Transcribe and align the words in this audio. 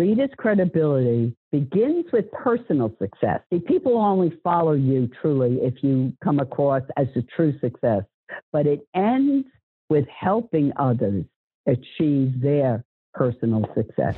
Rita's 0.00 0.30
credibility 0.38 1.36
begins 1.52 2.06
with 2.10 2.32
personal 2.32 2.90
success. 2.98 3.40
See, 3.52 3.58
people 3.58 3.98
only 3.98 4.32
follow 4.42 4.72
you 4.72 5.10
truly 5.20 5.58
if 5.60 5.74
you 5.82 6.14
come 6.24 6.38
across 6.38 6.80
as 6.96 7.06
a 7.16 7.22
true 7.36 7.52
success, 7.60 8.04
but 8.50 8.66
it 8.66 8.80
ends 8.94 9.46
with 9.90 10.06
helping 10.08 10.72
others 10.78 11.26
achieve 11.66 12.40
their 12.40 12.82
personal 13.12 13.62
success. 13.74 14.14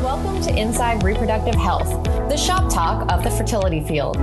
Welcome 0.00 0.42
to 0.42 0.58
Inside 0.58 1.04
Reproductive 1.04 1.54
Health, 1.54 2.02
the 2.28 2.36
shop 2.36 2.68
talk 2.68 3.08
of 3.12 3.22
the 3.22 3.30
fertility 3.30 3.86
field. 3.86 4.16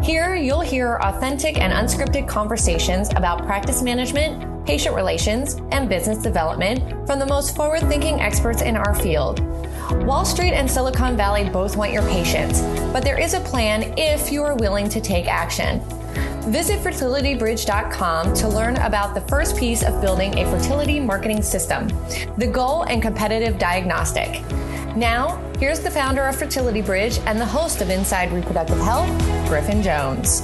Here, 0.00 0.36
you'll 0.36 0.60
hear 0.60 1.00
authentic 1.02 1.58
and 1.58 1.72
unscripted 1.72 2.28
conversations 2.28 3.10
about 3.16 3.44
practice 3.46 3.82
management, 3.82 4.64
patient 4.64 4.94
relations, 4.94 5.56
and 5.72 5.88
business 5.88 6.18
development 6.18 7.04
from 7.04 7.18
the 7.18 7.26
most 7.26 7.56
forward 7.56 7.80
thinking 7.88 8.20
experts 8.20 8.62
in 8.62 8.76
our 8.76 8.94
field. 8.94 9.40
Wall 9.90 10.24
Street 10.24 10.52
and 10.52 10.70
Silicon 10.70 11.16
Valley 11.16 11.48
both 11.48 11.76
want 11.76 11.92
your 11.92 12.02
patients, 12.02 12.60
but 12.92 13.04
there 13.04 13.20
is 13.20 13.34
a 13.34 13.40
plan 13.40 13.94
if 13.96 14.32
you 14.32 14.42
are 14.42 14.54
willing 14.54 14.88
to 14.88 15.00
take 15.00 15.26
action. 15.26 15.80
Visit 16.50 16.80
fertilitybridge.com 16.80 18.34
to 18.34 18.48
learn 18.48 18.76
about 18.78 19.14
the 19.14 19.20
first 19.22 19.56
piece 19.56 19.82
of 19.82 20.00
building 20.00 20.38
a 20.38 20.44
fertility 20.50 20.98
marketing 20.98 21.42
system, 21.42 21.88
the 22.36 22.46
goal 22.46 22.82
and 22.84 23.00
competitive 23.00 23.58
diagnostic. 23.58 24.42
Now, 24.96 25.36
here's 25.58 25.80
the 25.80 25.90
founder 25.90 26.24
of 26.24 26.36
Fertility 26.36 26.82
Bridge 26.82 27.18
and 27.26 27.40
the 27.40 27.46
host 27.46 27.80
of 27.80 27.90
Inside 27.90 28.32
Reproductive 28.32 28.78
Health, 28.80 29.08
Griffin 29.48 29.82
Jones. 29.82 30.42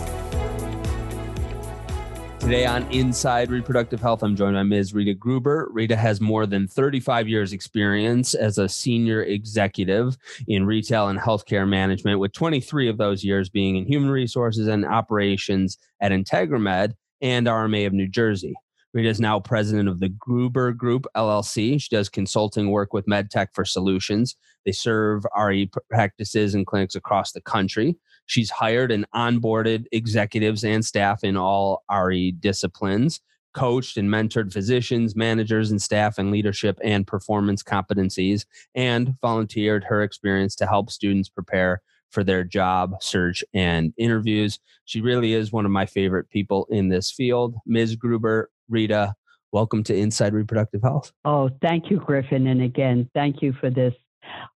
Today 2.49 2.65
on 2.65 2.91
Inside 2.91 3.51
Reproductive 3.51 4.01
Health, 4.01 4.23
I'm 4.23 4.35
joined 4.35 4.55
by 4.55 4.63
Ms. 4.63 4.95
Rita 4.95 5.13
Gruber. 5.13 5.69
Rita 5.71 5.95
has 5.95 6.19
more 6.19 6.47
than 6.47 6.67
35 6.67 7.29
years 7.29 7.53
experience 7.53 8.33
as 8.33 8.57
a 8.57 8.71
senior 8.71 9.23
executive 9.23 10.17
in 10.47 10.65
retail 10.65 11.09
and 11.09 11.21
healthcare 11.21 11.69
management, 11.69 12.19
with 12.19 12.33
23 12.33 12.89
of 12.89 12.97
those 12.97 13.23
years 13.23 13.51
being 13.51 13.77
in 13.77 13.85
human 13.85 14.09
resources 14.09 14.67
and 14.67 14.87
operations 14.87 15.77
at 16.01 16.11
Integramed 16.11 16.95
and 17.21 17.47
RMA 17.47 17.87
of 17.87 17.93
New 17.93 18.09
Jersey. 18.09 18.55
Rita 18.95 19.11
is 19.11 19.21
now 19.21 19.39
president 19.39 19.87
of 19.87 20.01
the 20.01 20.09
Gruber 20.09 20.73
Group 20.73 21.07
LLC. 21.15 21.79
She 21.79 21.95
does 21.95 22.09
consulting 22.09 22.71
work 22.71 22.95
with 22.95 23.05
MedTech 23.05 23.49
for 23.53 23.67
Solutions. 23.67 24.37
They 24.65 24.73
serve 24.73 25.27
RE 25.39 25.71
practices 25.91 26.55
and 26.55 26.67
clinics 26.67 26.95
across 26.95 27.33
the 27.33 27.43
country. 27.43 27.99
She's 28.29 28.51
hired 28.51 28.93
and 28.93 29.11
onboarded 29.15 29.87
executives 29.91 30.63
and 30.63 30.85
staff 30.85 31.25
in 31.25 31.37
all 31.37 31.83
RE 31.91 32.33
disciplines, 32.33 33.21
coached 33.55 33.97
and 33.97 34.11
mentored 34.11 34.53
physicians, 34.53 35.17
managers, 35.17 35.71
and 35.71 35.81
staff 35.81 36.19
in 36.19 36.31
leadership 36.31 36.79
and 36.85 37.07
performance 37.07 37.63
competencies, 37.63 38.45
and 38.75 39.15
volunteered 39.23 39.83
her 39.85 40.03
experience 40.03 40.55
to 40.57 40.67
help 40.67 40.91
students 40.91 41.31
prepare 41.31 41.81
for 42.11 42.23
their 42.23 42.45
job 42.45 43.03
search 43.03 43.43
and 43.55 43.95
interviews. 43.97 44.59
She 44.85 45.01
really 45.01 45.33
is 45.33 45.51
one 45.51 45.65
of 45.65 45.71
my 45.71 45.87
favorite 45.87 46.29
people 46.29 46.67
in 46.71 46.91
this 46.91 47.11
field. 47.11 47.57
Ms. 47.65 47.97
Gruber, 47.97 48.51
Rita, 48.69 49.15
welcome 49.53 49.83
to 49.85 49.97
Inside 49.97 50.35
Reproductive 50.35 50.83
Health. 50.83 51.13
Oh, 51.25 51.49
thank 51.63 51.91
you, 51.91 51.99
Griffin. 51.99 52.47
And 52.47 52.61
again, 52.61 53.09
thank 53.15 53.41
you 53.41 53.55
for 53.55 53.71
this 53.71 53.95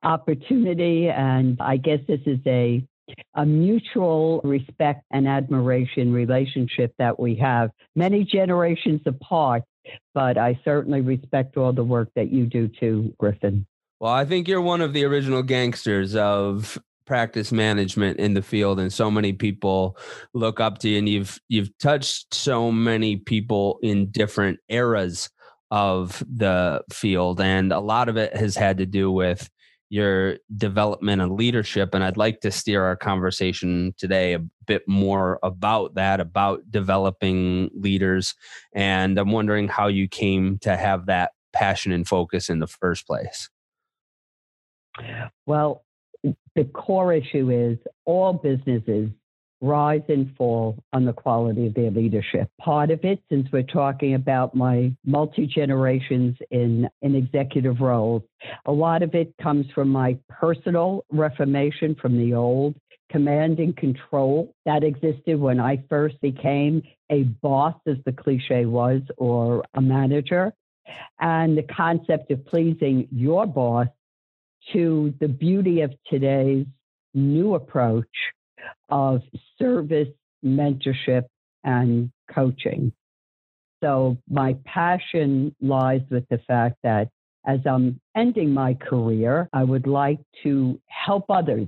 opportunity. 0.03 1.09
And 1.09 1.57
I 1.59 1.79
guess 1.79 2.01
this 2.07 2.21
is 2.27 2.39
a 2.47 2.87
a 3.35 3.47
mutual 3.47 4.41
respect 4.45 5.05
and 5.11 5.27
admiration 5.27 6.13
relationship 6.13 6.93
that 6.99 7.19
we 7.19 7.35
have 7.37 7.71
many 7.95 8.25
generations 8.25 9.01
apart, 9.07 9.63
but 10.15 10.39
I 10.39 10.59
certainly 10.65 11.01
respect 11.01 11.57
all 11.57 11.73
the 11.73 11.85
work 11.85 12.09
that 12.17 12.31
you 12.31 12.47
do 12.47 12.69
too, 12.69 13.15
Griffin. 13.19 13.67
Well, 14.01 14.13
I 14.13 14.25
think 14.25 14.49
you're 14.49 14.61
one 14.61 14.81
of 14.81 14.93
the 14.93 15.05
original 15.05 15.43
gangsters 15.43 16.17
of 16.17 16.79
practice 17.05 17.53
management 17.53 18.19
in 18.19 18.35
the 18.35 18.43
field 18.43 18.79
and 18.79 18.93
so 18.93 19.11
many 19.11 19.33
people 19.33 19.97
look 20.35 20.61
up 20.61 20.79
to 20.79 20.89
you 20.89 20.99
and 20.99 21.09
you've 21.09 21.39
you've 21.49 21.77
touched 21.79 22.33
so 22.33 22.71
many 22.71 23.17
people 23.17 23.79
in 23.83 24.11
different 24.11 24.59
eras 24.69 25.29
of 25.71 26.23
the 26.33 26.83
field 26.93 27.41
and 27.41 27.73
a 27.73 27.81
lot 27.81 28.09
of 28.09 28.17
it 28.17 28.35
has 28.37 28.55
had 28.55 28.79
to 28.79 28.87
do 28.87 29.11
with 29.11 29.51
your 29.93 30.39
development 30.57 31.21
and 31.21 31.33
leadership. 31.33 31.93
And 31.93 32.03
I'd 32.03 32.17
like 32.17 32.41
to 32.41 32.51
steer 32.51 32.83
our 32.83 32.97
conversation 32.97 33.95
today 33.99 34.33
a 34.33 34.39
bit 34.67 34.89
more 34.89 35.39
about 35.43 35.97
that, 35.97 36.19
about 36.19 36.63
developing 36.71 37.69
leaders. 37.75 38.35
And 38.75 39.19
I'm 39.19 39.31
wondering 39.31 39.69
how 39.69 39.89
you 39.89 40.09
came 40.09 40.57
to 40.61 40.79
have 40.79 41.05
that 41.07 41.33
passion 41.53 41.93
and 41.93 42.09
focus 42.09 42.49
in 42.49 42.59
the 42.59 42.67
first 42.67 43.07
place. 43.07 43.51
Well, 45.45 45.85
the 46.55 46.65
core 46.73 47.13
issue 47.13 47.51
is 47.51 47.77
all 48.07 48.33
businesses 48.33 49.11
rise 49.63 50.03
and 50.09 50.35
fall 50.37 50.77
on 50.93 51.05
the 51.05 51.13
quality 51.13 51.69
of 51.69 51.75
their 51.75 51.91
leadership. 51.91 52.51
Part 52.61 52.91
of 52.91 53.05
it, 53.05 53.21
since 53.31 53.47
we're 53.53 53.63
talking 53.63 54.15
about 54.15 54.55
my 54.55 54.95
multi 55.07 55.47
generations 55.47 56.37
in, 56.51 56.89
in 57.01 57.15
executive 57.15 57.81
roles, 57.81 58.23
a 58.67 58.73
lot 58.73 59.03
of 59.03 59.15
it 59.15 59.33
comes 59.41 59.67
from 59.75 59.89
my 59.89 60.19
personal 60.29 61.05
reformation 61.11 61.95
from 61.95 62.19
the 62.19 62.35
old 62.35 62.75
command 63.11 63.59
and 63.59 63.77
control 63.77 64.53
that 64.65 64.83
existed 64.83 65.39
when 65.39 65.61
I 65.61 65.85
first 65.89 66.21
became 66.21 66.83
a 67.11 67.23
boss, 67.23 67.75
as 67.87 67.99
the 68.05 68.13
cliche 68.13 68.65
was, 68.65 69.03
or 69.19 69.65
a 69.75 69.81
manager, 69.81 70.53
and 71.21 71.57
the 71.57 71.63
concept 71.63 72.31
of 72.31 72.45
pleasing 72.47 73.07
your 73.13 73.47
boss 73.47 73.87
to 74.73 75.15
the 75.21 75.29
beauty 75.29 75.83
of 75.83 75.93
today's 76.09 76.67
new 77.15 77.55
approach 77.55 78.07
of 78.89 79.23
service, 79.63 80.09
mentorship, 80.45 81.25
and 81.65 82.11
coaching. 82.33 82.93
So 83.83 84.17
my 84.31 84.57
passion 84.65 85.55
lies 85.61 86.03
with 86.11 86.25
the 86.31 86.39
fact 86.47 86.77
that 86.83 87.09
as 87.47 87.61
I'm 87.67 88.01
ending 88.17 88.55
my 88.55 88.75
career, 88.75 89.49
I 89.53 89.65
would 89.65 89.87
like 89.87 90.21
to 90.45 90.81
help 90.87 91.25
others 91.29 91.67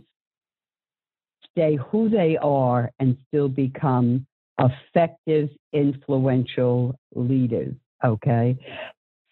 stay 1.50 1.76
who 1.90 2.08
they 2.08 2.36
are 2.40 2.90
and 3.00 3.16
still 3.26 3.48
become 3.48 4.26
effective, 4.58 5.48
influential 5.72 6.94
leaders. 7.14 7.74
Okay. 8.04 8.56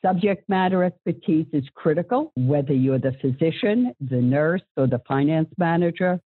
Subject 0.04 0.48
matter 0.48 0.82
expertise 0.82 1.46
is 1.52 1.64
critical, 1.74 2.32
whether 2.34 2.72
you're 2.72 2.98
the 2.98 3.14
physician, 3.20 3.94
the 4.00 4.20
nurse, 4.20 4.62
or 4.76 4.88
the 4.88 5.00
finance 5.06 5.48
manager. 5.58 6.20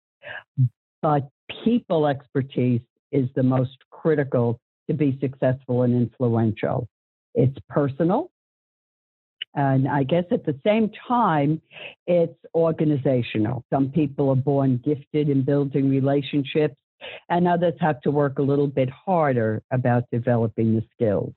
But 1.03 1.29
people 1.65 2.07
expertise 2.07 2.81
is 3.13 3.29
the 3.35 3.43
most 3.43 3.77
critical 3.91 4.61
to 4.89 4.95
be 4.95 5.19
successful 5.21 5.83
and 5.83 5.95
influential. 5.95 6.89
It's 7.35 7.57
personal. 7.69 8.31
And 9.55 9.89
I 9.89 10.03
guess 10.03 10.25
at 10.31 10.45
the 10.45 10.59
same 10.67 10.91
time, 11.09 11.63
it's 12.07 12.39
organizational. 12.55 13.65
Some 13.73 13.91
people 13.91 14.29
are 14.31 14.37
born 14.37 14.81
gifted 14.85 15.31
in 15.31 15.43
building 15.43 15.89
relationships, 15.89 16.77
and 17.31 17.49
others 17.49 17.75
have 17.81 18.01
to 18.03 18.11
work 18.11 18.39
a 18.39 18.43
little 18.43 18.67
bit 18.67 18.91
harder 18.91 19.63
about 19.71 20.05
developing 20.13 20.77
the 20.77 20.85
skills. 20.95 21.33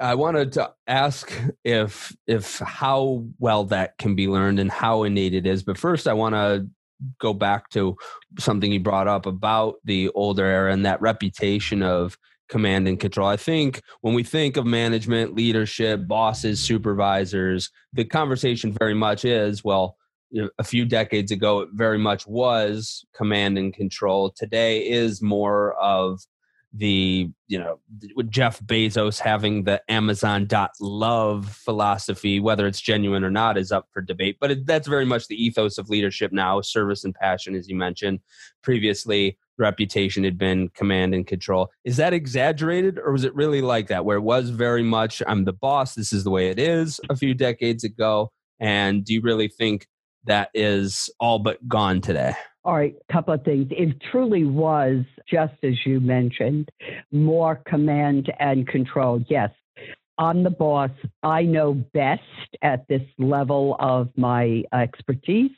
I 0.00 0.14
wanted 0.16 0.52
to 0.52 0.72
ask 0.86 1.30
if 1.62 2.16
if 2.26 2.58
how 2.58 3.26
well 3.38 3.64
that 3.66 3.96
can 3.98 4.16
be 4.16 4.26
learned 4.26 4.58
and 4.58 4.70
how 4.70 5.04
innate 5.04 5.34
it 5.34 5.46
is. 5.46 5.62
But 5.62 5.78
first, 5.78 6.08
I 6.08 6.14
want 6.14 6.34
to 6.34 6.68
go 7.18 7.32
back 7.32 7.70
to 7.70 7.96
something 8.38 8.72
you 8.72 8.80
brought 8.80 9.08
up 9.08 9.26
about 9.26 9.76
the 9.84 10.08
older 10.10 10.44
era 10.44 10.72
and 10.72 10.84
that 10.86 11.00
reputation 11.00 11.82
of 11.82 12.16
command 12.48 12.86
and 12.86 13.00
control. 13.00 13.26
I 13.26 13.36
think 13.36 13.80
when 14.02 14.14
we 14.14 14.22
think 14.22 14.56
of 14.56 14.66
management, 14.66 15.34
leadership, 15.34 16.06
bosses, 16.06 16.60
supervisors, 16.60 17.70
the 17.92 18.04
conversation 18.04 18.72
very 18.72 18.94
much 18.94 19.24
is 19.24 19.64
well, 19.64 19.96
a 20.58 20.64
few 20.64 20.84
decades 20.84 21.30
ago, 21.30 21.60
it 21.60 21.68
very 21.72 21.98
much 21.98 22.26
was 22.26 23.04
command 23.14 23.56
and 23.56 23.72
control. 23.72 24.30
Today 24.36 24.80
is 24.80 25.22
more 25.22 25.74
of 25.74 26.20
the 26.76 27.30
you 27.46 27.58
know 27.58 27.78
Jeff 28.28 28.60
Bezos 28.60 29.20
having 29.20 29.62
the 29.62 29.80
Amazon 29.88 30.46
dot 30.46 30.72
love 30.80 31.48
philosophy, 31.48 32.40
whether 32.40 32.66
it's 32.66 32.80
genuine 32.80 33.22
or 33.22 33.30
not, 33.30 33.56
is 33.56 33.70
up 33.70 33.86
for 33.92 34.02
debate. 34.02 34.38
But 34.40 34.50
it, 34.50 34.66
that's 34.66 34.88
very 34.88 35.04
much 35.04 35.28
the 35.28 35.42
ethos 35.42 35.78
of 35.78 35.88
leadership 35.88 36.32
now: 36.32 36.60
service 36.60 37.04
and 37.04 37.14
passion, 37.14 37.54
as 37.54 37.68
you 37.68 37.76
mentioned 37.76 38.20
previously. 38.62 39.38
Reputation 39.56 40.24
had 40.24 40.36
been 40.36 40.68
command 40.70 41.14
and 41.14 41.24
control. 41.24 41.70
Is 41.84 41.96
that 41.98 42.12
exaggerated, 42.12 42.98
or 42.98 43.12
was 43.12 43.22
it 43.22 43.32
really 43.36 43.62
like 43.62 43.86
that, 43.86 44.04
where 44.04 44.16
it 44.16 44.22
was 44.22 44.50
very 44.50 44.82
much 44.82 45.22
"I'm 45.28 45.44
the 45.44 45.52
boss. 45.52 45.94
This 45.94 46.12
is 46.12 46.24
the 46.24 46.30
way 46.30 46.48
it 46.48 46.58
is" 46.58 47.00
a 47.08 47.14
few 47.14 47.34
decades 47.34 47.84
ago? 47.84 48.32
And 48.58 49.04
do 49.04 49.14
you 49.14 49.20
really 49.20 49.46
think 49.46 49.86
that 50.24 50.50
is 50.54 51.08
all 51.20 51.38
but 51.38 51.68
gone 51.68 52.00
today? 52.00 52.34
All 52.64 52.74
right, 52.74 52.96
a 53.08 53.12
couple 53.12 53.34
of 53.34 53.44
things. 53.44 53.68
It 53.70 54.00
truly 54.10 54.44
was, 54.44 55.04
just 55.30 55.54
as 55.62 55.74
you 55.84 56.00
mentioned, 56.00 56.70
more 57.12 57.60
command 57.66 58.32
and 58.38 58.66
control. 58.66 59.22
Yes, 59.28 59.50
I'm 60.16 60.42
the 60.42 60.50
boss. 60.50 60.90
I 61.22 61.42
know 61.42 61.74
best 61.74 62.22
at 62.62 62.86
this 62.88 63.02
level 63.18 63.76
of 63.80 64.08
my 64.16 64.62
expertise 64.72 65.50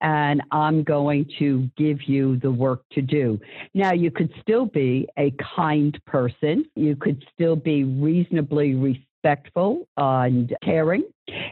and 0.00 0.42
I'm 0.50 0.82
going 0.82 1.26
to 1.38 1.70
give 1.76 2.02
you 2.06 2.36
the 2.38 2.50
work 2.50 2.82
to 2.92 3.02
do. 3.02 3.40
Now, 3.72 3.92
you 3.92 4.10
could 4.10 4.32
still 4.40 4.66
be 4.66 5.08
a 5.18 5.32
kind 5.56 5.98
person, 6.06 6.66
you 6.74 6.96
could 6.96 7.24
still 7.32 7.56
be 7.56 7.84
reasonably 7.84 8.74
respectful 8.74 9.88
and 9.96 10.54
caring 10.62 11.04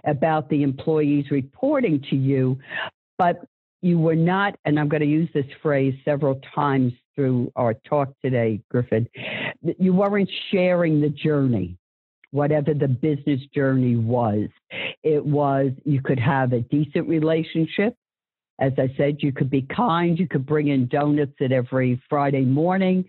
about 0.06 0.50
the 0.50 0.62
employees 0.62 1.31
reporting 1.31 2.05
to 2.11 2.17
you, 2.17 2.58
but 3.17 3.46
you 3.82 3.99
were 3.99 4.17
not, 4.17 4.55
and 4.64 4.79
I'm 4.79 4.88
going 4.88 5.02
to 5.02 5.06
use 5.06 5.29
this 5.34 5.46
phrase 5.61 5.94
several 6.05 6.40
times 6.55 6.93
through 7.14 7.52
our 7.56 7.75
talk 7.75 8.08
today, 8.23 8.62
Griffin, 8.70 9.06
you 9.79 9.93
weren't 9.93 10.31
sharing 10.50 11.00
the 11.00 11.11
journey 11.11 11.76
whatever 12.31 12.73
the 12.73 12.88
business 12.88 13.40
journey 13.55 13.94
was. 13.94 14.49
It 15.02 15.23
was 15.23 15.73
you 15.84 16.00
could 16.00 16.19
have 16.19 16.55
a 16.55 16.61
decent 16.61 17.06
relationship 17.06 17.94
as 18.62 18.73
I 18.79 18.94
said, 18.96 19.17
you 19.20 19.32
could 19.32 19.50
be 19.50 19.62
kind. 19.62 20.17
You 20.17 20.28
could 20.28 20.46
bring 20.46 20.69
in 20.69 20.87
donuts 20.87 21.35
at 21.40 21.50
every 21.50 22.00
Friday 22.08 22.44
morning. 22.44 23.05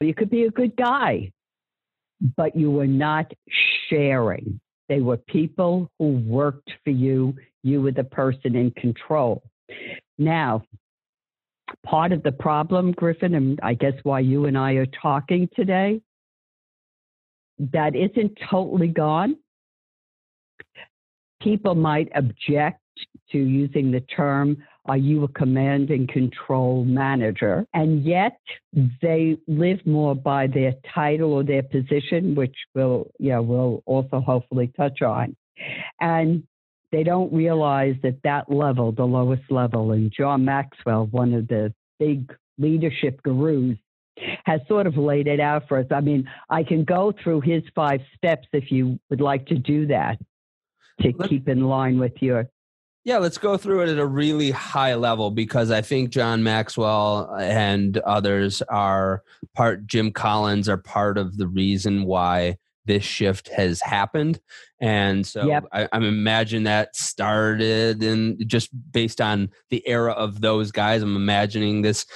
You 0.00 0.14
could 0.14 0.30
be 0.30 0.44
a 0.44 0.50
good 0.50 0.76
guy, 0.76 1.30
but 2.38 2.56
you 2.56 2.70
were 2.70 2.86
not 2.86 3.30
sharing. 3.90 4.60
They 4.88 5.00
were 5.00 5.18
people 5.18 5.90
who 5.98 6.22
worked 6.26 6.70
for 6.84 6.90
you. 6.90 7.34
You 7.62 7.82
were 7.82 7.92
the 7.92 8.04
person 8.04 8.54
in 8.56 8.70
control. 8.70 9.42
Now, 10.18 10.64
part 11.84 12.12
of 12.12 12.22
the 12.22 12.32
problem, 12.32 12.92
Griffin, 12.92 13.34
and 13.34 13.58
I 13.62 13.74
guess 13.74 13.94
why 14.02 14.20
you 14.20 14.46
and 14.46 14.56
I 14.56 14.72
are 14.72 14.86
talking 14.86 15.48
today, 15.54 16.00
that 17.58 17.94
isn't 17.94 18.38
totally 18.50 18.88
gone. 18.88 19.36
People 21.42 21.74
might 21.74 22.10
object 22.14 22.80
to 23.32 23.38
using 23.38 23.90
the 23.90 24.00
term 24.00 24.56
are 24.86 24.98
you 24.98 25.24
a 25.24 25.28
command 25.28 25.90
and 25.90 26.08
control 26.08 26.84
manager? 26.84 27.66
And 27.72 28.04
yet 28.04 28.38
they 29.00 29.38
live 29.48 29.78
more 29.86 30.14
by 30.14 30.46
their 30.46 30.74
title 30.94 31.32
or 31.32 31.42
their 31.42 31.62
position, 31.62 32.34
which 32.34 32.54
we'll, 32.74 33.10
yeah, 33.18 33.38
we'll 33.38 33.82
also 33.86 34.20
hopefully 34.20 34.72
touch 34.76 35.00
on. 35.00 35.34
And 36.00 36.44
they 36.94 37.02
don't 37.02 37.32
realize 37.32 37.96
that 38.04 38.22
that 38.22 38.48
level, 38.48 38.92
the 38.92 39.04
lowest 39.04 39.42
level, 39.50 39.90
and 39.90 40.12
John 40.16 40.44
Maxwell, 40.44 41.06
one 41.06 41.34
of 41.34 41.48
the 41.48 41.74
big 41.98 42.32
leadership 42.56 43.20
gurus, 43.24 43.76
has 44.44 44.60
sort 44.68 44.86
of 44.86 44.96
laid 44.96 45.26
it 45.26 45.40
out 45.40 45.66
for 45.66 45.78
us. 45.78 45.86
I 45.90 46.00
mean, 46.00 46.30
I 46.48 46.62
can 46.62 46.84
go 46.84 47.12
through 47.20 47.40
his 47.40 47.64
five 47.74 48.00
steps 48.16 48.46
if 48.52 48.70
you 48.70 49.00
would 49.10 49.20
like 49.20 49.46
to 49.46 49.56
do 49.56 49.88
that 49.88 50.20
to 51.00 51.12
keep 51.12 51.48
in 51.48 51.64
line 51.64 51.98
with 51.98 52.12
your 52.20 52.48
yeah, 53.02 53.18
let's 53.18 53.36
go 53.36 53.58
through 53.58 53.82
it 53.82 53.90
at 53.90 53.98
a 53.98 54.06
really 54.06 54.50
high 54.50 54.94
level 54.94 55.30
because 55.30 55.70
I 55.70 55.82
think 55.82 56.08
John 56.08 56.42
Maxwell 56.42 57.36
and 57.38 57.98
others 57.98 58.62
are 58.62 59.22
part, 59.54 59.86
Jim 59.86 60.10
Collins 60.10 60.70
are 60.70 60.78
part 60.78 61.18
of 61.18 61.36
the 61.36 61.46
reason 61.46 62.04
why 62.04 62.56
this 62.86 63.04
shift 63.04 63.48
has 63.48 63.80
happened. 63.80 64.40
And 64.80 65.26
so 65.26 65.46
yep. 65.46 65.64
I, 65.72 65.88
I'm 65.92 66.04
imagine 66.04 66.64
that 66.64 66.94
started 66.96 68.02
and 68.02 68.42
just 68.46 68.70
based 68.92 69.20
on 69.20 69.50
the 69.70 69.86
era 69.86 70.12
of 70.12 70.40
those 70.40 70.70
guys, 70.70 71.02
I'm 71.02 71.16
imagining 71.16 71.82
this 71.82 72.06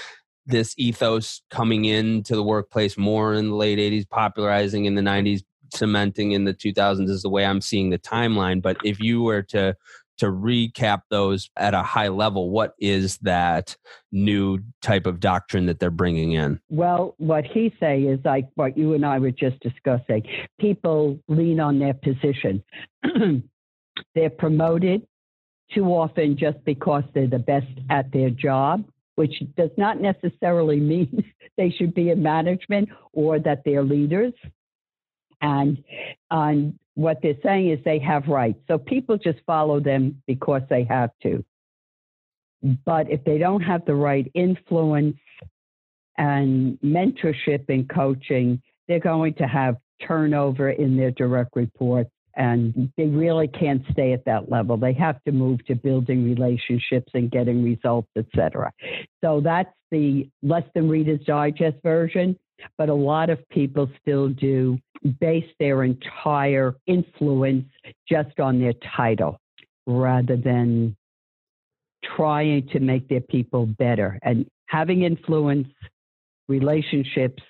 this 0.47 0.75
ethos 0.79 1.43
coming 1.51 1.85
into 1.85 2.35
the 2.35 2.43
workplace 2.43 2.97
more 2.97 3.35
in 3.35 3.49
the 3.51 3.55
late 3.55 3.79
80s, 3.79 4.09
popularizing 4.09 4.87
in 4.87 4.95
the 4.95 5.03
90s, 5.03 5.43
cementing 5.75 6.33
in 6.33 6.45
the 6.45 6.55
2000s 6.55 7.11
is 7.11 7.21
the 7.21 7.29
way 7.29 7.45
I'm 7.45 7.61
seeing 7.61 7.91
the 7.91 7.99
timeline. 7.99 8.63
But 8.63 8.79
if 8.83 8.99
you 8.99 9.23
were 9.23 9.43
to 9.43 9.77
to 10.19 10.27
recap 10.27 11.03
those 11.11 11.51
at 11.57 11.75
a 11.75 11.83
high 11.83 12.09
level, 12.09 12.51
what 12.51 12.75
is 12.79 13.19
that 13.19 13.77
new 14.13 14.59
type 14.83 15.07
of 15.07 15.21
doctrine 15.21 15.67
that 15.67 15.79
they're 15.79 15.91
bringing 15.91 16.33
in? 16.33 16.61
Well, 16.69 17.15
what 17.19 17.45
he 17.45 17.75
say 17.81 18.03
is 18.03 18.21
like 18.25 18.49
what 18.55 18.77
you 18.77 18.95
and 18.95 19.05
I 19.05 19.19
were 19.19 19.31
just 19.31 19.61
discussing. 19.61 20.25
People 20.61 21.19
lean 21.29 21.61
on 21.61 21.79
their 21.79 21.95
position. 21.95 22.63
they're 24.15 24.31
promoted 24.31 25.07
too 25.75 25.85
often 25.87 26.37
just 26.37 26.63
because 26.65 27.05
they're 27.15 27.27
the 27.27 27.39
best 27.39 27.67
at 27.91 28.11
their 28.13 28.31
job, 28.31 28.85
which 29.17 29.43
does 29.57 29.71
not 29.77 30.01
necessarily 30.01 30.81
mean 30.81 31.25
they 31.57 31.71
should 31.71 31.95
be 31.95 32.11
in 32.11 32.23
management 32.23 32.89
or 33.13 33.39
that 33.39 33.63
they're 33.65 33.85
leaders. 33.85 34.33
And, 35.41 35.85
and 36.31 36.79
what 36.99 37.19
they're 37.23 37.35
saying 37.45 37.71
is 37.71 37.79
they 37.85 38.01
have 38.01 38.27
rights. 38.27 38.59
So 38.67 38.77
people 38.77 39.19
just 39.19 39.39
follow 39.47 39.79
them 39.79 40.21
because 40.27 40.63
they 40.69 40.83
have 40.91 41.11
to. 41.23 41.45
But 42.85 43.09
if 43.09 43.23
they 43.23 43.39
don't 43.39 43.61
have 43.61 43.85
the 43.87 43.95
right 43.95 44.29
influence 44.35 45.17
and 46.17 46.77
mentorship 46.85 47.67
and 47.69 47.89
coaching, 47.89 48.61
they're 48.89 48.99
going 48.99 49.35
to 49.35 49.47
have 49.47 49.77
turnover 50.05 50.71
in 50.71 50.97
their 50.97 51.13
direct 51.13 51.55
reports 51.55 52.11
and 52.35 52.93
they 52.97 53.07
really 53.07 53.47
can't 53.47 53.83
stay 53.93 54.13
at 54.13 54.25
that 54.25 54.51
level. 54.51 54.77
They 54.77 54.93
have 54.95 55.23
to 55.23 55.31
move 55.31 55.65
to 55.67 55.77
building 55.77 56.25
relationships 56.25 57.13
and 57.15 57.31
getting 57.31 57.63
results, 57.63 58.09
etc. 58.17 58.73
So 59.23 59.41
that's 59.41 59.71
the 59.93 60.29
less 60.43 60.65
than 60.75 60.89
Reader's 60.89 61.25
Digest 61.25 61.77
version 61.85 62.37
but 62.77 62.89
a 62.89 62.95
lot 62.95 63.31
of 63.31 63.39
people 63.49 63.89
still 64.01 64.29
do 64.29 64.79
base 65.21 65.49
their 65.59 65.85
entire 65.85 66.75
influence 66.87 67.67
just 68.09 68.41
on 68.41 68.61
their 68.61 68.75
title 68.97 69.39
rather 69.87 70.37
than 70.37 70.97
trying 72.17 72.69
to 72.69 72.81
make 72.81 73.09
their 73.09 73.21
people 73.21 73.67
better 73.67 74.19
and 74.23 74.47
having 74.67 75.03
influence, 75.03 75.69
relationships, 76.49 77.43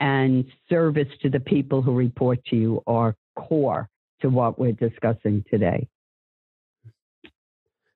and 0.00 0.44
service 0.68 1.08
to 1.22 1.28
the 1.28 1.40
people 1.40 1.82
who 1.82 1.92
report 1.92 2.38
to 2.46 2.56
you 2.56 2.82
are 2.86 3.14
core 3.36 3.88
to 4.20 4.28
what 4.28 4.58
we're 4.58 4.72
discussing 4.72 5.44
today. 5.50 5.88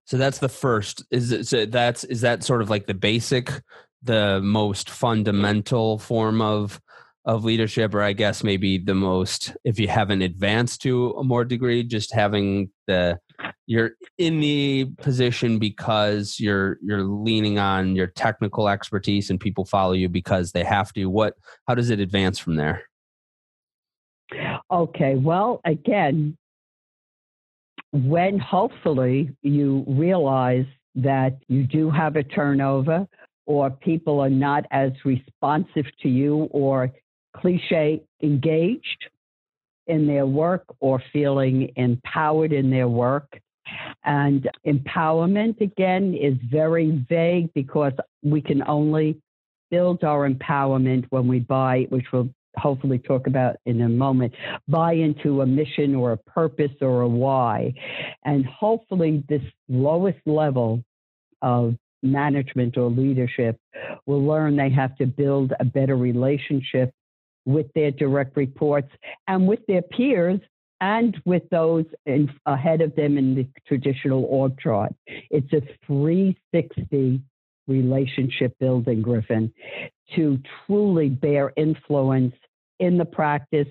So 0.04 0.18
that's 0.18 0.38
the 0.38 0.48
first. 0.48 1.04
Is 1.10 1.32
it, 1.32 1.46
so 1.46 1.64
that's 1.64 2.04
is 2.04 2.20
that 2.22 2.42
sort 2.42 2.60
of 2.60 2.68
like 2.68 2.86
the 2.86 2.94
basic 2.94 3.50
the 4.02 4.40
most 4.42 4.90
fundamental 4.90 5.98
form 5.98 6.40
of 6.40 6.80
of 7.24 7.44
leadership 7.44 7.94
or 7.94 8.02
i 8.02 8.12
guess 8.12 8.42
maybe 8.42 8.78
the 8.78 8.94
most 8.94 9.56
if 9.62 9.78
you 9.78 9.86
haven't 9.86 10.22
advanced 10.22 10.82
to 10.82 11.10
a 11.12 11.22
more 11.22 11.44
degree 11.44 11.84
just 11.84 12.12
having 12.12 12.68
the 12.88 13.16
you're 13.66 13.92
in 14.18 14.40
the 14.40 14.86
position 14.98 15.58
because 15.58 16.36
you're 16.38 16.78
you're 16.82 17.04
leaning 17.04 17.58
on 17.58 17.94
your 17.96 18.06
technical 18.06 18.68
expertise 18.68 19.30
and 19.30 19.40
people 19.40 19.64
follow 19.64 19.92
you 19.92 20.08
because 20.08 20.52
they 20.52 20.64
have 20.64 20.92
to. 20.92 21.06
What 21.06 21.34
how 21.66 21.74
does 21.74 21.90
it 21.90 22.00
advance 22.00 22.38
from 22.38 22.56
there? 22.56 22.82
Okay 24.70 25.14
well 25.16 25.60
again 25.64 26.36
when 27.92 28.38
hopefully 28.38 29.30
you 29.42 29.84
realize 29.86 30.66
that 30.94 31.38
you 31.48 31.64
do 31.64 31.90
have 31.90 32.16
a 32.16 32.22
turnover 32.22 33.06
or 33.46 33.70
people 33.70 34.20
are 34.20 34.30
not 34.30 34.64
as 34.70 34.92
responsive 35.04 35.86
to 36.02 36.08
you 36.08 36.48
or 36.52 36.90
cliche 37.36 38.02
engaged 38.22 39.06
in 39.86 40.06
their 40.06 40.26
work 40.26 40.64
or 40.80 41.02
feeling 41.12 41.70
empowered 41.76 42.52
in 42.52 42.70
their 42.70 42.88
work. 42.88 43.40
And 44.04 44.48
empowerment, 44.66 45.60
again, 45.60 46.14
is 46.14 46.34
very 46.50 47.04
vague 47.08 47.52
because 47.54 47.92
we 48.22 48.40
can 48.40 48.62
only 48.68 49.20
build 49.70 50.04
our 50.04 50.28
empowerment 50.28 51.06
when 51.10 51.26
we 51.26 51.38
buy, 51.40 51.86
which 51.88 52.04
we'll 52.12 52.28
hopefully 52.56 52.98
talk 52.98 53.26
about 53.26 53.56
in 53.64 53.80
a 53.80 53.88
moment, 53.88 54.32
buy 54.68 54.92
into 54.92 55.40
a 55.40 55.46
mission 55.46 55.94
or 55.94 56.12
a 56.12 56.16
purpose 56.18 56.72
or 56.80 57.02
a 57.02 57.08
why. 57.08 57.72
And 58.24 58.44
hopefully, 58.44 59.24
this 59.28 59.42
lowest 59.68 60.18
level 60.26 60.84
of 61.40 61.76
management 62.02 62.76
or 62.76 62.90
leadership 62.90 63.58
will 64.06 64.24
learn 64.24 64.56
they 64.56 64.70
have 64.70 64.96
to 64.96 65.06
build 65.06 65.52
a 65.60 65.64
better 65.64 65.96
relationship 65.96 66.92
with 67.44 67.66
their 67.74 67.90
direct 67.90 68.36
reports 68.36 68.90
and 69.28 69.46
with 69.46 69.60
their 69.66 69.82
peers 69.82 70.40
and 70.80 71.16
with 71.24 71.48
those 71.50 71.84
in, 72.06 72.28
ahead 72.46 72.80
of 72.80 72.94
them 72.96 73.16
in 73.16 73.34
the 73.34 73.46
traditional 73.66 74.24
org 74.24 74.58
chart. 74.58 74.92
It's 75.30 75.52
a 75.52 75.60
360 75.86 77.20
relationship 77.68 78.54
building, 78.58 79.02
Griffin, 79.02 79.52
to 80.16 80.40
truly 80.66 81.08
bear 81.08 81.52
influence 81.56 82.34
in 82.80 82.98
the 82.98 83.04
practice 83.04 83.68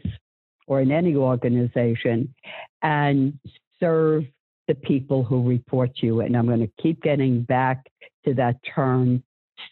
or 0.67 0.79
in 0.79 0.91
any 0.91 1.15
organization 1.15 2.33
and 2.81 3.37
serve 3.79 4.23
the 4.69 4.75
people 4.75 5.23
who 5.23 5.47
report 5.47 5.93
to 5.97 6.05
you. 6.05 6.21
And 6.21 6.37
I'm 6.37 6.47
going 6.47 6.61
to 6.61 6.81
keep 6.81 7.01
getting 7.01 7.43
back 7.43 7.91
to 8.25 8.33
that 8.35 8.57
term 8.75 9.23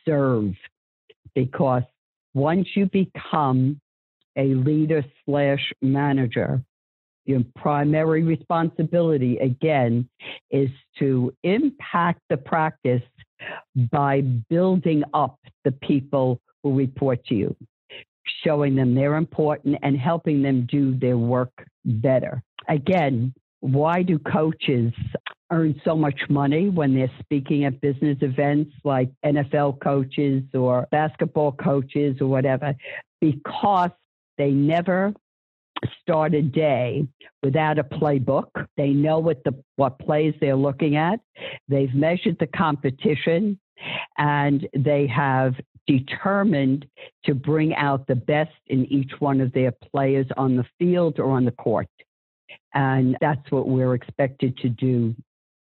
serve 0.06 0.54
because 1.36 1.84
once 2.34 2.68
you 2.76 2.86
become 2.88 3.80
a 4.38 4.54
leader 4.54 5.04
slash 5.26 5.72
manager, 5.82 6.64
Your 7.30 7.44
primary 7.56 8.24
responsibility, 8.24 9.38
again, 9.38 10.10
is 10.50 10.72
to 10.98 11.32
impact 11.44 12.22
the 12.28 12.38
practice 12.38 13.04
by 13.92 14.22
building 14.50 15.04
up 15.14 15.38
the 15.64 15.72
people 15.72 16.42
who 16.64 16.76
report 16.76 17.24
to 17.28 17.36
you, 17.36 17.56
showing 18.44 18.76
them 18.76 18.96
they're 18.96 19.18
important 19.18 19.78
and 19.84 19.96
helping 19.96 20.42
them 20.42 20.66
do 20.72 20.98
their 20.98 21.20
work 21.20 21.52
better. 21.86 22.42
Again, 22.68 23.32
why 23.60 24.02
do 24.02 24.18
coaches 24.18 24.92
earn 25.52 25.80
so 25.84 25.96
much 25.96 26.20
money 26.30 26.70
when 26.70 26.94
they're 26.94 27.12
speaking 27.20 27.66
at 27.66 27.82
business 27.82 28.18
events 28.22 28.72
like 28.84 29.10
NFL 29.26 29.82
coaches 29.82 30.44
or 30.54 30.88
basketball 30.92 31.52
coaches 31.54 32.18
or 32.22 32.28
whatever? 32.28 32.76
Because 33.22 33.92
they 34.38 34.52
never 34.52 35.14
start 36.02 36.34
a 36.34 36.42
day 36.42 37.08
without 37.44 37.80
a 37.80 37.84
playbook. 37.84 38.50
They 38.78 38.90
know 38.90 39.20
what 39.20 39.44
the 39.44 39.54
what 39.76 40.00
plays 40.00 40.34
they're 40.40 40.56
looking 40.56 40.96
at. 40.96 41.20
They've 41.68 41.94
measured 41.94 42.38
the 42.40 42.48
competition 42.48 43.60
and 44.18 44.68
they 44.76 45.08
have 45.08 45.56
determined 45.88 46.86
to 47.26 47.34
bring 47.34 47.74
out 47.76 48.08
the 48.08 48.16
best 48.16 48.52
in 48.68 48.86
each 48.86 49.12
one 49.20 49.42
of 49.42 49.52
their 49.54 49.72
players 49.72 50.28
on 50.38 50.56
the 50.56 50.66
field 50.78 51.20
or 51.20 51.32
on 51.32 51.46
the 51.46 51.52
court. 51.52 51.88
And 52.74 53.18
that's 53.20 53.50
what 53.50 53.68
we're 53.68 53.96
expected 53.96 54.58
to 54.58 54.70
do 54.70 55.16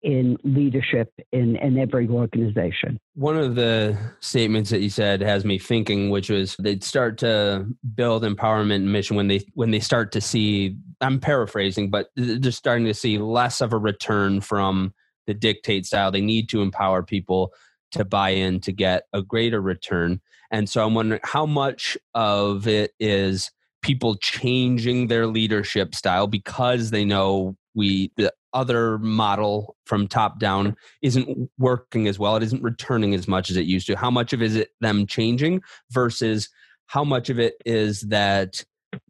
in 0.02 0.36
leadership 0.44 1.12
in, 1.32 1.56
in 1.56 1.78
every 1.78 2.08
organization. 2.08 2.98
One 3.14 3.36
of 3.36 3.54
the 3.54 3.96
statements 4.20 4.70
that 4.70 4.80
you 4.80 4.90
said 4.90 5.20
has 5.20 5.44
me 5.44 5.58
thinking, 5.58 6.10
which 6.10 6.28
was 6.28 6.56
they'd 6.58 6.82
start 6.82 7.18
to 7.18 7.66
build 7.94 8.24
empowerment 8.24 8.76
and 8.76 8.92
mission 8.92 9.16
when 9.16 9.28
they 9.28 9.40
when 9.54 9.70
they 9.70 9.80
start 9.80 10.12
to 10.12 10.20
see 10.20 10.76
I'm 11.00 11.20
paraphrasing, 11.20 11.90
but 11.90 12.08
they're 12.16 12.52
starting 12.52 12.86
to 12.86 12.94
see 12.94 13.18
less 13.18 13.60
of 13.60 13.72
a 13.72 13.78
return 13.78 14.40
from 14.40 14.92
the 15.26 15.34
dictate 15.34 15.86
style. 15.86 16.10
They 16.10 16.20
need 16.20 16.48
to 16.50 16.62
empower 16.62 17.02
people 17.02 17.52
to 17.92 18.04
buy 18.04 18.30
in 18.30 18.60
to 18.60 18.72
get 18.72 19.04
a 19.12 19.22
greater 19.22 19.60
return. 19.60 20.20
And 20.50 20.68
so 20.68 20.84
I'm 20.84 20.94
wondering 20.94 21.20
how 21.24 21.46
much 21.46 21.96
of 22.14 22.66
it 22.66 22.92
is 22.98 23.50
people 23.82 24.16
changing 24.16 25.08
their 25.08 25.26
leadership 25.26 25.94
style 25.94 26.26
because 26.26 26.90
they 26.90 27.04
know 27.04 27.56
we 27.74 28.12
the 28.16 28.32
other 28.54 28.98
model 28.98 29.76
from 29.86 30.06
top 30.06 30.38
down 30.38 30.76
isn't 31.02 31.50
working 31.58 32.08
as 32.08 32.18
well 32.18 32.36
it 32.36 32.42
isn't 32.42 32.62
returning 32.62 33.14
as 33.14 33.26
much 33.26 33.50
as 33.50 33.56
it 33.56 33.66
used 33.66 33.86
to. 33.86 33.96
How 33.96 34.10
much 34.10 34.32
of 34.32 34.42
it 34.42 34.46
is 34.46 34.56
it 34.56 34.70
them 34.80 35.06
changing 35.06 35.62
versus 35.90 36.48
how 36.86 37.04
much 37.04 37.30
of 37.30 37.38
it 37.38 37.54
is 37.64 38.02
that 38.02 38.64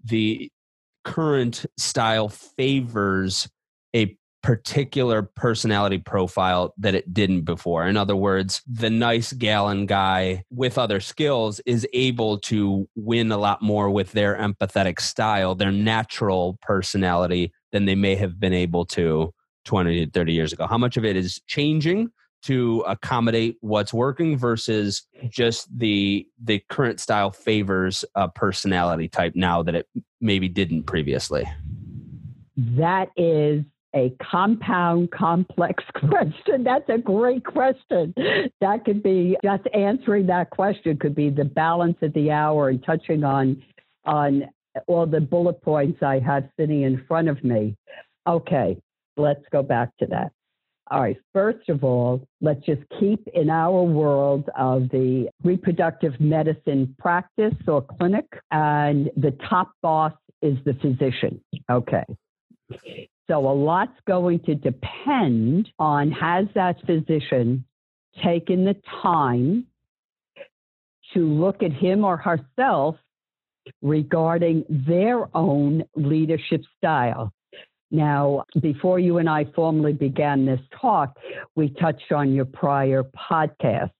the 0.05 0.51
current 1.05 1.67
style 1.77 2.29
favors 2.29 3.49
particular 4.43 5.23
personality 5.23 5.99
profile 5.99 6.75
that 6.77 6.95
it 6.95 7.15
didn't 7.15 7.43
before. 7.43 7.87
In 7.87 7.97
other 7.97 8.17
words, 8.17 8.61
the 8.67 8.91
nice 8.91 9.33
gallon 9.33 9.87
guy 9.87 10.45
with 10.51 10.79
other 10.79 11.01
skills 11.01 11.61
is 11.65 11.87
able 11.93 12.39
to 12.41 12.89
win 12.97 13.31
a 13.31 13.39
lot 13.39 13.63
more 13.63 13.89
with 13.91 14.13
their 14.13 14.37
empathetic 14.37 15.01
style, 15.01 15.55
their 15.55 15.71
natural 15.71 16.59
personality, 16.61 17.53
than 17.71 17.85
they 17.85 17.95
may 17.95 18.17
have 18.17 18.41
been 18.41 18.53
able 18.53 18.85
to 18.85 19.33
20 19.65 20.07
to 20.07 20.11
30 20.11 20.33
years 20.33 20.53
ago. 20.53 20.67
How 20.67 20.79
much 20.79 20.97
of 20.97 21.05
it 21.05 21.17
is 21.17 21.41
changing? 21.47 22.11
to 22.43 22.81
accommodate 22.89 23.57
what's 23.61 23.95
working 23.95 24.37
versus 24.37 25.05
just 25.31 25.69
the 25.79 26.27
the 26.43 26.61
current 26.69 26.99
style 26.99 27.31
favors 27.31 28.05
a 28.17 28.29
personality 28.29 29.09
type 29.09 29.35
now 29.37 29.63
that 29.63 29.77
it 29.77 29.87
maybe 30.21 30.49
didn't 30.49 30.83
previously 30.83 31.49
that 32.57 33.11
is 33.17 33.65
a 33.95 34.15
compound 34.23 35.11
complex 35.11 35.85
question. 35.95 36.65
That's 36.65 36.89
a 36.89 36.99
great 36.99 37.45
question. 37.45 38.15
That 38.61 38.85
could 38.85 39.03
be 39.03 39.37
just 39.43 39.65
answering 39.75 40.27
that 40.27 40.51
question 40.51 40.99
could 40.99 41.15
be 41.15 41.31
the 41.31 41.45
balance 41.45 41.97
of 42.03 42.13
the 42.15 42.31
hour 42.31 42.69
and 42.69 42.83
touching 42.85 43.25
on 43.25 43.63
on 44.05 44.45
all 44.87 45.07
the 45.07 45.21
bullet 45.21 45.61
points 45.63 46.03
I 46.03 46.19
have 46.19 46.49
sitting 46.59 46.83
in 46.83 47.05
front 47.07 47.29
of 47.29 47.43
me. 47.45 47.77
Okay, 48.27 48.79
let's 49.17 49.45
go 49.51 49.63
back 49.63 49.91
to 49.99 50.07
that. 50.07 50.33
All 50.91 51.01
right, 51.01 51.17
first 51.33 51.69
of 51.69 51.85
all, 51.85 52.27
let's 52.41 52.65
just 52.67 52.83
keep 53.01 53.27
in 53.35 53.49
our 53.49 53.83
world 53.83 54.51
of 54.59 54.91
the 54.91 55.29
reproductive 55.43 56.21
medicine 56.21 56.95
practice 56.99 57.55
or 57.67 57.83
clinic, 57.83 58.27
and 58.51 59.11
the 59.17 59.31
top 59.49 59.73
boss 59.81 60.13
is 60.43 60.59
the 60.65 60.75
physician. 60.75 61.41
Okay. 61.71 62.05
So 63.31 63.39
a 63.49 63.55
lot's 63.55 63.99
going 64.07 64.41
to 64.41 64.55
depend 64.55 65.71
on 65.79 66.11
has 66.13 66.47
that 66.55 66.77
physician 66.87 67.65
taken 68.23 68.65
the 68.65 68.77
time 69.03 69.67
to 71.15 71.27
look 71.27 71.63
at 71.63 71.73
him 71.73 72.05
or 72.05 72.17
herself 72.17 72.97
regarding 73.81 74.65
their 74.69 75.35
own 75.37 75.85
leadership 75.95 76.63
style. 76.77 77.33
Now, 77.91 78.45
before 78.61 78.99
you 78.99 79.19
and 79.19 79.29
I 79.29 79.45
formally 79.55 79.93
began 79.93 80.47
this 80.47 80.61
talk, 80.81 81.17
we 81.55 81.69
touched 81.69 82.11
on 82.11 82.33
your 82.33 82.47
prior 82.47 83.05
podcast. 83.05 83.91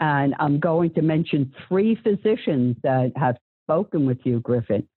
And 0.00 0.34
I'm 0.40 0.58
going 0.58 0.94
to 0.94 1.02
mention 1.02 1.52
three 1.68 1.96
physicians 2.02 2.76
that 2.82 3.12
have 3.16 3.36
spoken 3.64 4.06
with 4.06 4.18
you, 4.24 4.40
Griffin, 4.40 4.88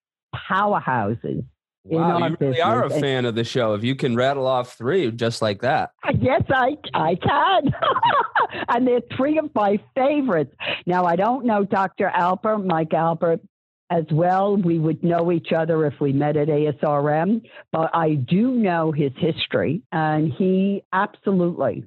powerhouses 0.49 1.45
Wow, 1.85 2.27
you 2.27 2.37
really 2.39 2.61
are 2.61 2.85
a 2.85 2.89
fan 2.89 3.25
of 3.25 3.35
the 3.35 3.43
show. 3.43 3.73
If 3.73 3.83
you 3.83 3.95
can 3.95 4.15
rattle 4.15 4.47
off 4.47 4.77
three 4.77 5.11
just 5.11 5.41
like 5.41 5.61
that. 5.61 5.91
Ah, 6.05 6.11
yes, 6.17 6.43
I 6.49 6.77
I 6.93 7.15
can. 7.15 7.73
and 8.69 8.87
they're 8.87 9.01
three 9.17 9.37
of 9.37 9.53
my 9.53 9.79
favorites. 9.93 10.55
Now 10.85 11.05
I 11.05 11.17
don't 11.17 11.45
know 11.45 11.65
Dr. 11.65 12.09
Alper, 12.15 12.63
Mike 12.63 12.91
Alper 12.91 13.39
as 13.89 14.05
well. 14.11 14.55
We 14.55 14.79
would 14.79 15.03
know 15.03 15.31
each 15.31 15.51
other 15.51 15.85
if 15.85 15.95
we 15.99 16.13
met 16.13 16.37
at 16.37 16.47
ASRM, 16.47 17.41
but 17.73 17.91
I 17.93 18.15
do 18.15 18.51
know 18.51 18.93
his 18.93 19.11
history 19.17 19.81
and 19.91 20.31
he 20.31 20.83
absolutely 20.93 21.83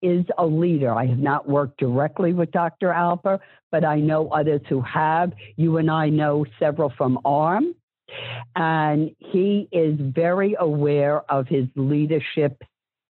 is 0.00 0.24
a 0.38 0.46
leader. 0.46 0.94
I 0.94 1.06
have 1.06 1.18
not 1.18 1.48
worked 1.48 1.78
directly 1.78 2.34
with 2.34 2.52
Dr. 2.52 2.88
Alper, 2.88 3.40
but 3.72 3.84
I 3.84 3.96
know 3.96 4.28
others 4.28 4.60
who 4.68 4.80
have. 4.82 5.32
You 5.56 5.78
and 5.78 5.90
I 5.90 6.08
know 6.08 6.46
several 6.60 6.92
from 6.96 7.18
ARM 7.24 7.74
and 8.56 9.10
he 9.18 9.68
is 9.72 9.98
very 9.98 10.56
aware 10.58 11.22
of 11.30 11.46
his 11.48 11.66
leadership 11.76 12.62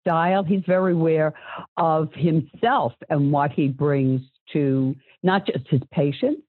style. 0.03 0.43
He's 0.43 0.65
very 0.67 0.93
aware 0.93 1.35
of 1.77 2.13
himself 2.15 2.93
and 3.11 3.33
what 3.33 3.53
he 3.53 3.69
brings 3.69 4.23
to 4.53 4.95
not 5.23 5.47
just 5.47 5.69
his 5.69 5.83
patients, 5.93 6.43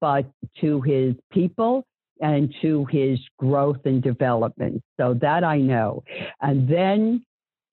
but 0.00 0.26
to 0.60 0.80
his 0.82 1.14
people 1.32 1.86
and 2.20 2.54
to 2.62 2.84
his 2.86 3.18
growth 3.38 3.80
and 3.84 4.02
development. 4.02 4.82
So 4.98 5.14
that 5.20 5.44
I 5.44 5.58
know. 5.58 6.04
And 6.40 6.68
then 6.68 7.24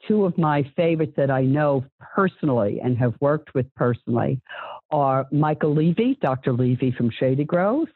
two 0.08 0.26
of 0.26 0.38
my 0.38 0.64
favorites 0.76 1.14
that 1.18 1.30
I 1.30 1.44
know 1.44 1.86
personally 2.16 2.80
and 2.84 2.98
have 2.98 3.14
worked 3.20 3.54
with 3.54 3.68
personally 3.76 4.42
are 4.90 5.28
Michael 5.32 5.76
Levy, 5.76 6.18
Dr. 6.22 6.54
Levy 6.54 6.92
from 6.92 7.12
Shady 7.12 7.44
Grove, 7.44 7.88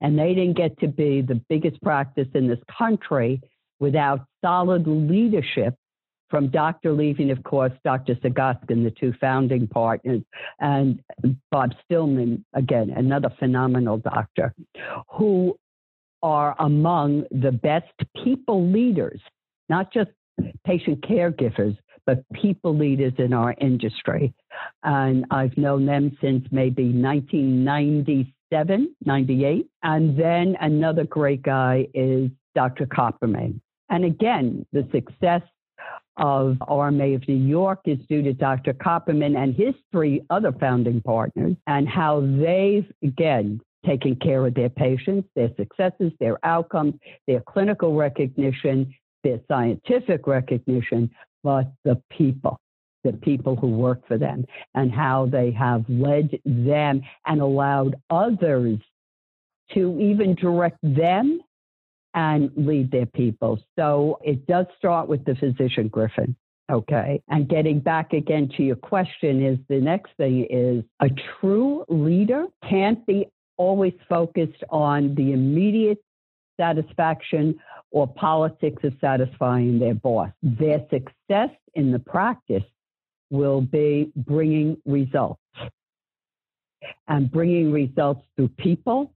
and 0.00 0.18
they 0.18 0.34
didn't 0.34 0.56
get 0.56 0.78
to 0.80 0.88
be 0.88 1.20
the 1.20 1.40
biggest 1.48 1.80
practice 1.82 2.28
in 2.34 2.48
this 2.48 2.58
country 2.76 3.40
without 3.80 4.20
solid 4.44 4.86
leadership 4.86 5.74
from 6.30 6.48
Dr. 6.50 6.92
Levy 6.92 7.30
of 7.30 7.42
course, 7.42 7.72
Dr. 7.84 8.14
Sagoskin, 8.16 8.84
the 8.84 8.92
two 8.98 9.14
founding 9.20 9.66
partners, 9.66 10.22
and 10.60 11.00
Bob 11.50 11.70
Stillman, 11.84 12.44
again, 12.54 12.90
another 12.90 13.30
phenomenal 13.38 13.98
doctor, 13.98 14.54
who 15.08 15.56
are 16.22 16.54
among 16.58 17.24
the 17.30 17.52
best 17.52 17.92
people 18.22 18.70
leaders, 18.70 19.20
not 19.68 19.92
just 19.92 20.10
patient 20.64 21.00
caregivers, 21.00 21.76
but 22.06 22.24
people 22.32 22.76
leaders 22.76 23.12
in 23.18 23.32
our 23.32 23.54
industry. 23.60 24.32
And 24.82 25.26
I've 25.30 25.56
known 25.56 25.86
them 25.86 26.16
since 26.20 26.46
maybe 26.50 26.84
1996 26.84 28.30
97, 28.50 28.94
98. 29.04 29.68
And 29.82 30.18
then 30.18 30.56
another 30.60 31.04
great 31.04 31.42
guy 31.42 31.86
is 31.94 32.30
Dr. 32.54 32.86
Copperman. 32.86 33.60
And 33.90 34.04
again, 34.04 34.66
the 34.72 34.86
success 34.92 35.42
of 36.16 36.56
RMA 36.62 37.14
of 37.14 37.28
New 37.28 37.34
York 37.34 37.80
is 37.84 37.98
due 38.08 38.22
to 38.22 38.32
Dr. 38.32 38.74
Copperman 38.74 39.36
and 39.36 39.54
his 39.54 39.74
three 39.92 40.22
other 40.30 40.52
founding 40.52 41.00
partners 41.00 41.56
and 41.66 41.88
how 41.88 42.20
they've, 42.20 42.90
again, 43.02 43.60
taken 43.86 44.16
care 44.16 44.44
of 44.44 44.54
their 44.54 44.68
patients, 44.68 45.28
their 45.36 45.50
successes, 45.56 46.12
their 46.18 46.44
outcomes, 46.44 46.94
their 47.28 47.40
clinical 47.40 47.94
recognition, 47.94 48.92
their 49.22 49.40
scientific 49.48 50.26
recognition, 50.26 51.10
but 51.44 51.70
the 51.84 52.02
people 52.10 52.58
the 53.04 53.12
people 53.12 53.56
who 53.56 53.68
work 53.68 54.06
for 54.06 54.18
them 54.18 54.44
and 54.74 54.92
how 54.92 55.26
they 55.26 55.50
have 55.52 55.84
led 55.88 56.38
them 56.44 57.00
and 57.26 57.40
allowed 57.40 57.96
others 58.10 58.78
to 59.74 59.98
even 60.00 60.34
direct 60.34 60.78
them 60.82 61.40
and 62.14 62.50
lead 62.56 62.90
their 62.90 63.06
people. 63.06 63.60
So 63.76 64.18
it 64.24 64.46
does 64.46 64.66
start 64.78 65.08
with 65.08 65.24
the 65.24 65.34
physician, 65.36 65.88
Griffin. 65.88 66.34
Okay. 66.70 67.22
And 67.28 67.48
getting 67.48 67.80
back 67.80 68.12
again 68.12 68.50
to 68.56 68.62
your 68.62 68.76
question 68.76 69.44
is 69.44 69.58
the 69.68 69.80
next 69.80 70.12
thing 70.16 70.46
is 70.50 70.84
a 71.00 71.08
true 71.40 71.84
leader 71.88 72.46
can't 72.68 73.04
be 73.06 73.26
always 73.56 73.94
focused 74.08 74.62
on 74.70 75.14
the 75.14 75.32
immediate 75.32 75.98
satisfaction 76.60 77.58
or 77.90 78.06
politics 78.06 78.82
of 78.84 78.92
satisfying 79.00 79.78
their 79.78 79.94
boss. 79.94 80.30
Their 80.42 80.80
success 80.90 81.50
in 81.74 81.90
the 81.90 81.98
practice 81.98 82.64
will 83.30 83.60
be 83.60 84.10
bringing 84.16 84.76
results 84.86 85.40
and 87.08 87.30
bringing 87.30 87.72
results 87.72 88.22
through 88.36 88.48
people, 88.48 89.12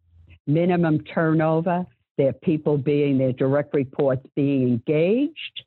minimum 0.47 1.03
turnover, 1.05 1.87
their 2.19 2.33
people 2.33 2.77
being 2.77 3.19
their 3.19 3.33
direct 3.33 3.75
reports 3.75 4.27
being 4.37 4.63
engaged. 4.63 5.65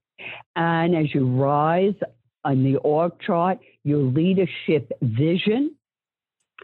And 0.55 0.95
as 0.95 1.13
you 1.13 1.27
rise 1.27 1.95
on 2.43 2.63
the 2.63 2.77
org 2.77 3.13
chart, 3.25 3.59
your 3.83 3.99
leadership 3.99 4.91
vision, 5.01 5.75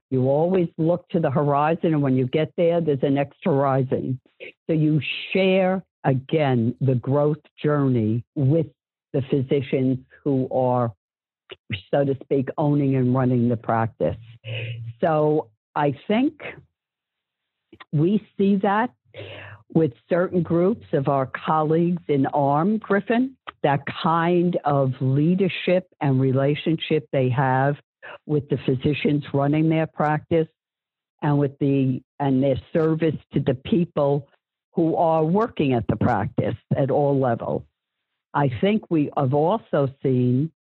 you 0.10 0.28
always 0.28 0.68
look 0.78 1.08
to 1.10 1.20
the 1.20 1.32
horizon, 1.32 1.94
and 1.94 2.02
when 2.02 2.16
you 2.16 2.28
get 2.28 2.52
there, 2.58 2.82
there's 2.82 3.00
a 3.02 3.10
next 3.10 3.40
horizon. 3.44 4.20
So 4.68 4.74
you 4.74 5.02
share 5.32 5.84
again 6.04 6.76
the 6.82 6.96
growth 6.96 7.38
journey 7.62 8.24
with 8.36 8.68
the 9.14 9.22
physicians 9.30 10.00
who 10.24 10.50
are, 10.52 10.92
so 11.92 12.04
to 12.04 12.16
speak, 12.24 12.50
owning 12.58 12.96
and 12.96 13.14
running 13.14 13.50
the 13.50 13.58
practice. 13.58 14.18
So 15.00 15.50
I 15.76 15.94
think 16.08 16.42
we 17.92 18.26
see 18.38 18.58
that 18.58 18.92
with 19.74 19.94
certain 20.10 20.44
groups 20.44 20.86
of 20.94 21.08
our 21.08 21.26
colleagues 21.26 22.04
in 22.08 22.26
ARM, 22.28 22.78
Griffin, 22.78 23.38
that 23.64 23.82
kind 24.04 24.58
of 24.66 24.94
leadership 25.00 25.88
and 26.02 26.20
relationship 26.20 27.08
they 27.12 27.30
have 27.30 27.76
with 28.26 28.50
the 28.50 28.58
physicians 28.66 29.24
running 29.34 29.70
their 29.70 29.88
practice 29.88 30.48
and 31.22 31.38
with 31.38 31.58
the 31.60 32.02
and 32.20 32.44
their 32.44 32.60
service 32.74 33.16
to 33.34 33.40
the 33.40 33.54
people 33.54 34.28
who 34.74 34.96
are 34.96 35.24
working 35.24 35.74
at 35.74 35.86
the 35.88 35.96
practice 35.96 36.56
at 36.76 36.90
all 36.90 37.20
levels. 37.20 37.64
I 38.34 38.50
think 38.62 38.90
we 38.90 39.10
have 39.18 39.34
also 39.34 39.90
seen 40.02 40.52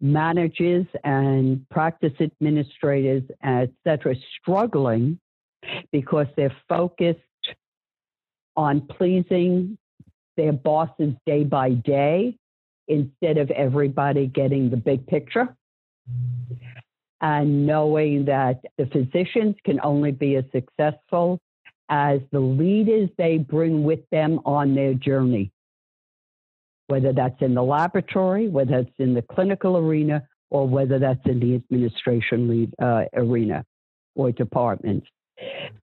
managers 0.00 0.86
and 1.04 1.68
practice 1.70 2.12
administrators, 2.20 3.22
et 3.42 3.70
cetera, 3.84 4.14
struggling 4.40 5.18
because 5.92 6.26
they're 6.36 6.56
focused 6.68 7.20
on 8.56 8.80
pleasing 8.82 9.76
their 10.36 10.52
bosses 10.52 11.14
day 11.26 11.44
by 11.44 11.70
day 11.70 12.36
instead 12.88 13.38
of 13.38 13.50
everybody 13.50 14.26
getting 14.26 14.70
the 14.70 14.76
big 14.76 15.06
picture 15.06 15.54
and 17.20 17.66
knowing 17.66 18.24
that 18.26 18.60
the 18.78 18.86
physicians 18.86 19.56
can 19.64 19.80
only 19.82 20.12
be 20.12 20.36
as 20.36 20.44
successful 20.52 21.40
as 21.88 22.20
the 22.32 22.40
leaders 22.40 23.08
they 23.16 23.38
bring 23.38 23.84
with 23.84 24.00
them 24.10 24.40
on 24.44 24.74
their 24.74 24.94
journey, 24.94 25.50
whether 26.88 27.12
that's 27.12 27.40
in 27.40 27.54
the 27.54 27.62
laboratory, 27.62 28.48
whether 28.48 28.78
it's 28.78 28.90
in 28.98 29.14
the 29.14 29.22
clinical 29.22 29.76
arena, 29.76 30.26
or 30.50 30.68
whether 30.68 30.98
that's 30.98 31.20
in 31.26 31.40
the 31.40 31.54
administration 31.54 32.48
lead, 32.48 32.72
uh, 32.80 33.04
arena 33.14 33.64
or 34.14 34.30
department. 34.32 35.04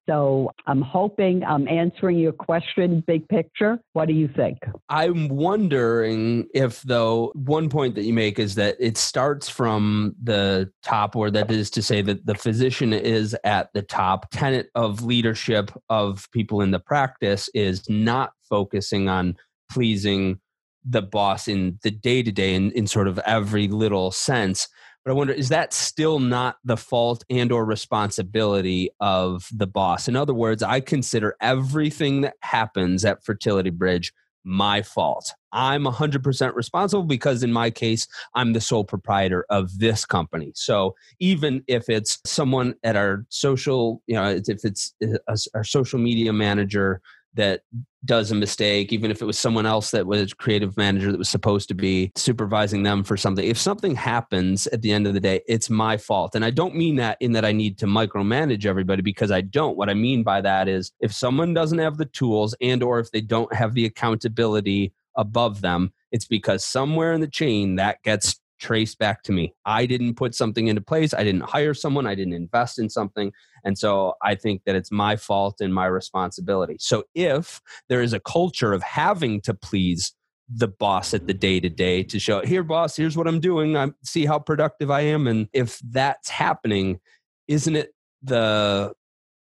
So 0.10 0.52
I'm 0.66 0.82
hoping 0.82 1.44
I'm 1.44 1.68
answering 1.68 2.18
your 2.18 2.32
question, 2.32 3.04
big 3.06 3.28
picture. 3.30 3.80
What 3.94 4.08
do 4.08 4.14
you 4.14 4.28
think? 4.28 4.58
I'm 4.90 5.28
wondering 5.28 6.48
if, 6.54 6.82
though, 6.82 7.32
one 7.36 7.70
point 7.70 7.94
that 7.96 8.04
you 8.04 8.14
make 8.14 8.40
is 8.40 8.56
that 8.56 8.76
it 8.80 8.98
starts 8.98 9.50
from 9.50 10.16
the 10.22 10.72
top, 10.82 11.16
or 11.16 11.30
that 11.32 11.52
is 11.52 11.70
to 11.72 11.84
say 11.84 12.02
that 12.02 12.26
the 12.26 12.36
physician 12.36 12.94
is 12.94 13.36
at 13.44 13.70
the 13.74 13.84
top. 13.84 14.28
Tenet 14.32 14.70
of 14.74 15.04
leadership 15.04 15.72
of 15.88 16.28
people 16.32 16.62
in 16.62 16.72
the 16.72 16.80
practice 16.80 17.48
is 17.54 17.88
not 17.88 18.34
focusing 18.50 19.08
on 19.08 19.36
pleasing 19.72 20.40
the 20.86 21.02
boss 21.02 21.48
in 21.48 21.80
the 21.84 21.92
day 21.92 22.22
to 22.24 22.32
day 22.32 22.56
in 22.56 22.88
sort 22.88 23.08
of 23.08 23.20
every 23.20 23.68
little 23.68 24.12
sense 24.12 24.68
but 25.04 25.12
i 25.12 25.14
wonder 25.14 25.34
is 25.34 25.50
that 25.50 25.74
still 25.74 26.20
not 26.20 26.58
the 26.64 26.78
fault 26.78 27.24
and 27.30 27.52
or 27.52 27.66
responsibility 27.66 28.90
of 29.00 29.48
the 29.52 29.68
boss? 29.68 30.08
In 30.08 30.16
other 30.16 30.34
words 30.34 30.64
i 30.64 30.80
consider 30.80 31.36
everything 31.42 32.22
that 32.22 32.36
happens 32.42 33.06
at 33.06 33.24
fertility 33.24 33.70
bridge 33.70 34.14
my 34.46 34.82
fault. 34.82 35.32
I'm 35.54 35.86
100% 35.86 36.54
responsible 36.54 37.06
because 37.06 37.44
in 37.44 37.54
my 37.54 37.70
case 37.70 38.08
i'm 38.36 38.54
the 38.54 38.62
sole 38.62 38.84
proprietor 38.84 39.46
of 39.50 39.80
this 39.80 40.06
company. 40.06 40.52
So 40.56 40.96
even 41.20 41.64
if 41.68 41.90
it's 41.90 42.20
someone 42.26 42.76
at 42.84 42.96
our 42.96 43.26
social 43.30 44.02
you 44.08 44.16
know 44.16 44.42
if 44.48 44.66
it's 44.66 44.94
uh, 45.04 45.36
our 45.54 45.64
social 45.64 46.00
media 46.00 46.34
manager 46.34 47.02
that 47.36 47.62
does 48.06 48.32
a 48.32 48.36
mistake, 48.36 48.92
even 48.92 49.12
if 49.12 49.22
it 49.22 49.26
was 49.26 49.40
someone 49.40 49.66
else 49.66 49.92
that 49.92 50.06
was 50.06 50.34
creative 50.34 50.76
manager 50.78 51.12
that 51.12 51.18
was 51.18 51.30
supposed 51.30 51.68
to 51.70 51.74
be 51.74 52.12
supervising 52.16 52.84
them 52.84 53.04
for 53.04 53.16
something. 53.16 53.48
If 53.48 53.58
something 53.58 53.96
happens 53.96 54.68
at 54.68 54.82
the 54.82 54.92
end 54.92 55.08
of 55.08 55.14
the 55.14 55.20
day, 55.20 55.42
it's 55.48 55.70
my 55.70 55.98
fault. 55.98 56.36
And 56.36 56.44
I 56.44 56.50
don't 56.50 56.76
mean 56.76 56.98
that 56.98 57.18
in 57.22 57.32
that 57.34 57.46
I 57.46 57.52
need 57.52 57.78
to 57.80 57.86
micromanage 57.86 58.66
everybody 58.66 59.02
because 59.02 59.32
I 59.32 59.42
don't. 59.42 59.78
What 59.78 59.90
I 59.90 59.94
mean 59.94 60.24
by 60.24 60.42
that 60.42 60.68
is 60.68 60.92
if 61.00 61.14
someone 61.14 61.54
doesn't 61.54 61.80
have 61.80 61.98
the 61.98 62.06
tools 62.06 62.56
and 62.62 62.84
or 62.84 63.00
if 63.00 63.12
they 63.12 63.22
don't 63.22 63.54
have 63.54 63.74
the 63.74 63.86
accountability 63.86 64.94
above 65.16 65.62
them, 65.62 65.94
it's 66.12 66.26
because 66.26 66.66
somewhere 66.66 67.14
in 67.14 67.22
the 67.22 67.28
chain 67.28 67.76
that 67.76 68.02
gets 68.04 68.40
traced 68.64 68.98
back 68.98 69.24
to 69.24 69.34
me. 69.34 69.54
I 69.66 69.86
didn't 69.86 70.16
put 70.16 70.34
something 70.34 70.68
into 70.68 70.82
place. 70.82 71.14
I 71.14 71.24
didn't 71.26 71.42
hire 71.42 71.74
someone. 71.74 72.08
I 72.08 72.16
didn't 72.16 72.34
invest 72.34 72.80
in 72.80 72.90
something. 72.90 73.34
And 73.66 73.78
so 73.78 74.14
I 74.24 74.36
think 74.36 74.62
that 74.66 74.76
it's 74.76 74.92
my 74.92 75.18
fault 75.18 75.60
and 75.60 75.74
my 75.74 75.86
responsibility. 75.86 76.78
So 76.80 77.04
if 77.14 77.62
there 77.90 78.02
is 78.02 78.14
a 78.14 78.22
culture 78.22 78.72
of 78.72 78.82
having 78.82 79.42
to 79.42 79.54
please 79.54 80.14
the 80.48 80.70
boss 80.70 81.14
at 81.14 81.28
the 81.28 81.34
day 81.34 81.60
to 81.60 81.70
day 81.70 82.04
to 82.04 82.20
show, 82.20 82.42
here, 82.42 82.64
boss, 82.64 82.96
here's 82.96 83.18
what 83.18 83.28
I'm 83.28 83.42
doing. 83.42 83.76
I 83.76 83.92
see 84.04 84.26
how 84.26 84.40
productive 84.40 84.90
I 84.90 85.02
am. 85.02 85.28
And 85.28 85.50
if 85.52 85.80
that's 85.80 86.30
happening, 86.30 87.02
isn't 87.50 87.76
it 87.76 87.94
the 88.22 88.94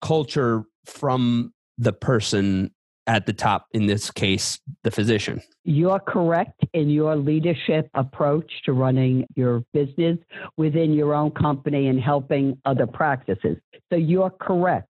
culture 0.01 0.63
from 0.87 1.53
the 1.79 1.93
person 1.93 2.71
at 3.11 3.27
the 3.27 3.33
top, 3.33 3.67
in 3.73 3.87
this 3.87 4.09
case, 4.09 4.61
the 4.85 4.91
physician. 4.91 5.43
You're 5.65 5.99
correct 5.99 6.65
in 6.75 6.89
your 6.89 7.17
leadership 7.17 7.91
approach 7.95 8.49
to 8.67 8.73
running 8.73 9.27
your 9.35 9.65
business 9.73 10.17
within 10.57 10.93
your 10.93 11.13
own 11.13 11.33
company 11.33 11.89
and 11.89 12.01
helping 12.01 12.57
other 12.65 12.87
practices. 12.87 13.57
So 13.93 13.97
you're 13.97 14.31
correct. 14.31 14.87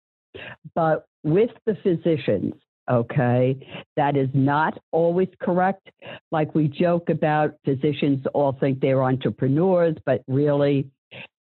But 0.75 1.07
with 1.23 1.49
the 1.65 1.75
physicians, 1.83 2.53
okay, 2.89 3.57
that 3.97 4.15
is 4.15 4.29
not 4.33 4.79
always 4.93 5.27
correct. 5.41 5.89
Like 6.31 6.55
we 6.55 6.69
joke 6.69 7.09
about, 7.09 7.55
physicians 7.65 8.25
all 8.33 8.53
think 8.53 8.79
they're 8.79 9.03
entrepreneurs, 9.03 9.97
but 10.05 10.23
really, 10.29 10.89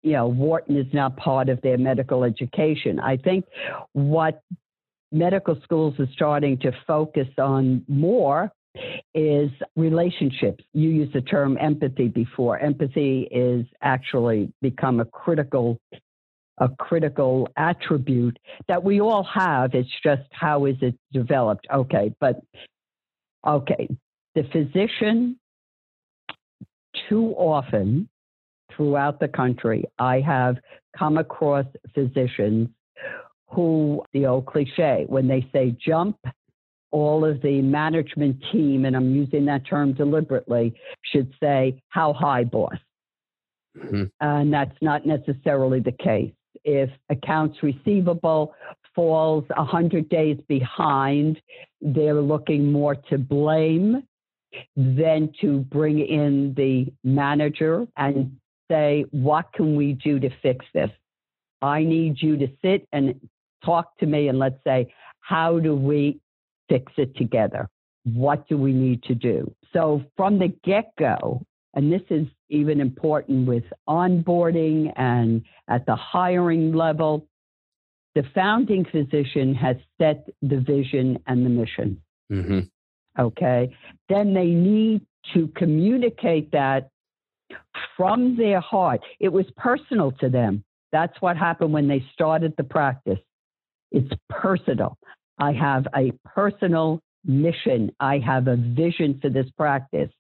you 0.02 0.12
know, 0.12 0.26
Wharton 0.26 0.76
is 0.76 0.92
not 0.92 1.16
part 1.16 1.48
of 1.48 1.62
their 1.62 1.78
medical 1.78 2.24
education. 2.24 3.00
I 3.00 3.16
think 3.16 3.46
what 3.94 4.42
medical 5.12 5.59
schools 5.62 5.94
are 5.99 6.09
starting 6.12 6.59
to 6.59 6.73
focus 6.87 7.29
on 7.38 7.85
more 7.88 8.53
is 9.14 9.51
relationships. 9.77 10.62
You 10.73 10.90
used 10.90 11.12
the 11.12 11.23
term 11.23 11.59
empathy 11.61 12.09
before. 12.09 12.59
Empathy 12.59 13.29
is 13.31 13.66
actually 13.83 14.53
become 14.61 15.01
a 15.01 15.05
critical 15.05 15.81
a 16.61 16.68
critical 16.68 17.49
attribute 17.57 18.37
that 18.66 18.83
we 18.83 19.01
all 19.01 19.23
have. 19.23 19.75
It's 19.75 19.88
just 20.03 20.23
how 20.33 20.64
is 20.64 20.75
it 20.81 20.97
developed? 21.12 21.68
Okay, 21.73 22.12
but 22.18 22.40
okay, 23.47 23.88
the 24.35 24.42
physician 24.53 25.38
too 27.09 27.33
often 27.37 28.09
throughout 28.75 29.21
the 29.21 29.29
country, 29.29 29.85
I 29.99 30.21
have 30.21 30.57
come 30.97 31.16
across 31.16 31.66
physicians 31.94 32.71
who, 33.51 34.03
the 34.13 34.27
old 34.27 34.47
cliche, 34.47 35.05
when 35.09 35.27
they 35.29 35.49
say 35.53 35.77
jump, 35.85 36.17
all 36.91 37.25
of 37.25 37.43
the 37.43 37.61
management 37.61 38.43
team, 38.53 38.85
and 38.85 38.97
I'm 38.97 39.15
using 39.15 39.45
that 39.47 39.67
term 39.67 39.93
deliberately, 39.93 40.75
should 41.13 41.33
say, 41.41 41.83
How 41.89 42.13
high, 42.13 42.45
boss? 42.45 42.77
Mm-hmm. 43.77 44.05
And 44.21 44.53
that's 44.53 44.77
not 44.81 45.07
necessarily 45.07 45.81
the 45.81 45.93
case. 45.93 46.33
If 46.65 46.91
accounts 47.11 47.63
receivable 47.63 48.55
falls 48.95 49.45
100 49.55 50.09
days 50.09 50.39
behind, 50.49 51.41
they're 51.81 52.21
looking 52.21 52.73
more 52.73 52.97
to 53.11 53.19
blame 53.19 54.03
than 54.77 55.31
to 55.41 55.59
bring 55.59 56.01
in 56.01 56.55
the 56.55 56.87
manager 57.05 57.87
and 57.97 58.37
say, 58.71 59.05
What 59.11 59.53
can 59.53 59.77
we 59.77 59.93
do 59.93 60.19
to 60.21 60.31
fix 60.43 60.65
this? 60.75 60.91
I 61.61 61.83
need 61.83 62.17
you 62.21 62.37
to 62.37 62.49
sit 62.63 62.87
and 62.93 63.21
talk 63.64 63.97
to 63.99 64.07
me 64.07 64.29
and 64.29 64.38
let's 64.38 64.62
say, 64.64 64.92
how 65.21 65.59
do 65.59 65.75
we 65.75 66.21
fix 66.68 66.92
it 66.97 67.16
together. 67.16 67.68
What 68.05 68.49
do 68.49 68.57
we 68.57 68.73
need 68.73 69.03
to 69.05 69.14
do? 69.14 69.55
So 69.73 70.03
from 70.16 70.38
the 70.38 70.49
get 70.64 70.92
go, 70.99 71.42
and 71.75 71.92
this 71.92 72.03
is 72.11 72.27
even 72.49 72.81
important 72.81 73.47
with 73.47 73.64
onboarding 73.88 74.92
and 74.97 75.42
at 75.68 75.85
the 75.87 75.97
hiring 75.97 76.73
level, 76.73 77.27
the 78.14 78.23
founding 78.35 78.85
physician 78.85 79.55
has 79.55 79.77
set 80.01 80.27
the 80.42 80.61
vision 80.61 81.18
and 81.27 81.44
the 81.44 81.51
mission. 81.51 82.03
Mm-hmm. 82.33 82.61
Okay. 83.18 83.77
Then 84.09 84.33
they 84.33 84.47
need 84.47 85.03
to 85.35 85.49
communicate 85.49 86.53
that 86.53 86.88
from 87.97 88.37
their 88.37 88.61
heart. 88.61 89.01
It 89.21 89.29
was 89.29 89.47
personal 89.57 90.12
to 90.12 90.29
them. 90.29 90.64
That's 90.90 91.21
what 91.21 91.37
happened 91.37 91.73
when 91.73 91.87
they 91.87 92.05
started 92.14 92.55
the 92.57 92.64
practice. 92.64 93.18
It's 93.92 94.11
personal. 94.29 94.96
I 95.38 95.53
have 95.53 95.87
a 95.96 96.12
personal 96.24 97.01
mission. 97.24 97.90
I 98.01 98.18
have 98.18 98.48
a 98.48 98.57
vision 98.57 99.18
for 99.20 99.31
this 99.31 99.46
practice. 99.57 100.11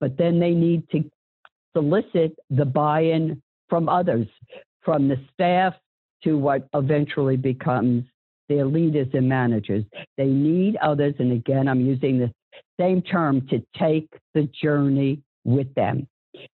But 0.00 0.16
then 0.16 0.38
they 0.38 0.52
need 0.52 0.88
to 0.90 1.04
solicit 1.74 2.36
the 2.50 2.64
buy 2.64 3.00
in 3.00 3.42
from 3.68 3.88
others, 3.88 4.28
from 4.82 5.08
the 5.08 5.16
staff 5.32 5.74
to 6.22 6.38
what 6.38 6.68
eventually 6.74 7.36
becomes 7.36 8.04
their 8.48 8.64
leaders 8.64 9.08
and 9.14 9.28
managers. 9.28 9.84
They 10.16 10.26
need 10.26 10.76
others, 10.76 11.14
and 11.18 11.32
again, 11.32 11.66
I'm 11.66 11.80
using 11.80 12.18
the 12.18 12.30
same 12.78 13.02
term 13.02 13.46
to 13.48 13.62
take 13.78 14.08
the 14.34 14.48
journey 14.62 15.22
with 15.44 15.72
them. 15.74 16.06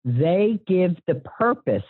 They 0.05 0.59
give 0.67 0.95
the 1.07 1.15
purpose 1.15 1.83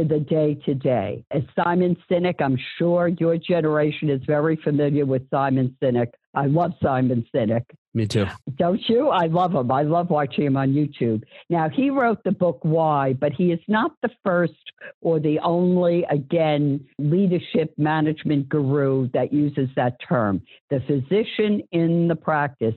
to 0.00 0.08
the 0.08 0.20
day 0.20 0.54
to 0.66 0.74
day. 0.74 1.24
As 1.30 1.42
Simon 1.54 1.96
Sinek, 2.10 2.36
I'm 2.40 2.58
sure 2.78 3.08
your 3.08 3.36
generation 3.36 4.08
is 4.08 4.20
very 4.26 4.56
familiar 4.56 5.04
with 5.04 5.28
Simon 5.30 5.76
Sinek. 5.82 6.12
I 6.34 6.46
love 6.46 6.72
Simon 6.82 7.26
Sinek. 7.34 7.64
Me 7.92 8.06
too. 8.06 8.26
Don't 8.56 8.80
you? 8.88 9.08
I 9.08 9.26
love 9.26 9.52
him. 9.52 9.70
I 9.70 9.82
love 9.82 10.10
watching 10.10 10.46
him 10.46 10.56
on 10.56 10.72
YouTube. 10.72 11.24
Now, 11.48 11.68
he 11.68 11.90
wrote 11.90 12.22
the 12.24 12.30
book 12.30 12.60
Why, 12.62 13.14
but 13.14 13.32
he 13.32 13.50
is 13.50 13.60
not 13.66 13.92
the 14.02 14.10
first 14.24 14.54
or 15.00 15.18
the 15.18 15.40
only, 15.40 16.04
again, 16.04 16.86
leadership 16.98 17.74
management 17.76 18.48
guru 18.48 19.08
that 19.12 19.32
uses 19.32 19.68
that 19.76 19.96
term. 20.08 20.40
The 20.70 20.80
physician 20.86 21.62
in 21.72 22.06
the 22.06 22.16
practice, 22.16 22.74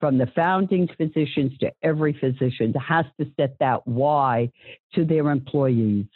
from 0.00 0.16
the 0.18 0.28
founding 0.34 0.88
physicians 0.96 1.56
to 1.58 1.70
every 1.82 2.14
physician, 2.14 2.72
has 2.74 3.04
to 3.20 3.26
set 3.38 3.56
that 3.60 3.86
why 3.86 4.50
to 4.94 5.04
their 5.04 5.30
employees. 5.30 6.06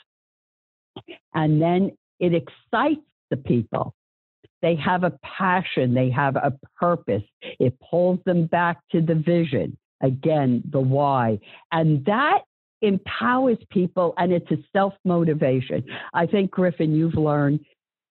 And 1.35 1.61
then 1.61 1.97
it 2.21 2.35
excites 2.35 3.01
the 3.31 3.37
people. 3.37 3.95
They 4.61 4.75
have 4.77 5.05
a 5.05 5.13
passion, 5.23 5.95
they 5.95 6.11
have 6.11 6.37
a 6.37 6.53
purpose. 6.79 7.23
It 7.61 7.79
pulls 7.81 8.19
them 8.25 8.47
back 8.47 8.79
to 8.91 9.01
the 9.01 9.15
vision, 9.15 9.77
again, 10.03 10.63
the 10.71 10.81
why. 10.81 11.39
And 11.71 12.05
that 12.07 12.41
empowers 12.83 13.59
people 13.71 14.15
and 14.17 14.33
it's 14.33 14.51
a 14.51 14.57
self 14.73 14.95
motivation. 15.05 15.85
I 16.13 16.27
think, 16.27 16.51
Griffin, 16.51 16.95
you've 16.95 17.15
learned 17.15 17.61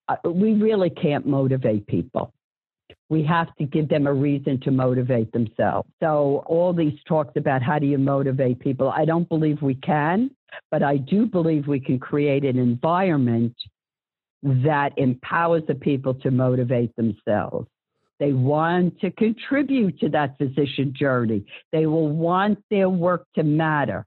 uh, 0.07 0.15
we 0.29 0.53
really 0.53 0.89
can't 0.89 1.27
motivate 1.27 1.85
people. 1.87 2.33
We 3.09 3.23
have 3.23 3.53
to 3.55 3.65
give 3.65 3.89
them 3.89 4.07
a 4.07 4.13
reason 4.13 4.59
to 4.61 4.71
motivate 4.71 5.31
themselves. 5.31 5.89
So, 6.01 6.43
all 6.45 6.73
these 6.73 6.97
talks 7.07 7.33
about 7.35 7.61
how 7.61 7.79
do 7.79 7.85
you 7.85 7.97
motivate 7.97 8.59
people, 8.59 8.89
I 8.89 9.05
don't 9.05 9.27
believe 9.27 9.61
we 9.61 9.75
can, 9.75 10.31
but 10.71 10.83
I 10.83 10.97
do 10.97 11.25
believe 11.25 11.67
we 11.67 11.79
can 11.79 11.99
create 11.99 12.45
an 12.45 12.57
environment 12.57 13.55
that 14.43 14.93
empowers 14.97 15.63
the 15.67 15.75
people 15.75 16.13
to 16.15 16.31
motivate 16.31 16.95
themselves. 16.95 17.67
They 18.19 18.33
want 18.33 18.99
to 19.01 19.11
contribute 19.11 19.99
to 19.99 20.09
that 20.09 20.37
physician 20.37 20.93
journey. 20.97 21.45
They 21.71 21.85
will 21.85 22.09
want 22.09 22.59
their 22.69 22.89
work 22.89 23.25
to 23.35 23.43
matter. 23.43 24.05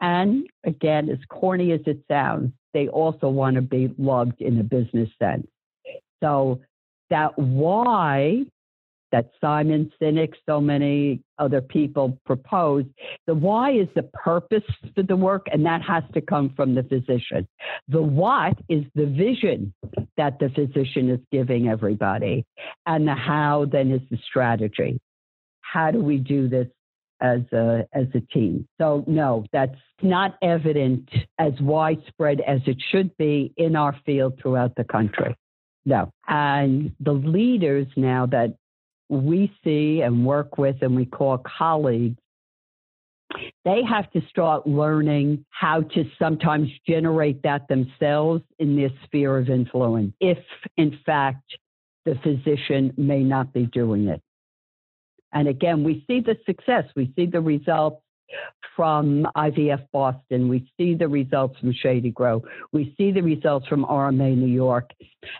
And 0.00 0.46
again, 0.64 1.08
as 1.08 1.18
corny 1.28 1.72
as 1.72 1.80
it 1.86 2.00
sounds, 2.08 2.52
they 2.74 2.88
also 2.88 3.28
want 3.28 3.56
to 3.56 3.62
be 3.62 3.94
loved 3.98 4.40
in 4.40 4.58
a 4.58 4.64
business 4.64 5.08
sense. 5.20 5.46
So 6.22 6.60
that 7.10 7.38
why 7.38 8.44
that 9.12 9.30
Simon 9.40 9.90
Sinek, 10.00 10.34
so 10.46 10.60
many 10.60 11.22
other 11.38 11.60
people 11.60 12.18
propose. 12.26 12.84
The 13.26 13.34
why 13.34 13.72
is 13.72 13.88
the 13.94 14.02
purpose 14.02 14.64
for 14.94 15.02
the 15.02 15.16
work, 15.16 15.46
and 15.52 15.64
that 15.66 15.82
has 15.82 16.04
to 16.14 16.20
come 16.20 16.52
from 16.54 16.74
the 16.74 16.82
physician. 16.82 17.46
The 17.88 18.02
what 18.02 18.58
is 18.68 18.84
the 18.94 19.06
vision 19.06 19.72
that 20.16 20.38
the 20.38 20.50
physician 20.50 21.10
is 21.10 21.20
giving 21.32 21.68
everybody, 21.68 22.44
and 22.86 23.06
the 23.06 23.14
how 23.14 23.66
then 23.70 23.90
is 23.90 24.02
the 24.10 24.18
strategy. 24.26 25.00
How 25.60 25.90
do 25.90 26.00
we 26.00 26.18
do 26.18 26.48
this 26.48 26.68
as 27.20 27.40
a 27.52 27.86
as 27.92 28.06
a 28.14 28.20
team. 28.20 28.68
So 28.78 29.04
no, 29.06 29.44
that's 29.52 29.78
not 30.02 30.36
evident 30.42 31.08
as 31.38 31.52
widespread 31.60 32.40
as 32.40 32.60
it 32.66 32.76
should 32.90 33.16
be 33.16 33.52
in 33.56 33.76
our 33.76 33.96
field 34.06 34.38
throughout 34.40 34.74
the 34.76 34.84
country. 34.84 35.36
No. 35.84 36.10
And 36.26 36.92
the 37.00 37.12
leaders 37.12 37.86
now 37.96 38.26
that 38.26 38.56
we 39.08 39.52
see 39.64 40.02
and 40.02 40.24
work 40.24 40.58
with 40.58 40.76
and 40.82 40.94
we 40.94 41.06
call 41.06 41.38
colleagues, 41.38 42.18
they 43.64 43.82
have 43.88 44.10
to 44.12 44.22
start 44.28 44.66
learning 44.66 45.44
how 45.50 45.82
to 45.82 46.04
sometimes 46.18 46.68
generate 46.86 47.42
that 47.42 47.68
themselves 47.68 48.42
in 48.58 48.76
their 48.76 48.90
sphere 49.04 49.38
of 49.38 49.48
influence, 49.50 50.14
if 50.20 50.38
in 50.76 50.98
fact 51.04 51.56
the 52.04 52.14
physician 52.22 52.92
may 52.96 53.22
not 53.22 53.52
be 53.52 53.66
doing 53.66 54.08
it. 54.08 54.22
And 55.32 55.46
again, 55.46 55.84
we 55.84 56.04
see 56.06 56.20
the 56.20 56.36
success, 56.46 56.84
we 56.96 57.12
see 57.14 57.26
the 57.26 57.40
results 57.40 58.02
from 58.76 59.26
IVF 59.36 59.86
Boston. 59.92 60.48
We 60.48 60.70
see 60.76 60.94
the 60.94 61.08
results 61.08 61.58
from 61.58 61.72
Shady 61.72 62.10
Grove. 62.10 62.44
We 62.72 62.94
see 62.96 63.10
the 63.10 63.22
results 63.22 63.66
from 63.66 63.84
RMA 63.84 64.36
New 64.36 64.46
York. 64.46 64.90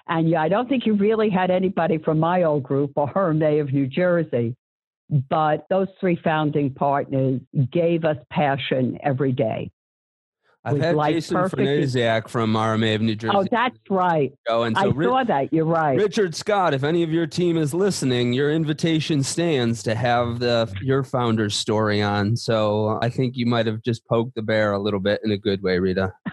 And 0.09 0.29
yeah, 0.29 0.43
I 0.43 0.49
don't 0.49 0.69
think 0.69 0.87
you 0.87 0.95
really 0.95 1.31
had 1.31 1.51
anybody 1.51 1.99
from 1.99 2.19
my 2.19 2.43
old 2.43 2.65
group 2.65 2.93
or 2.97 3.13
RMA 3.13 3.61
of 3.61 3.73
New 3.73 3.87
Jersey. 3.87 4.57
But 5.31 5.67
those 5.71 5.89
three 6.01 6.19
founding 6.23 6.75
partners 6.75 7.41
gave 7.73 8.05
us 8.05 8.19
passion 8.31 8.99
every 9.03 9.33
day. 9.33 9.71
I've 10.69 10.81
had 10.81 10.97
like 10.97 11.15
Jason 11.15 11.37
Fernesiak 11.37 12.29
from 12.29 12.53
RMA 12.53 12.95
of 12.95 13.01
New 13.01 13.17
Jersey. 13.17 13.35
Oh, 13.37 13.45
that's 13.51 13.79
right. 13.89 14.33
Oh, 14.49 14.65
and 14.65 14.77
so 14.77 14.91
I 14.91 15.05
saw 15.05 15.25
that. 15.25 15.53
You're 15.53 15.65
right. 15.65 15.99
Richard 15.99 16.35
Scott, 16.35 16.75
if 16.75 16.85
any 16.85 17.03
of 17.03 17.11
your 17.11 17.27
team 17.27 17.57
is 17.57 17.73
listening, 17.73 18.33
your 18.33 18.51
invitation 18.51 19.23
stands 19.23 19.83
to 19.85 19.95
have 19.95 20.41
the 20.41 20.73
your 20.83 21.05
founder's 21.05 21.57
story 21.57 22.03
on. 22.03 22.37
So 22.37 22.99
I 23.03 23.09
think 23.09 23.37
you 23.37 23.47
might 23.47 23.67
have 23.67 23.83
just 23.83 24.07
poked 24.07 24.35
the 24.35 24.43
bear 24.43 24.73
a 24.73 24.79
little 24.79 25.01
bit 25.01 25.21
in 25.25 25.31
a 25.31 25.39
good 25.39 25.63
way, 25.63 25.79
Rita. 25.79 26.13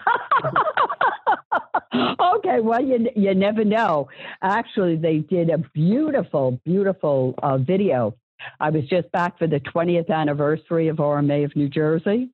okay, 2.36 2.60
well, 2.60 2.82
you 2.82 3.08
you 3.16 3.34
never 3.34 3.64
know. 3.64 4.08
Actually, 4.42 4.96
they 4.96 5.18
did 5.18 5.50
a 5.50 5.58
beautiful, 5.58 6.60
beautiful 6.64 7.34
uh, 7.42 7.58
video. 7.58 8.14
I 8.60 8.70
was 8.70 8.84
just 8.88 9.10
back 9.12 9.38
for 9.38 9.46
the 9.46 9.60
20th 9.60 10.10
anniversary 10.10 10.88
of 10.88 10.98
RMA 10.98 11.44
of 11.44 11.56
New 11.56 11.68
Jersey 11.68 12.30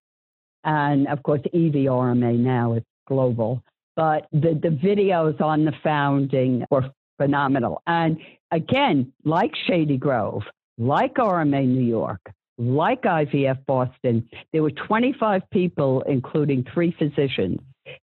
and 0.64 1.09
of 1.09 1.22
course 1.22 1.40
IVIRMA 1.55 2.38
now 2.38 2.75
is 2.75 2.83
global. 3.07 3.62
But 3.96 4.27
the 4.33 4.55
the 4.55 4.68
videos 4.68 5.40
on 5.40 5.64
the 5.64 5.72
founding 5.83 6.64
were 6.70 6.90
phenomenal. 7.18 7.83
And 7.87 8.18
again, 8.51 9.12
like 9.25 9.53
Shady 9.66 9.96
Grove, 9.96 10.42
like 10.79 11.14
RMA 11.14 11.66
New 11.66 11.85
York, 11.85 12.20
like 12.59 13.03
IVF 13.03 13.64
Boston, 13.66 14.29
there 14.53 14.62
were 14.62 14.70
25 14.70 15.42
people, 15.51 16.03
including 16.03 16.64
three 16.72 16.94
physicians, 16.98 17.61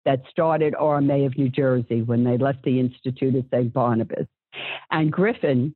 that 0.05 0.21
started 0.29 0.73
RMA 0.73 1.25
of 1.25 1.37
New 1.37 1.49
Jersey 1.49 2.01
when 2.01 2.23
they 2.23 2.37
left 2.37 2.63
the 2.63 2.79
Institute 2.79 3.35
of 3.35 3.45
St. 3.51 3.73
Barnabas. 3.73 4.27
And 4.91 5.11
Griffin, 5.11 5.75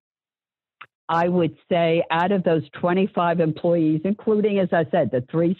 I 1.09 1.27
would 1.27 1.57
say 1.69 2.03
out 2.11 2.31
of 2.31 2.43
those 2.43 2.63
25 2.79 3.39
employees, 3.39 4.01
including, 4.05 4.59
as 4.59 4.69
I 4.71 4.85
said, 4.91 5.11
the 5.11 5.25
three 5.29 5.57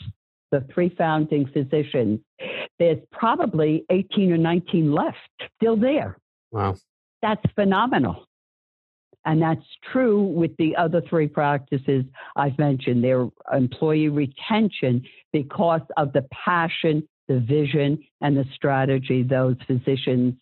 the 0.52 0.66
three 0.74 0.90
founding 0.98 1.48
physicians, 1.48 2.20
there's 2.78 3.00
probably 3.12 3.86
18 3.90 4.32
or 4.32 4.38
19 4.38 4.92
left 4.92 5.18
still 5.56 5.76
there. 5.76 6.18
Wow. 6.52 6.76
That's 7.22 7.44
phenomenal. 7.56 8.26
And 9.26 9.42
that's 9.42 9.66
true 9.92 10.24
with 10.24 10.56
the 10.58 10.76
other 10.78 11.02
three 11.10 11.28
practices 11.28 12.06
I've 12.36 12.58
mentioned. 12.58 13.04
Their 13.04 13.28
employee 13.54 14.08
retention 14.08 15.04
because 15.34 15.82
of 15.98 16.14
the 16.14 16.26
passion, 16.32 17.08
the 17.28 17.40
vision, 17.40 18.04
and 18.22 18.38
the 18.38 18.46
strategy 18.56 19.24
those 19.24 19.58
physicians 19.68 20.36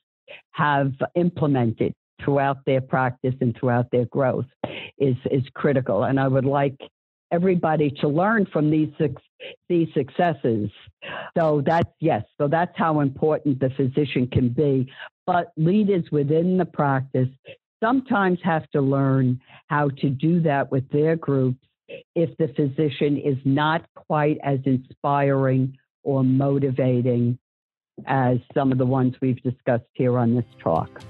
have 0.52 0.94
implemented 1.16 1.94
throughout 2.24 2.58
their 2.66 2.82
practice 2.82 3.36
and 3.42 3.56
throughout 3.60 3.88
their 3.92 4.06
growth 4.06 4.46
is, 5.00 5.16
is 5.32 5.44
critical. 5.56 6.04
And 6.04 6.20
I 6.20 6.28
would 6.28 6.46
like 6.46 6.78
everybody 7.32 7.92
to 8.02 8.08
learn 8.08 8.46
from 8.52 8.70
these 8.70 8.90
these 9.70 9.88
successes. 9.94 10.70
So 11.38 11.62
that's 11.66 11.90
yes. 12.00 12.24
So 12.38 12.48
that's 12.48 12.76
how 12.76 13.02
important 13.02 13.60
the 13.60 13.70
physician 13.72 14.28
can 14.28 14.50
be. 14.50 14.92
But 15.26 15.52
leaders 15.58 16.06
within 16.12 16.58
the 16.58 16.66
practice 16.66 17.30
sometimes 17.84 18.40
have 18.44 18.70
to 18.72 18.82
learn 18.82 19.40
how 19.68 19.90
to 19.90 20.10
do 20.10 20.42
that 20.42 20.72
with 20.72 20.90
their 20.90 21.16
groups 21.16 21.60
if 22.16 22.36
the 22.38 22.48
physician 22.50 23.18
is 23.18 23.38
not 23.46 23.86
quite 23.96 24.38
as 24.44 24.60
inspiring 24.66 25.78
or 26.04 26.24
motivating 26.24 27.38
as 28.06 28.38
some 28.54 28.72
of 28.72 28.78
the 28.78 28.86
ones 28.86 29.16
we've 29.22 29.42
discussed 29.44 29.86
here 29.94 30.18
on 30.18 30.36
this 30.36 30.46
talk. 30.62 31.02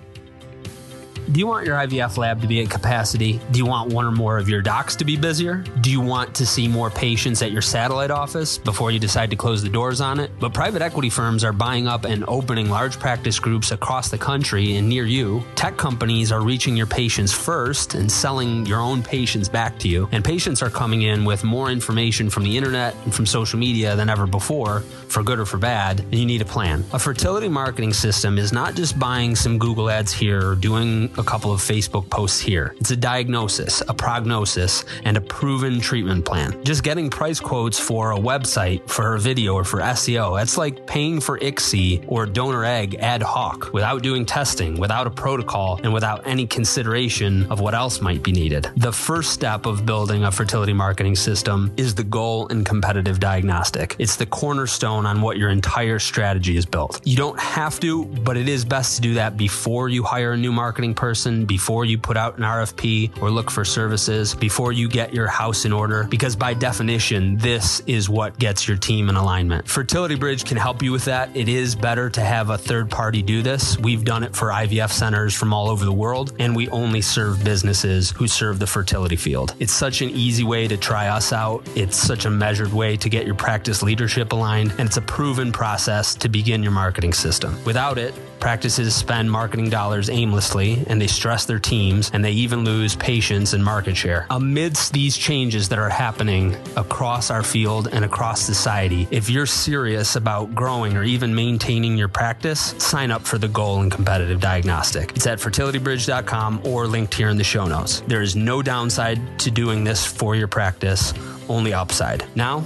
Do 1.29 1.41
you 1.41 1.47
want 1.47 1.65
your 1.65 1.75
IVF 1.75 2.15
lab 2.15 2.39
to 2.39 2.47
be 2.47 2.61
at 2.61 2.69
capacity? 2.69 3.41
Do 3.51 3.59
you 3.59 3.65
want 3.65 3.91
one 3.91 4.05
or 4.05 4.11
more 4.11 4.37
of 4.37 4.47
your 4.47 4.61
docs 4.61 4.95
to 4.95 5.03
be 5.03 5.17
busier? 5.17 5.55
Do 5.81 5.91
you 5.91 5.99
want 5.99 6.33
to 6.35 6.45
see 6.45 6.69
more 6.69 6.89
patients 6.89 7.41
at 7.41 7.51
your 7.51 7.61
satellite 7.61 8.11
office 8.11 8.57
before 8.57 8.91
you 8.91 8.99
decide 8.99 9.29
to 9.31 9.35
close 9.35 9.61
the 9.61 9.67
doors 9.67 9.99
on 9.99 10.21
it? 10.21 10.31
But 10.39 10.53
private 10.53 10.81
equity 10.81 11.09
firms 11.09 11.43
are 11.43 11.51
buying 11.51 11.85
up 11.85 12.05
and 12.05 12.23
opening 12.29 12.69
large 12.69 12.97
practice 12.97 13.39
groups 13.39 13.71
across 13.71 14.07
the 14.07 14.17
country 14.17 14.77
and 14.77 14.87
near 14.87 15.03
you. 15.03 15.43
Tech 15.55 15.75
companies 15.75 16.31
are 16.31 16.41
reaching 16.41 16.77
your 16.77 16.87
patients 16.87 17.33
first 17.33 17.93
and 17.93 18.09
selling 18.09 18.65
your 18.65 18.79
own 18.79 19.03
patients 19.03 19.49
back 19.49 19.77
to 19.79 19.89
you. 19.89 20.07
And 20.13 20.23
patients 20.23 20.61
are 20.61 20.69
coming 20.69 21.01
in 21.01 21.25
with 21.25 21.43
more 21.43 21.69
information 21.69 22.29
from 22.29 22.43
the 22.43 22.55
internet 22.55 22.95
and 23.03 23.13
from 23.13 23.25
social 23.25 23.59
media 23.59 23.97
than 23.97 24.09
ever 24.09 24.27
before, 24.27 24.79
for 25.09 25.23
good 25.23 25.39
or 25.39 25.45
for 25.45 25.57
bad, 25.57 25.99
and 25.99 26.15
you 26.15 26.25
need 26.25 26.41
a 26.41 26.45
plan. 26.45 26.85
A 26.93 26.99
fertility 26.99 27.49
marketing 27.49 27.91
system 27.91 28.37
is 28.37 28.53
not 28.53 28.75
just 28.75 28.97
buying 28.97 29.35
some 29.35 29.59
Google 29.59 29.89
ads 29.89 30.13
here 30.13 30.51
or 30.51 30.55
doing 30.55 31.09
a 31.17 31.23
couple 31.23 31.51
of 31.51 31.59
Facebook 31.59 32.09
posts 32.09 32.39
here. 32.39 32.75
It's 32.79 32.91
a 32.91 32.95
diagnosis, 32.95 33.81
a 33.87 33.93
prognosis, 33.93 34.85
and 35.03 35.17
a 35.17 35.21
proven 35.21 35.79
treatment 35.79 36.25
plan. 36.25 36.63
Just 36.63 36.83
getting 36.83 37.09
price 37.09 37.39
quotes 37.39 37.79
for 37.79 38.11
a 38.11 38.17
website, 38.17 38.87
for 38.87 39.15
a 39.15 39.19
video, 39.19 39.55
or 39.55 39.63
for 39.63 39.79
SEO, 39.79 40.37
that's 40.37 40.57
like 40.57 40.85
paying 40.85 41.19
for 41.19 41.39
ICSI 41.39 42.05
or 42.07 42.25
donor 42.25 42.65
egg 42.65 42.95
ad 42.95 43.21
hoc 43.21 43.73
without 43.73 44.03
doing 44.03 44.25
testing, 44.25 44.79
without 44.79 45.07
a 45.07 45.09
protocol, 45.09 45.79
and 45.83 45.91
without 45.91 46.27
any 46.27 46.45
consideration 46.45 47.49
of 47.51 47.59
what 47.59 47.73
else 47.73 47.99
might 48.01 48.21
be 48.21 48.31
needed. 48.31 48.69
The 48.77 48.91
first 48.91 49.31
step 49.31 49.65
of 49.65 49.85
building 49.85 50.23
a 50.23 50.31
fertility 50.31 50.73
marketing 50.73 51.15
system 51.15 51.73
is 51.77 51.95
the 51.95 52.03
goal 52.03 52.47
and 52.49 52.65
competitive 52.65 53.19
diagnostic. 53.19 53.95
It's 53.97 54.15
the 54.15 54.25
cornerstone 54.25 55.05
on 55.05 55.21
what 55.21 55.37
your 55.37 55.49
entire 55.49 55.99
strategy 55.99 56.57
is 56.57 56.65
built. 56.65 57.01
You 57.05 57.17
don't 57.17 57.39
have 57.39 57.79
to, 57.79 58.05
but 58.05 58.37
it 58.37 58.47
is 58.47 58.63
best 58.63 58.97
to 58.97 59.01
do 59.01 59.15
that 59.15 59.35
before 59.35 59.89
you 59.89 60.03
hire 60.03 60.33
a 60.33 60.37
new 60.37 60.51
marketing 60.51 60.93
person 60.93 61.06
person 61.07 61.45
before 61.45 61.85
you 61.85 61.97
put 61.97 62.17
out 62.17 62.37
an 62.37 62.43
RFP 62.43 63.21
or 63.21 63.31
look 63.31 63.49
for 63.49 63.63
services, 63.63 64.35
before 64.35 64.73
you 64.73 64.89
get 64.89 65.13
your 65.13 65.27
house 65.27 65.63
in 65.63 65.71
order, 65.71 66.03
because 66.09 66.35
by 66.35 66.53
definition, 66.53 67.37
this 67.37 67.79
is 67.87 68.09
what 68.09 68.37
gets 68.37 68.67
your 68.67 68.75
team 68.75 69.07
in 69.07 69.15
alignment. 69.15 69.65
Fertility 69.69 70.15
Bridge 70.15 70.43
can 70.43 70.57
help 70.57 70.83
you 70.83 70.91
with 70.91 71.05
that. 71.05 71.33
It 71.33 71.47
is 71.47 71.75
better 71.75 72.09
to 72.09 72.19
have 72.19 72.49
a 72.49 72.57
third 72.57 72.89
party 72.89 73.21
do 73.21 73.41
this. 73.41 73.77
We've 73.79 74.03
done 74.03 74.23
it 74.23 74.35
for 74.35 74.49
IVF 74.49 74.91
centers 74.91 75.33
from 75.33 75.53
all 75.53 75.69
over 75.69 75.85
the 75.85 75.93
world, 75.93 76.33
and 76.39 76.53
we 76.53 76.67
only 76.71 76.99
serve 76.99 77.41
businesses 77.41 78.11
who 78.11 78.27
serve 78.27 78.59
the 78.59 78.67
fertility 78.67 79.15
field. 79.15 79.55
It's 79.59 79.71
such 79.71 80.01
an 80.01 80.09
easy 80.09 80.43
way 80.43 80.67
to 80.67 80.75
try 80.75 81.07
us 81.07 81.31
out. 81.31 81.65
It's 81.73 81.95
such 81.95 82.25
a 82.25 82.29
measured 82.29 82.73
way 82.73 82.97
to 82.97 83.07
get 83.07 83.25
your 83.25 83.35
practice 83.35 83.81
leadership 83.81 84.33
aligned, 84.33 84.71
and 84.71 84.89
it's 84.89 84.97
a 84.97 85.01
proven 85.01 85.53
process 85.53 86.15
to 86.15 86.27
begin 86.27 86.63
your 86.63 86.73
marketing 86.73 87.13
system. 87.13 87.57
Without 87.63 87.97
it, 87.97 88.13
Practices 88.39 88.95
spend 88.95 89.31
marketing 89.31 89.69
dollars 89.69 90.09
aimlessly 90.09 90.83
and 90.87 91.01
they 91.01 91.07
stress 91.07 91.45
their 91.45 91.59
teams 91.59 92.11
and 92.13 92.23
they 92.23 92.31
even 92.31 92.63
lose 92.63 92.95
patients 92.95 93.53
and 93.53 93.63
market 93.63 93.97
share. 93.97 94.27
Amidst 94.29 94.93
these 94.93 95.17
changes 95.17 95.69
that 95.69 95.79
are 95.79 95.89
happening 95.89 96.55
across 96.75 97.31
our 97.31 97.43
field 97.43 97.89
and 97.91 98.05
across 98.05 98.41
society, 98.41 99.07
if 99.11 99.29
you're 99.29 99.45
serious 99.45 100.15
about 100.15 100.53
growing 100.53 100.95
or 100.95 101.03
even 101.03 101.33
maintaining 101.33 101.97
your 101.97 102.07
practice, 102.07 102.75
sign 102.77 103.11
up 103.11 103.23
for 103.23 103.37
the 103.37 103.47
Goal 103.47 103.81
and 103.81 103.91
Competitive 103.91 104.39
Diagnostic. 104.39 105.11
It's 105.15 105.27
at 105.27 105.39
fertilitybridge.com 105.39 106.61
or 106.65 106.87
linked 106.87 107.13
here 107.13 107.29
in 107.29 107.37
the 107.37 107.43
show 107.43 107.65
notes. 107.65 108.01
There 108.07 108.21
is 108.21 108.35
no 108.35 108.61
downside 108.61 109.39
to 109.39 109.51
doing 109.51 109.83
this 109.83 110.05
for 110.05 110.35
your 110.35 110.47
practice, 110.47 111.13
only 111.49 111.73
upside. 111.73 112.25
Now, 112.35 112.63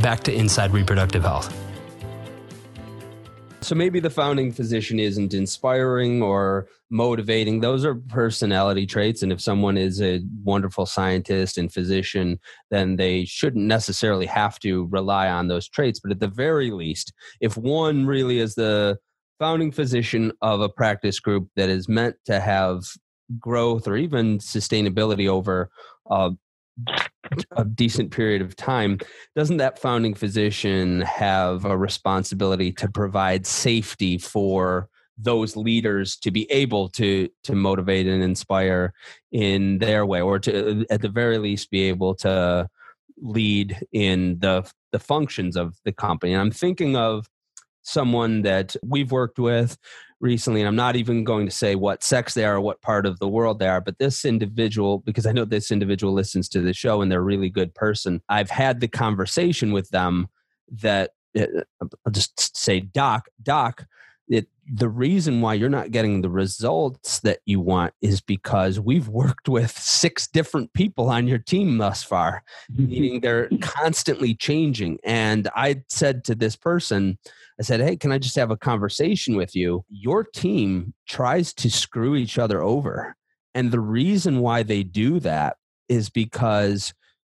back 0.00 0.20
to 0.24 0.34
Inside 0.34 0.72
Reproductive 0.72 1.22
Health. 1.22 1.56
So 3.62 3.76
maybe 3.76 4.00
the 4.00 4.10
founding 4.10 4.50
physician 4.50 4.98
isn't 4.98 5.34
inspiring 5.34 6.20
or 6.20 6.66
motivating. 6.90 7.60
Those 7.60 7.84
are 7.84 7.94
personality 7.94 8.86
traits. 8.86 9.22
And 9.22 9.30
if 9.30 9.40
someone 9.40 9.76
is 9.76 10.02
a 10.02 10.20
wonderful 10.42 10.84
scientist 10.84 11.58
and 11.58 11.72
physician, 11.72 12.40
then 12.72 12.96
they 12.96 13.24
shouldn't 13.24 13.64
necessarily 13.64 14.26
have 14.26 14.58
to 14.60 14.86
rely 14.86 15.28
on 15.28 15.46
those 15.46 15.68
traits. 15.68 16.00
But 16.00 16.10
at 16.10 16.18
the 16.18 16.26
very 16.26 16.72
least, 16.72 17.12
if 17.40 17.56
one 17.56 18.04
really 18.04 18.40
is 18.40 18.56
the 18.56 18.98
founding 19.38 19.70
physician 19.70 20.32
of 20.42 20.60
a 20.60 20.68
practice 20.68 21.20
group 21.20 21.48
that 21.54 21.68
is 21.68 21.88
meant 21.88 22.16
to 22.26 22.40
have 22.40 22.82
growth 23.38 23.86
or 23.86 23.96
even 23.96 24.38
sustainability 24.38 25.28
over 25.28 25.70
a 26.10 26.32
a 27.56 27.64
decent 27.64 28.10
period 28.10 28.42
of 28.42 28.56
time, 28.56 28.98
doesn't 29.36 29.58
that 29.58 29.78
founding 29.78 30.14
physician 30.14 31.02
have 31.02 31.64
a 31.64 31.76
responsibility 31.76 32.72
to 32.72 32.90
provide 32.90 33.46
safety 33.46 34.18
for 34.18 34.88
those 35.18 35.56
leaders 35.56 36.16
to 36.16 36.30
be 36.30 36.50
able 36.50 36.88
to 36.88 37.28
to 37.44 37.54
motivate 37.54 38.06
and 38.06 38.22
inspire 38.22 38.92
in 39.30 39.78
their 39.78 40.04
way, 40.06 40.20
or 40.20 40.38
to 40.38 40.84
at 40.90 41.02
the 41.02 41.08
very 41.08 41.38
least 41.38 41.70
be 41.70 41.82
able 41.82 42.14
to 42.14 42.68
lead 43.18 43.78
in 43.92 44.38
the 44.40 44.68
the 44.90 44.98
functions 44.98 45.56
of 45.56 45.76
the 45.84 45.92
company? 45.92 46.32
And 46.32 46.40
I'm 46.40 46.50
thinking 46.50 46.96
of 46.96 47.28
someone 47.82 48.42
that 48.42 48.74
we've 48.82 49.12
worked 49.12 49.38
with 49.38 49.76
recently, 50.22 50.60
and 50.60 50.68
I'm 50.68 50.76
not 50.76 50.96
even 50.96 51.24
going 51.24 51.46
to 51.46 51.52
say 51.52 51.74
what 51.74 52.02
sex 52.02 52.32
they 52.32 52.44
are 52.44 52.56
or 52.56 52.60
what 52.60 52.80
part 52.80 53.04
of 53.04 53.18
the 53.18 53.28
world 53.28 53.58
they 53.58 53.66
are, 53.66 53.80
but 53.80 53.98
this 53.98 54.24
individual, 54.24 54.98
because 54.98 55.26
I 55.26 55.32
know 55.32 55.44
this 55.44 55.70
individual 55.70 56.14
listens 56.14 56.48
to 56.50 56.60
the 56.60 56.72
show 56.72 57.02
and 57.02 57.10
they're 57.10 57.18
a 57.18 57.22
really 57.22 57.50
good 57.50 57.74
person, 57.74 58.22
I've 58.28 58.50
had 58.50 58.80
the 58.80 58.88
conversation 58.88 59.72
with 59.72 59.90
them 59.90 60.28
that 60.80 61.10
uh, 61.38 61.46
I'll 61.80 62.12
just 62.12 62.56
say, 62.56 62.80
Doc, 62.80 63.26
Doc, 63.42 63.84
it, 64.32 64.48
the 64.66 64.88
reason 64.88 65.42
why 65.42 65.52
you're 65.52 65.68
not 65.68 65.90
getting 65.90 66.22
the 66.22 66.30
results 66.30 67.20
that 67.20 67.40
you 67.44 67.60
want 67.60 67.92
is 68.00 68.22
because 68.22 68.80
we've 68.80 69.06
worked 69.06 69.46
with 69.46 69.70
six 69.70 70.26
different 70.26 70.72
people 70.72 71.10
on 71.10 71.28
your 71.28 71.38
team 71.38 71.76
thus 71.76 72.02
far, 72.02 72.42
mm-hmm. 72.72 72.88
meaning 72.88 73.20
they're 73.20 73.50
constantly 73.60 74.34
changing. 74.34 74.98
And 75.04 75.50
I 75.54 75.82
said 75.90 76.24
to 76.24 76.34
this 76.34 76.56
person, 76.56 77.18
I 77.60 77.62
said, 77.62 77.80
Hey, 77.80 77.94
can 77.94 78.10
I 78.10 78.16
just 78.16 78.36
have 78.36 78.50
a 78.50 78.56
conversation 78.56 79.36
with 79.36 79.54
you? 79.54 79.84
Your 79.90 80.24
team 80.24 80.94
tries 81.06 81.52
to 81.54 81.70
screw 81.70 82.16
each 82.16 82.38
other 82.38 82.62
over. 82.62 83.14
And 83.54 83.70
the 83.70 83.80
reason 83.80 84.40
why 84.40 84.62
they 84.62 84.82
do 84.82 85.20
that 85.20 85.58
is 85.90 86.08
because 86.08 86.94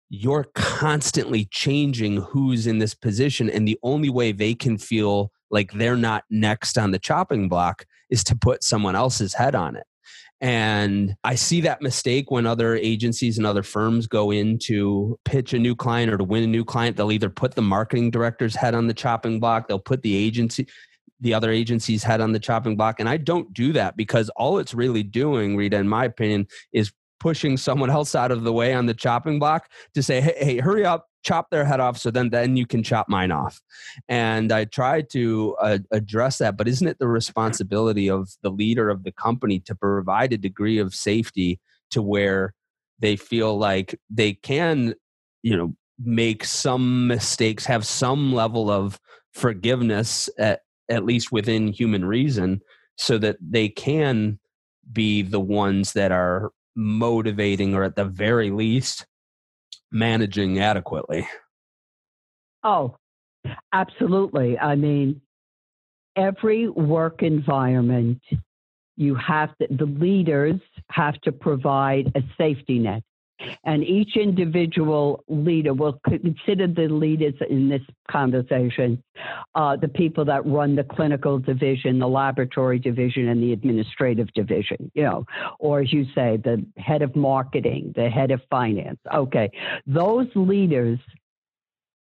you're 0.08 0.46
constantly 0.56 1.44
changing 1.52 2.22
who's 2.22 2.68
in 2.68 2.80
this 2.80 2.94
position. 2.94 3.50
And 3.50 3.68
the 3.68 3.78
only 3.84 4.10
way 4.10 4.32
they 4.32 4.54
can 4.54 4.78
feel 4.78 5.34
like 5.56 5.72
they're 5.72 5.98
not 5.98 6.26
next 6.30 6.78
on 6.78 6.92
the 6.92 7.00
chopping 7.00 7.50
block 7.50 7.86
is 8.10 8.24
to 8.26 8.36
put 8.36 8.64
someone 8.64 8.96
else's 8.96 9.34
head 9.34 9.56
on 9.56 9.76
it. 9.76 9.88
And 10.42 11.16
I 11.24 11.36
see 11.36 11.62
that 11.62 11.82
mistake 11.82 12.30
when 12.30 12.46
other 12.46 12.76
agencies 12.76 13.38
and 13.38 13.48
other 13.48 13.64
firms 13.64 14.06
go 14.06 14.32
in 14.32 14.60
to 14.64 15.18
pitch 15.24 15.54
a 15.54 15.60
new 15.60 15.76
client 15.76 16.12
or 16.12 16.18
to 16.18 16.26
win 16.26 16.44
a 16.44 16.48
new 16.48 16.66
client. 16.66 16.98
They'll 16.98 17.12
either 17.12 17.30
put 17.30 17.56
the 17.56 17.62
marketing 17.62 18.12
director's 18.12 18.54
head 18.54 18.76
on 18.76 18.88
the 18.88 18.94
chopping 18.94 19.40
block, 19.40 19.68
they'll 19.68 19.80
put 19.80 20.02
the 20.02 20.14
agency, 20.14 20.68
the 21.22 21.34
other 21.34 21.52
agency's 21.52 22.04
head 22.04 22.20
on 22.20 22.34
the 22.34 22.40
chopping 22.40 22.76
block. 22.76 23.00
And 23.00 23.08
I 23.08 23.16
don't 23.16 23.54
do 23.54 23.72
that 23.74 23.96
because 23.96 24.30
all 24.36 24.60
it's 24.60 24.74
really 24.74 25.04
doing, 25.04 25.56
Rita, 25.56 25.78
in 25.78 25.88
my 25.88 26.04
opinion, 26.04 26.48
is 26.74 26.92
pushing 27.20 27.58
someone 27.58 27.90
else 27.90 28.16
out 28.16 28.32
of 28.32 28.44
the 28.44 28.54
way 28.54 28.74
on 28.74 28.86
the 28.86 28.94
chopping 28.94 29.40
block 29.40 29.70
to 29.94 30.04
say, 30.04 30.22
hey, 30.22 30.36
hey 30.38 30.58
hurry 30.58 30.86
up, 30.86 31.08
chop 31.24 31.50
their 31.50 31.66
head 31.66 31.80
off 31.80 31.98
so 31.98 32.12
then 32.12 32.30
then 32.30 32.56
you 32.56 32.66
can 32.66 32.84
chop 32.84 33.10
mine 33.10 33.32
off. 33.32 33.62
And 34.08 34.52
i 34.52 34.66
try 34.66 35.02
to 35.02 35.56
uh, 35.60 35.80
address 35.92 36.38
that 36.38 36.58
but 36.58 36.68
isn't 36.68 36.88
it 36.88 37.00
the 37.00 37.08
responsibility 37.08 38.10
of 38.10 38.30
the 38.44 38.50
leader 38.50 38.90
of 38.90 39.04
the 39.04 39.12
company 39.12 39.60
to 39.62 39.76
provide 39.76 40.34
a 40.34 40.38
degree 40.38 40.78
of 40.78 40.94
safety 40.94 41.60
to 41.92 42.02
where 42.02 42.54
they 43.00 43.16
feel 43.16 43.58
like 43.58 44.00
they 44.10 44.34
can 44.34 44.94
you 45.44 45.58
know 45.58 45.76
make 46.00 46.44
some 46.44 47.08
mistakes 47.08 47.66
have 47.66 47.86
some 47.86 48.34
level 48.34 48.70
of 48.70 49.00
forgiveness 49.34 50.30
at, 50.38 50.62
at 50.90 51.06
least 51.06 51.32
within 51.32 51.68
human 51.68 52.06
reason 52.06 52.62
so 52.98 53.18
that 53.18 53.38
they 53.42 53.70
can 53.70 54.40
be 54.92 55.22
the 55.22 55.40
ones 55.40 55.94
that 55.94 56.12
are 56.12 56.52
motivating 56.76 57.74
or 57.74 57.84
at 57.84 57.96
the 57.96 58.06
very 58.06 58.52
least 58.52 59.06
managing 59.92 60.60
adequately. 60.60 61.28
Oh, 62.64 62.98
absolutely. 63.72 64.58
I 64.58 64.76
mean, 64.76 65.22
every 66.16 66.68
work 66.68 67.24
environment, 67.24 68.22
you 68.98 69.16
have 69.16 69.56
to, 69.58 69.68
the 69.70 69.86
leaders 69.86 70.60
have 70.90 71.20
to 71.22 71.32
provide 71.32 72.12
a 72.16 72.22
safety 72.38 72.80
net. 72.80 73.04
And 73.64 73.84
each 73.84 74.16
individual 74.16 75.24
leader 75.28 75.74
will 75.74 76.00
consider 76.06 76.68
the 76.68 76.88
leaders 76.88 77.34
in 77.50 77.70
this 77.70 77.82
conversation 78.10 79.04
uh, 79.56 79.76
the 79.76 79.88
people 79.88 80.26
that 80.26 80.46
run 80.46 80.76
the 80.76 80.84
clinical 80.84 81.40
division, 81.40 82.00
the 82.00 82.08
laboratory 82.08 82.80
division, 82.80 83.28
and 83.30 83.42
the 83.42 83.54
administrative 83.54 84.32
division, 84.34 84.92
you 84.94 85.04
know, 85.04 85.26
or 85.60 85.82
as 85.82 85.92
you 85.92 86.06
say, 86.16 86.38
the 86.38 86.66
head 86.78 87.02
of 87.02 87.16
marketing, 87.16 87.94
the 87.96 88.10
head 88.10 88.32
of 88.32 88.42
finance. 88.50 89.00
Okay. 89.14 89.50
Those 89.86 90.28
leaders, 90.36 91.00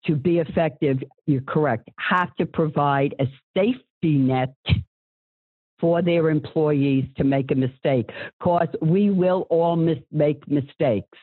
to 0.06 0.16
be 0.16 0.38
effective, 0.38 1.02
you're 1.26 1.40
correct, 1.42 1.88
have 1.98 2.34
to 2.36 2.46
provide 2.46 3.14
a 3.18 3.26
safety 3.56 4.18
net 4.18 4.54
for 5.84 6.00
their 6.00 6.30
employees 6.30 7.04
to 7.14 7.24
make 7.24 7.50
a 7.50 7.54
mistake 7.54 8.08
because 8.38 8.68
we 8.80 9.10
will 9.10 9.46
all 9.50 9.76
mis- 9.76 9.98
make 10.10 10.48
mistakes. 10.48 11.18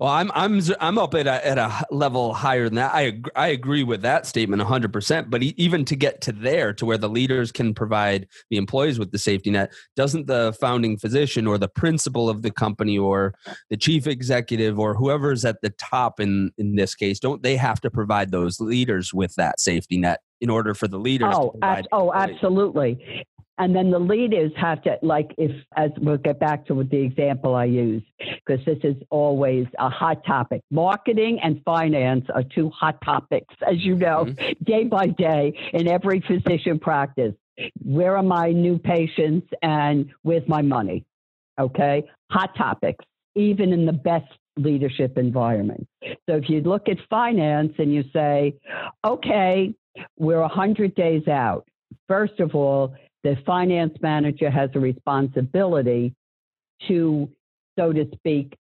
Well, 0.00 0.08
I'm 0.08 0.30
I'm 0.34 0.62
I'm 0.80 0.96
up 0.96 1.14
at 1.14 1.26
a, 1.26 1.46
at 1.46 1.58
a 1.58 1.84
level 1.90 2.32
higher 2.32 2.64
than 2.64 2.76
that. 2.76 2.92
I 2.94 3.20
I 3.36 3.48
agree 3.48 3.82
with 3.82 4.00
that 4.02 4.24
statement 4.24 4.60
100. 4.60 4.94
percent 4.94 5.28
But 5.28 5.42
even 5.42 5.84
to 5.84 5.94
get 5.94 6.22
to 6.22 6.32
there, 6.32 6.72
to 6.72 6.86
where 6.86 6.96
the 6.96 7.10
leaders 7.10 7.52
can 7.52 7.74
provide 7.74 8.26
the 8.48 8.56
employees 8.56 8.98
with 8.98 9.12
the 9.12 9.18
safety 9.18 9.50
net, 9.50 9.74
doesn't 9.94 10.26
the 10.26 10.56
founding 10.58 10.96
physician 10.96 11.46
or 11.46 11.58
the 11.58 11.68
principal 11.68 12.30
of 12.30 12.40
the 12.40 12.50
company 12.50 12.96
or 12.96 13.34
the 13.68 13.76
chief 13.76 14.06
executive 14.06 14.78
or 14.78 14.94
whoever's 14.94 15.44
at 15.44 15.60
the 15.60 15.70
top 15.78 16.18
in 16.18 16.50
in 16.56 16.76
this 16.76 16.94
case, 16.94 17.20
don't 17.20 17.42
they 17.42 17.56
have 17.56 17.78
to 17.82 17.90
provide 17.90 18.30
those 18.30 18.58
leaders 18.58 19.12
with 19.12 19.34
that 19.34 19.60
safety 19.60 19.98
net 19.98 20.20
in 20.40 20.48
order 20.48 20.72
for 20.72 20.88
the 20.88 20.98
leaders? 20.98 21.34
Oh, 21.36 21.54
ab- 21.60 21.84
oh, 21.92 22.10
absolutely. 22.14 23.26
And 23.58 23.74
then 23.74 23.90
the 23.90 23.98
leaders 23.98 24.52
have 24.56 24.82
to, 24.82 24.98
like, 25.02 25.34
if, 25.36 25.50
as 25.76 25.90
we'll 25.98 26.16
get 26.16 26.38
back 26.38 26.66
to 26.66 26.84
the 26.84 26.98
example 26.98 27.56
I 27.56 27.64
use, 27.64 28.02
because 28.18 28.64
this 28.64 28.78
is 28.84 28.96
always 29.10 29.66
a 29.78 29.90
hot 29.90 30.24
topic. 30.24 30.62
Marketing 30.70 31.40
and 31.42 31.60
finance 31.64 32.26
are 32.32 32.44
two 32.44 32.70
hot 32.70 33.00
topics, 33.04 33.52
as 33.68 33.84
you 33.84 33.96
know, 33.96 34.26
mm-hmm. 34.26 34.64
day 34.64 34.84
by 34.84 35.08
day 35.08 35.58
in 35.72 35.88
every 35.88 36.20
physician 36.20 36.78
practice. 36.78 37.34
Where 37.82 38.16
are 38.16 38.22
my 38.22 38.52
new 38.52 38.78
patients 38.78 39.48
and 39.60 40.10
where's 40.22 40.46
my 40.48 40.62
money? 40.62 41.04
Okay. 41.58 42.04
Hot 42.30 42.54
topics, 42.56 43.04
even 43.34 43.72
in 43.72 43.84
the 43.86 43.92
best 43.92 44.32
leadership 44.56 45.18
environment. 45.18 45.88
So 46.28 46.36
if 46.36 46.48
you 46.48 46.60
look 46.60 46.88
at 46.88 46.98
finance 47.10 47.72
and 47.78 47.92
you 47.92 48.04
say, 48.12 48.54
okay, 49.04 49.74
we're 50.16 50.40
100 50.40 50.94
days 50.94 51.26
out. 51.26 51.66
First 52.06 52.38
of 52.40 52.54
all, 52.54 52.94
the 53.24 53.36
finance 53.44 53.96
manager 54.00 54.50
has 54.50 54.70
a 54.74 54.80
responsibility 54.80 56.14
to, 56.86 57.28
so 57.78 57.92
to 57.92 58.08
speak, 58.14 58.56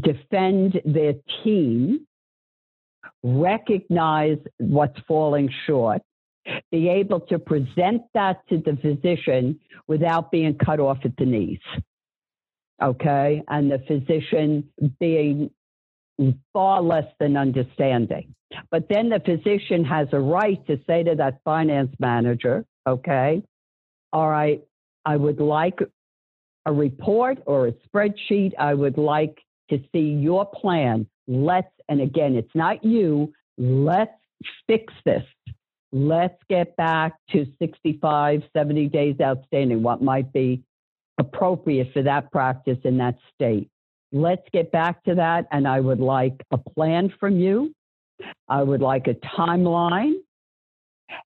defend 0.00 0.80
their 0.84 1.14
team, 1.42 2.06
recognize 3.22 4.38
what's 4.58 4.98
falling 5.06 5.50
short, 5.66 6.02
be 6.70 6.88
able 6.88 7.20
to 7.20 7.38
present 7.38 8.02
that 8.14 8.46
to 8.48 8.58
the 8.58 8.76
physician 8.76 9.60
without 9.86 10.30
being 10.30 10.56
cut 10.56 10.80
off 10.80 10.98
at 11.04 11.16
the 11.16 11.24
knees. 11.24 11.60
Okay. 12.82 13.42
And 13.48 13.70
the 13.70 13.78
physician 13.86 14.68
being 15.00 15.50
far 16.52 16.82
less 16.82 17.06
than 17.18 17.36
understanding. 17.36 18.34
But 18.70 18.88
then 18.88 19.08
the 19.08 19.20
physician 19.20 19.84
has 19.84 20.08
a 20.12 20.20
right 20.20 20.64
to 20.66 20.78
say 20.86 21.02
to 21.02 21.14
that 21.16 21.40
finance 21.44 21.92
manager, 21.98 22.64
okay, 22.86 23.42
all 24.14 24.30
right, 24.30 24.62
I 25.04 25.16
would 25.16 25.40
like 25.40 25.80
a 26.66 26.72
report 26.72 27.38
or 27.46 27.66
a 27.66 27.72
spreadsheet. 27.72 28.52
I 28.58 28.72
would 28.72 28.96
like 28.96 29.40
to 29.70 29.78
see 29.92 30.12
your 30.12 30.46
plan. 30.46 31.06
Let's, 31.26 31.72
and 31.88 32.00
again, 32.00 32.36
it's 32.36 32.54
not 32.54 32.84
you, 32.84 33.32
let's 33.58 34.12
fix 34.66 34.94
this. 35.04 35.24
Let's 35.92 36.38
get 36.48 36.76
back 36.76 37.14
to 37.32 37.46
65, 37.58 38.42
70 38.56 38.88
days 38.88 39.16
outstanding, 39.20 39.82
what 39.82 40.02
might 40.02 40.32
be 40.32 40.62
appropriate 41.18 41.92
for 41.92 42.02
that 42.02 42.30
practice 42.32 42.78
in 42.84 42.96
that 42.98 43.16
state. 43.34 43.68
Let's 44.12 44.46
get 44.52 44.70
back 44.70 45.02
to 45.04 45.14
that. 45.16 45.46
And 45.50 45.66
I 45.66 45.80
would 45.80 46.00
like 46.00 46.44
a 46.52 46.58
plan 46.58 47.12
from 47.18 47.38
you. 47.38 47.74
I 48.48 48.62
would 48.62 48.80
like 48.80 49.06
a 49.08 49.14
timeline. 49.14 50.14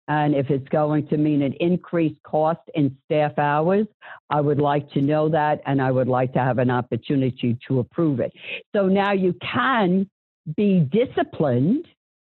And 0.09 0.35
if 0.35 0.51
it's 0.51 0.69
going 0.69 1.07
to 1.09 1.17
mean 1.17 1.43
an 1.43 1.55
increased 1.61 2.23
cost 2.23 2.61
in 2.75 2.97
staff 3.05 3.38
hours, 3.38 3.87
I 4.31 4.41
would 4.41 4.59
like 4.59 4.91
to 4.93 5.01
know 5.01 5.29
that 5.29 5.61
and 5.67 5.81
I 5.81 5.91
would 5.91 6.09
like 6.09 6.33
to 6.35 6.41
have 6.41 6.59
an 6.59 6.71
opportunity 6.71 7.57
to 7.69 7.81
approve 7.81 8.21
it. 8.21 8.33
So 8.75 8.87
now 8.87 9.12
you 9.12 9.35
can 9.41 10.09
be 10.57 10.81
disciplined 10.81 11.87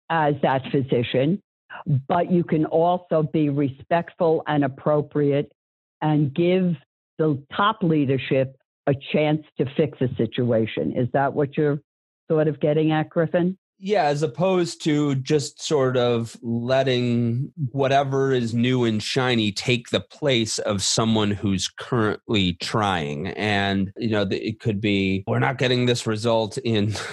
as 0.10 0.36
that 0.44 0.62
physician, 0.72 1.42
but 2.08 2.32
you 2.32 2.44
can 2.44 2.66
also 2.66 3.24
be 3.24 3.50
respectful 3.50 4.44
and 4.48 4.64
appropriate 4.64 5.52
and 6.02 6.34
give 6.34 6.76
the 7.18 7.42
top 7.56 7.82
leadership 7.82 8.56
a 8.88 8.94
chance 9.12 9.42
to 9.58 9.66
fix 9.78 10.00
a 10.02 10.14
situation. 10.16 10.94
Is 10.96 11.08
that 11.14 11.34
what 11.34 11.58
you're 11.58 11.80
sort 12.30 12.48
of 12.48 12.60
getting 12.60 12.92
at, 12.92 13.10
Griffin? 13.10 13.58
Yeah, 13.86 14.06
as 14.06 14.24
opposed 14.24 14.82
to 14.86 15.16
just 15.16 15.62
sort 15.62 15.98
of 15.98 16.38
letting 16.42 17.52
whatever 17.74 18.32
is 18.32 18.54
new 18.54 18.86
and 18.86 19.04
shiny 19.04 19.52
take 19.52 19.90
the 19.90 20.00
place 20.00 20.58
of 20.60 20.82
someone 20.82 21.32
who's 21.32 21.68
currently 21.68 22.54
trying. 22.62 23.28
And, 23.28 23.92
you 23.98 24.12
know, 24.12 24.26
it 24.32 24.62
could 24.62 24.80
be, 24.80 25.26
we're 25.28 25.40
not 25.40 25.58
getting 25.58 25.86
this 25.86 26.08
result 26.08 26.58
in. 26.60 26.96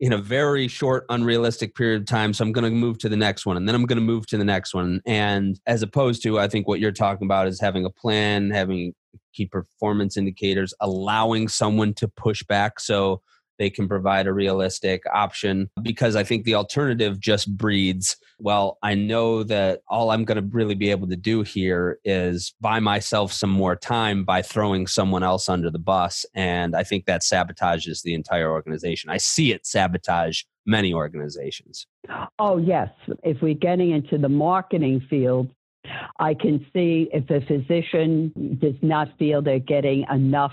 in 0.00 0.12
a 0.12 0.18
very 0.18 0.66
short 0.66 1.04
unrealistic 1.10 1.76
period 1.76 2.00
of 2.00 2.08
time 2.08 2.32
so 2.32 2.44
i'm 2.44 2.50
going 2.50 2.64
to 2.64 2.70
move 2.70 2.98
to 2.98 3.08
the 3.08 3.16
next 3.16 3.46
one 3.46 3.56
and 3.56 3.68
then 3.68 3.74
i'm 3.76 3.86
going 3.86 3.98
to 3.98 4.04
move 4.04 4.26
to 4.26 4.36
the 4.36 4.44
next 4.44 4.74
one 4.74 5.00
and 5.06 5.60
as 5.66 5.80
opposed 5.80 6.24
to 6.24 6.40
i 6.40 6.48
think 6.48 6.66
what 6.66 6.80
you're 6.80 6.90
talking 6.90 7.24
about 7.24 7.46
is 7.46 7.60
having 7.60 7.84
a 7.84 7.90
plan 7.90 8.50
having 8.50 8.92
key 9.32 9.46
performance 9.46 10.16
indicators 10.16 10.74
allowing 10.80 11.46
someone 11.46 11.94
to 11.94 12.08
push 12.08 12.42
back 12.42 12.80
so 12.80 13.22
they 13.62 13.70
can 13.70 13.86
provide 13.86 14.26
a 14.26 14.32
realistic 14.32 15.04
option 15.14 15.70
because 15.82 16.16
I 16.16 16.24
think 16.24 16.44
the 16.44 16.56
alternative 16.56 17.20
just 17.20 17.56
breeds, 17.56 18.16
well, 18.40 18.76
I 18.82 18.96
know 18.96 19.44
that 19.44 19.82
all 19.86 20.10
I'm 20.10 20.24
going 20.24 20.42
to 20.42 20.56
really 20.56 20.74
be 20.74 20.90
able 20.90 21.06
to 21.06 21.16
do 21.16 21.42
here 21.42 22.00
is 22.04 22.54
buy 22.60 22.80
myself 22.80 23.32
some 23.32 23.50
more 23.50 23.76
time 23.76 24.24
by 24.24 24.42
throwing 24.42 24.88
someone 24.88 25.22
else 25.22 25.48
under 25.48 25.70
the 25.70 25.78
bus. 25.78 26.26
And 26.34 26.74
I 26.74 26.82
think 26.82 27.04
that 27.04 27.22
sabotages 27.22 28.02
the 28.02 28.14
entire 28.14 28.50
organization. 28.50 29.10
I 29.10 29.18
see 29.18 29.52
it 29.52 29.64
sabotage 29.64 30.42
many 30.66 30.92
organizations. 30.92 31.86
Oh, 32.40 32.58
yes. 32.58 32.88
If 33.22 33.40
we're 33.42 33.54
getting 33.54 33.92
into 33.92 34.18
the 34.18 34.28
marketing 34.28 35.06
field, 35.08 35.50
I 36.18 36.34
can 36.34 36.66
see 36.72 37.08
if 37.12 37.30
a 37.30 37.44
physician 37.46 38.58
does 38.60 38.74
not 38.82 39.08
feel 39.20 39.40
they're 39.40 39.60
getting 39.60 40.04
enough 40.10 40.52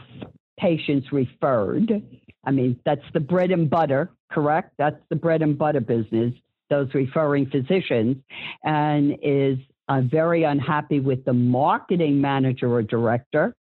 patients 0.59 1.11
referred 1.11 2.01
I 2.45 2.51
mean, 2.51 2.79
that's 2.85 3.03
the 3.13 3.19
bread 3.19 3.51
and 3.51 3.69
butter, 3.69 4.11
correct? 4.31 4.73
That's 4.77 4.99
the 5.09 5.15
bread 5.15 5.41
and 5.41 5.57
butter 5.57 5.81
business, 5.81 6.33
those 6.69 6.93
referring 6.93 7.47
physicians, 7.47 8.17
and 8.63 9.17
is 9.21 9.57
uh, 9.87 10.01
very 10.01 10.43
unhappy 10.43 10.99
with 10.99 11.25
the 11.25 11.33
marketing 11.33 12.21
manager 12.21 12.71
or 12.71 12.81
director 12.81 13.55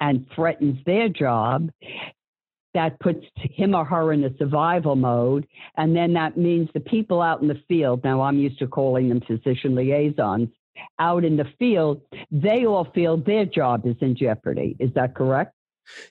and 0.00 0.26
threatens 0.34 0.78
their 0.84 1.08
job. 1.08 1.70
That 2.74 3.00
puts 3.00 3.24
him 3.36 3.74
or 3.74 3.86
her 3.86 4.12
in 4.12 4.22
a 4.24 4.36
survival 4.36 4.96
mode. 4.96 5.46
And 5.78 5.96
then 5.96 6.12
that 6.12 6.36
means 6.36 6.68
the 6.74 6.80
people 6.80 7.22
out 7.22 7.40
in 7.40 7.48
the 7.48 7.60
field, 7.66 8.04
now 8.04 8.20
I'm 8.20 8.38
used 8.38 8.58
to 8.58 8.66
calling 8.66 9.08
them 9.08 9.22
physician 9.22 9.74
liaisons, 9.74 10.50
out 10.98 11.24
in 11.24 11.38
the 11.38 11.46
field, 11.58 12.02
they 12.30 12.66
all 12.66 12.86
feel 12.94 13.16
their 13.16 13.46
job 13.46 13.86
is 13.86 13.96
in 14.02 14.14
jeopardy. 14.14 14.76
Is 14.78 14.92
that 14.94 15.14
correct? 15.14 15.54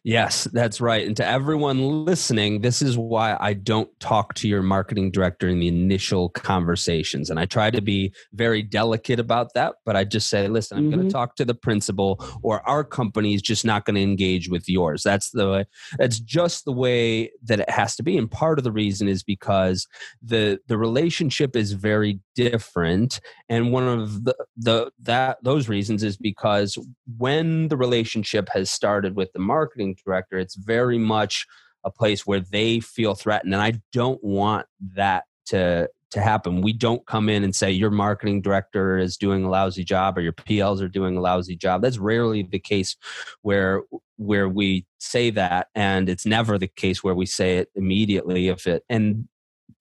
Yes, 0.03 0.45
that's 0.45 0.79
right. 0.81 1.05
And 1.05 1.15
to 1.17 1.25
everyone 1.25 2.05
listening, 2.05 2.61
this 2.61 2.81
is 2.81 2.97
why 2.97 3.37
I 3.39 3.53
don't 3.53 3.89
talk 3.99 4.33
to 4.35 4.47
your 4.47 4.61
marketing 4.61 5.11
director 5.11 5.47
in 5.47 5.59
the 5.59 5.67
initial 5.67 6.29
conversations. 6.29 7.29
And 7.29 7.39
I 7.39 7.45
try 7.45 7.71
to 7.71 7.81
be 7.81 8.13
very 8.33 8.61
delicate 8.61 9.19
about 9.19 9.53
that, 9.53 9.75
but 9.85 9.95
I 9.95 10.03
just 10.03 10.29
say, 10.29 10.47
listen, 10.47 10.77
I'm 10.77 10.85
mm-hmm. 10.85 10.95
going 10.95 11.07
to 11.07 11.13
talk 11.13 11.35
to 11.37 11.45
the 11.45 11.55
principal, 11.55 12.23
or 12.41 12.67
our 12.67 12.83
company 12.83 13.33
is 13.33 13.41
just 13.41 13.65
not 13.65 13.85
going 13.85 13.95
to 13.95 14.01
engage 14.01 14.49
with 14.49 14.69
yours. 14.69 15.03
That's 15.03 15.31
the 15.31 15.49
way, 15.49 15.65
that's 15.97 16.19
just 16.19 16.65
the 16.65 16.71
way 16.71 17.31
that 17.43 17.59
it 17.59 17.69
has 17.69 17.95
to 17.97 18.03
be. 18.03 18.17
And 18.17 18.29
part 18.29 18.57
of 18.57 18.63
the 18.63 18.71
reason 18.71 19.07
is 19.07 19.23
because 19.23 19.87
the 20.21 20.59
the 20.67 20.77
relationship 20.77 21.55
is 21.55 21.73
very 21.73 22.19
different. 22.35 23.19
And 23.49 23.71
one 23.71 23.87
of 23.87 24.25
the, 24.25 24.35
the 24.57 24.91
that 25.01 25.37
those 25.43 25.69
reasons 25.69 26.03
is 26.03 26.17
because 26.17 26.77
when 27.17 27.69
the 27.69 27.77
relationship 27.77 28.49
has 28.53 28.69
started 28.69 29.15
with 29.15 29.31
the 29.33 29.39
marketing 29.39 29.97
director, 30.05 30.37
it's 30.37 30.55
very 30.55 30.97
much 30.97 31.47
a 31.83 31.91
place 31.91 32.25
where 32.25 32.39
they 32.39 32.79
feel 32.79 33.15
threatened. 33.15 33.53
And 33.53 33.61
I 33.61 33.79
don't 33.91 34.23
want 34.23 34.67
that 34.95 35.23
to 35.47 35.89
to 36.11 36.21
happen. 36.21 36.61
We 36.61 36.71
don't 36.71 37.05
come 37.05 37.27
in 37.29 37.43
and 37.43 37.55
say 37.55 37.71
your 37.71 37.91
marketing 37.91 38.41
director 38.41 38.97
is 38.97 39.17
doing 39.17 39.43
a 39.43 39.49
lousy 39.49 39.83
job 39.83 40.17
or 40.17 40.21
your 40.21 40.33
PLs 40.33 40.81
are 40.81 40.87
doing 40.87 41.17
a 41.17 41.21
lousy 41.21 41.57
job. 41.57 41.81
That's 41.81 41.97
rarely 41.97 42.41
the 42.43 42.59
case 42.59 42.95
where 43.41 43.81
where 44.17 44.47
we 44.47 44.85
say 44.97 45.29
that 45.31 45.67
and 45.75 46.07
it's 46.07 46.25
never 46.25 46.57
the 46.57 46.67
case 46.69 47.03
where 47.03 47.13
we 47.13 47.25
say 47.25 47.57
it 47.57 47.69
immediately 47.75 48.47
if 48.47 48.65
it 48.65 48.83
and 48.89 49.27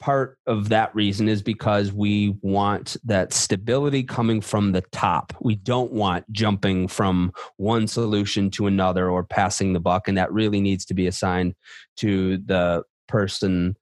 part 0.05 0.37
of 0.47 0.69
that 0.69 0.95
reason 0.95 1.31
is 1.31 1.41
because 1.41 1.91
we 1.91 2.37
want 2.43 2.95
that 3.05 3.33
stability 3.33 4.03
coming 4.03 4.43
from 4.43 4.73
the 4.73 4.83
top. 4.93 5.33
We 5.41 5.55
don't 5.55 5.93
want 5.93 6.31
jumping 6.31 6.89
from 6.89 7.33
one 7.57 7.87
solution 7.87 8.51
to 8.51 8.67
another 8.67 9.09
or 9.09 9.25
passing 9.25 9.73
the 9.73 9.81
buck. 9.81 10.07
And 10.07 10.19
that 10.19 10.31
really 10.31 10.61
needs 10.61 10.85
to 10.87 10.95
be 10.95 11.07
assigned 11.07 11.55
to 11.97 12.37
the 12.37 12.83
person 13.09 13.77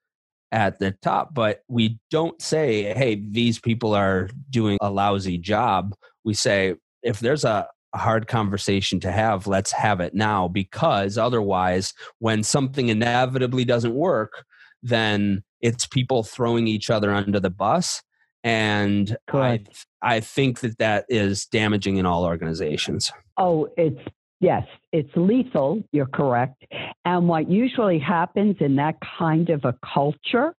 at 0.53 0.79
the 0.79 0.93
top. 1.03 1.35
But 1.35 1.65
we 1.67 1.99
don't 2.13 2.41
say, 2.41 2.95
hey, 2.95 3.17
these 3.17 3.59
people 3.59 3.93
are 3.93 4.31
doing 4.49 4.79
a 4.81 4.91
lousy 4.93 5.39
job. 5.39 5.93
We 6.23 6.35
say, 6.35 6.77
if 7.03 7.19
there's 7.19 7.45
a, 7.45 7.67
hard 7.95 8.27
conversation 8.27 9.01
to 9.01 9.13
have, 9.13 9.47
let's 9.47 9.71
have 9.71 10.01
it 10.01 10.15
now 10.15 10.49
because 10.49 11.19
otherwise, 11.19 11.93
when 12.21 12.43
something 12.43 12.89
inevitably 12.89 13.67
doesn't 13.67 13.93
work, 13.93 14.47
then 14.83 15.43
it's 15.63 15.87
people 15.87 16.23
throwing 16.23 16.67
each 16.67 16.91
other 16.91 17.13
under 17.13 17.41
the 17.41 17.51
bus 17.51 18.03
and 18.45 19.17
I, 19.33 19.61
I 20.03 20.19
think 20.19 20.61
that 20.61 20.79
that 20.79 21.07
is 21.09 21.47
damaging 21.47 21.97
in 21.99 22.07
all 22.07 22.25
organizations. 22.25 23.13
Oh 23.39 23.69
it's 23.77 24.01
yes 24.41 24.67
it's 24.93 25.11
lethal 25.15 25.83
you're 25.93 26.07
correct 26.07 26.65
and 27.05 27.29
what 27.29 27.49
usually 27.49 27.99
happens 27.99 28.57
in 28.61 28.77
that 28.77 28.97
kind 29.19 29.49
of 29.51 29.65
a 29.65 29.75
culture 29.95 30.55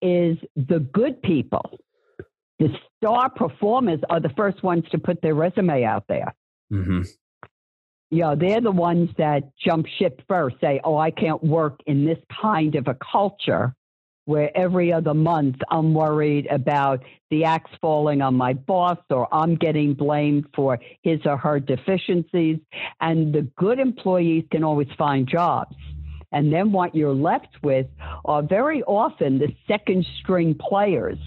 is 0.00 0.38
the 0.56 0.78
good 0.92 1.20
people 1.22 1.78
the 2.62 2.68
star 2.96 3.28
performers 3.28 3.98
are 4.08 4.20
the 4.20 4.30
first 4.36 4.62
ones 4.62 4.84
to 4.92 4.98
put 4.98 5.20
their 5.20 5.34
resume 5.34 5.84
out 5.84 6.04
there. 6.08 6.32
Mm-hmm. 6.72 7.02
You 8.10 8.20
know, 8.20 8.36
they're 8.36 8.60
the 8.60 8.70
ones 8.70 9.10
that 9.18 9.50
jump 9.64 9.86
ship 9.98 10.20
first, 10.28 10.56
say, 10.60 10.80
oh, 10.84 10.96
I 10.96 11.10
can't 11.10 11.42
work 11.42 11.80
in 11.86 12.04
this 12.04 12.18
kind 12.40 12.74
of 12.76 12.86
a 12.86 12.96
culture 13.10 13.74
where 14.24 14.56
every 14.56 14.92
other 14.92 15.14
month 15.14 15.56
I'm 15.70 15.94
worried 15.94 16.46
about 16.50 17.02
the 17.30 17.44
axe 17.44 17.70
falling 17.80 18.22
on 18.22 18.34
my 18.34 18.52
boss 18.52 18.98
or 19.10 19.32
I'm 19.34 19.56
getting 19.56 19.94
blamed 19.94 20.46
for 20.54 20.78
his 21.02 21.20
or 21.24 21.36
her 21.36 21.60
deficiencies. 21.60 22.58
And 23.00 23.34
the 23.34 23.42
good 23.56 23.78
employees 23.78 24.44
can 24.50 24.64
always 24.64 24.88
find 24.96 25.26
jobs. 25.26 25.74
And 26.30 26.52
then 26.52 26.72
what 26.72 26.94
you're 26.94 27.14
left 27.14 27.62
with 27.62 27.86
are 28.24 28.42
very 28.42 28.82
often 28.84 29.38
the 29.38 29.54
second 29.68 30.06
string 30.20 30.54
players 30.58 31.18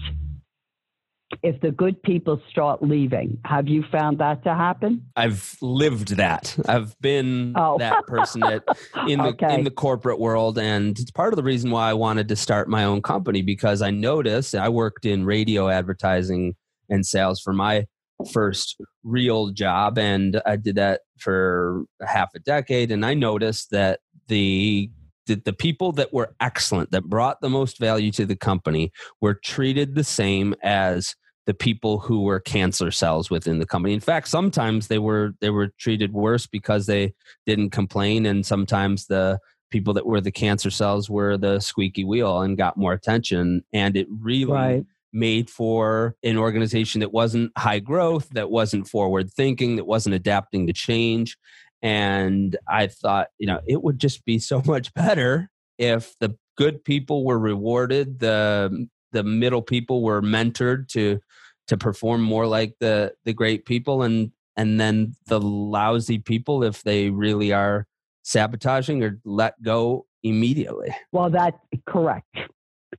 if 1.42 1.60
the 1.60 1.70
good 1.70 2.02
people 2.02 2.40
start 2.50 2.82
leaving. 2.82 3.38
Have 3.44 3.68
you 3.68 3.84
found 3.90 4.18
that 4.18 4.44
to 4.44 4.54
happen? 4.54 5.06
I've 5.16 5.56
lived 5.60 6.16
that. 6.16 6.56
I've 6.68 6.98
been 7.00 7.54
oh. 7.56 7.78
that 7.78 8.06
person 8.06 8.40
that 8.42 8.62
in 9.08 9.18
the 9.18 9.28
okay. 9.28 9.54
in 9.54 9.64
the 9.64 9.70
corporate 9.70 10.20
world 10.20 10.58
and 10.58 10.98
it's 10.98 11.10
part 11.10 11.32
of 11.32 11.36
the 11.36 11.42
reason 11.42 11.70
why 11.70 11.90
I 11.90 11.94
wanted 11.94 12.28
to 12.28 12.36
start 12.36 12.68
my 12.68 12.84
own 12.84 13.02
company 13.02 13.42
because 13.42 13.82
I 13.82 13.90
noticed 13.90 14.54
I 14.54 14.68
worked 14.68 15.04
in 15.04 15.24
radio 15.24 15.68
advertising 15.68 16.54
and 16.88 17.04
sales 17.04 17.40
for 17.40 17.52
my 17.52 17.86
first 18.32 18.80
real 19.04 19.50
job 19.50 19.98
and 19.98 20.40
I 20.46 20.56
did 20.56 20.76
that 20.76 21.02
for 21.18 21.84
half 22.06 22.30
a 22.34 22.38
decade 22.38 22.90
and 22.90 23.04
I 23.04 23.14
noticed 23.14 23.70
that 23.70 24.00
the 24.28 24.90
the, 25.26 25.36
the 25.36 25.52
people 25.52 25.92
that 25.92 26.12
were 26.12 26.34
excellent, 26.40 26.90
that 26.90 27.04
brought 27.04 27.40
the 27.40 27.50
most 27.50 27.78
value 27.78 28.10
to 28.12 28.26
the 28.26 28.36
company, 28.36 28.92
were 29.20 29.34
treated 29.34 29.94
the 29.94 30.04
same 30.04 30.54
as 30.62 31.14
the 31.46 31.54
people 31.54 32.00
who 32.00 32.22
were 32.22 32.40
cancer 32.40 32.90
cells 32.90 33.30
within 33.30 33.58
the 33.58 33.66
company. 33.66 33.94
In 33.94 34.00
fact, 34.00 34.28
sometimes 34.28 34.88
they 34.88 34.98
were 34.98 35.34
they 35.40 35.50
were 35.50 35.68
treated 35.78 36.12
worse 36.12 36.46
because 36.46 36.86
they 36.86 37.14
didn't 37.46 37.70
complain, 37.70 38.26
and 38.26 38.44
sometimes 38.44 39.06
the 39.06 39.38
people 39.70 39.94
that 39.94 40.06
were 40.06 40.20
the 40.20 40.32
cancer 40.32 40.70
cells 40.70 41.08
were 41.10 41.36
the 41.36 41.60
squeaky 41.60 42.04
wheel 42.04 42.40
and 42.40 42.56
got 42.56 42.76
more 42.76 42.92
attention. 42.92 43.62
And 43.72 43.96
it 43.96 44.06
really 44.10 44.52
right. 44.52 44.86
made 45.12 45.50
for 45.50 46.14
an 46.22 46.36
organization 46.36 47.00
that 47.00 47.12
wasn't 47.12 47.52
high 47.58 47.80
growth, 47.80 48.28
that 48.30 48.50
wasn't 48.50 48.88
forward 48.88 49.30
thinking, 49.32 49.76
that 49.76 49.86
wasn't 49.86 50.14
adapting 50.14 50.66
to 50.66 50.72
change 50.72 51.36
and 51.82 52.56
I 52.68 52.86
thought, 52.86 53.28
you 53.38 53.46
know, 53.46 53.60
it 53.66 53.82
would 53.82 53.98
just 53.98 54.24
be 54.24 54.38
so 54.38 54.62
much 54.66 54.92
better 54.94 55.50
if 55.78 56.14
the 56.20 56.36
good 56.56 56.84
people 56.84 57.24
were 57.24 57.38
rewarded, 57.38 58.18
the 58.18 58.88
the 59.12 59.22
middle 59.22 59.62
people 59.62 60.02
were 60.02 60.20
mentored 60.20 60.88
to 60.88 61.20
to 61.68 61.76
perform 61.76 62.22
more 62.22 62.46
like 62.46 62.76
the 62.80 63.14
the 63.24 63.32
great 63.32 63.64
people 63.64 64.02
and 64.02 64.32
and 64.56 64.80
then 64.80 65.14
the 65.26 65.40
lousy 65.40 66.18
people 66.18 66.62
if 66.64 66.82
they 66.82 67.10
really 67.10 67.52
are 67.52 67.86
sabotaging 68.22 69.02
or 69.04 69.20
let 69.24 69.60
go 69.62 70.06
immediately. 70.22 70.94
Well, 71.12 71.30
that's 71.30 71.58
correct. 71.86 72.26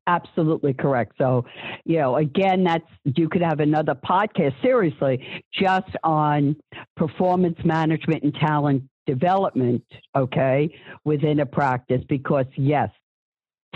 Absolutely 0.08 0.74
correct. 0.74 1.14
So, 1.18 1.46
you 1.84 1.98
know, 1.98 2.16
again, 2.16 2.64
that's 2.64 2.86
you 3.04 3.28
could 3.28 3.42
have 3.42 3.60
another 3.60 3.94
podcast 3.94 4.54
seriously 4.62 5.44
just 5.54 5.90
on 6.04 6.56
performance 6.96 7.58
management 7.66 8.24
and 8.24 8.34
talent 8.36 8.84
development, 9.06 9.84
okay, 10.16 10.74
within 11.04 11.42
a 11.42 11.46
practice 11.46 12.02
because 12.08 12.46
yes, 12.56 12.90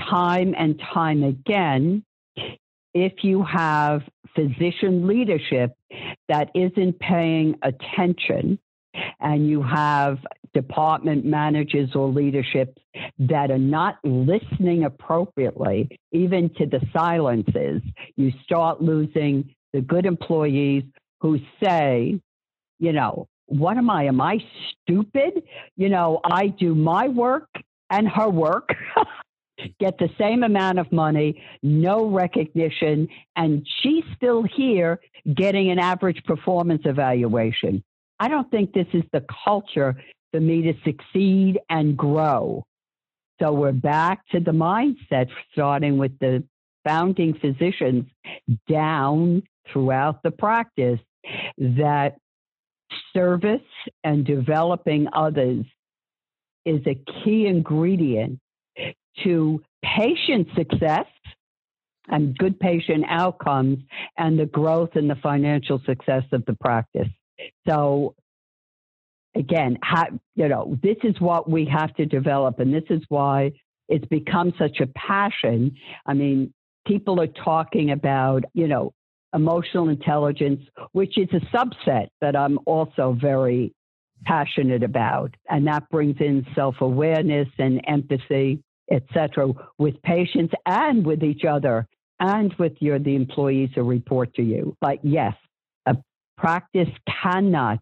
time 0.10 0.56
and 0.58 0.82
time 0.94 1.24
again, 1.24 2.04
if 2.94 3.24
you 3.24 3.44
have 3.44 4.02
physician 4.34 5.08
leadership 5.08 5.76
that 6.30 6.50
isn't 6.56 6.98
paying 7.00 7.58
attention 7.62 8.58
and 9.20 9.48
you 9.48 9.62
have 9.62 10.18
department 10.54 11.26
managers 11.26 11.96
or 11.96 12.08
leadership 12.08 12.78
that 13.20 13.52
are 13.52 13.58
not 13.58 13.98
listening 14.04 14.84
appropriately, 14.84 15.98
even 16.12 16.50
to 16.56 16.66
the 16.66 16.82
silences, 16.94 17.82
you 18.16 18.32
start 18.44 18.82
losing 18.82 19.54
the 19.74 19.82
good 19.82 20.06
employees 20.06 20.84
who 21.22 21.40
say, 21.64 22.20
you 22.80 22.92
know, 22.92 23.28
what 23.46 23.78
am 23.78 23.90
I? 23.90 24.06
Am 24.06 24.20
I 24.22 24.40
stupid? 24.72 25.44
You 25.76 25.90
know, 25.90 26.20
I 26.24 26.48
do 26.48 26.74
my 26.74 27.08
work 27.08 27.50
and 27.90 28.08
her 28.08 28.30
work, 28.30 28.70
get 29.80 29.98
the 29.98 30.10
same 30.18 30.44
amount 30.44 30.80
of 30.80 30.92
money, 30.92 31.44
no 31.62 32.10
recognition, 32.10 33.08
and 33.36 33.68
she's 33.82 34.04
still 34.16 34.44
here 34.44 35.00
getting 35.36 35.70
an 35.70 35.80
average 35.80 36.24
performance 36.24 36.82
evaluation. 36.86 37.84
I 38.20 38.28
don't 38.28 38.50
think 38.52 38.74
this 38.74 38.88
is 38.94 39.04
the 39.12 39.26
culture 39.44 39.96
for 40.32 40.40
me 40.40 40.62
to 40.64 40.74
succeed 40.84 41.60
and 41.70 41.98
grow. 41.98 42.64
So 43.42 43.52
we're 43.52 43.72
back 43.72 44.26
to 44.32 44.40
the 44.40 44.52
mindset, 44.52 45.28
starting 45.52 45.98
with 45.98 46.18
the 46.20 46.44
founding 46.86 47.34
physicians 47.34 48.06
down 48.70 49.44
throughout 49.72 50.24
the 50.24 50.32
practice, 50.32 51.00
that 51.58 52.18
service 53.14 53.62
and 54.04 54.26
developing 54.26 55.08
others 55.14 55.66
is 56.66 56.82
a 56.86 56.96
key 57.24 57.48
ingredient 57.48 58.40
to 59.24 59.62
patient 59.84 60.48
success 60.56 61.08
and 62.08 62.38
good 62.38 62.60
patient 62.60 63.06
outcomes 63.08 63.80
and 64.18 64.40
the 64.40 64.46
growth 64.46 64.92
and 64.96 65.10
the 65.10 65.16
financial 65.16 65.82
success 65.86 66.24
of 66.32 66.46
the 66.46 66.56
practice. 66.62 67.08
So 67.68 68.16
again, 69.36 69.78
you 70.36 70.48
know, 70.48 70.78
this 70.82 70.98
is 71.04 71.20
what 71.20 71.50
we 71.50 71.66
have 71.66 71.94
to 71.96 72.06
develop, 72.06 72.60
and 72.60 72.74
this 72.74 72.84
is 72.90 73.02
why 73.10 73.52
it's 73.90 74.06
become 74.06 74.54
such 74.58 74.80
a 74.80 74.88
passion. 74.88 75.76
I 76.06 76.14
mean, 76.14 76.54
people 76.86 77.22
are 77.22 77.28
talking 77.28 77.92
about, 77.92 78.44
you 78.54 78.68
know, 78.68 78.94
emotional 79.34 79.90
intelligence, 79.90 80.62
which 80.92 81.18
is 81.18 81.30
a 81.34 81.40
subset 81.56 82.08
that 82.20 82.36
I'm 82.36 82.60
also 82.66 83.18
very 83.20 83.74
passionate 84.24 84.84
about, 84.84 85.34
and 85.50 85.66
that 85.68 85.90
brings 85.90 86.18
in 86.20 86.46
self-awareness 86.54 87.48
and 87.58 87.82
empathy, 87.88 88.62
etc., 88.92 89.54
with 89.78 90.02
patients 90.04 90.54
and 90.66 91.06
with 91.06 91.24
each 91.24 91.46
other 91.46 91.88
and 92.20 92.54
with 92.60 92.74
your 92.80 93.00
the 93.00 93.16
employees 93.16 93.70
who 93.74 93.84
report 93.84 94.34
to 94.36 94.44
you. 94.44 94.76
But 94.82 95.04
yes, 95.04 95.34
a 95.86 95.96
practice 96.38 96.90
cannot 97.24 97.80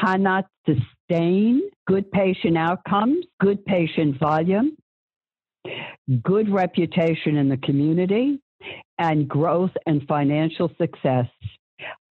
cannot 0.00 0.46
sustain 0.66 1.62
good 1.86 2.10
patient 2.10 2.56
outcomes, 2.56 3.24
good 3.40 3.64
patient 3.64 4.18
volume, 4.18 4.76
good 6.22 6.48
reputation 6.50 7.36
in 7.36 7.48
the 7.48 7.56
community, 7.58 8.40
and 8.98 9.28
growth 9.28 9.70
and 9.86 10.02
financial 10.08 10.70
success 10.80 11.26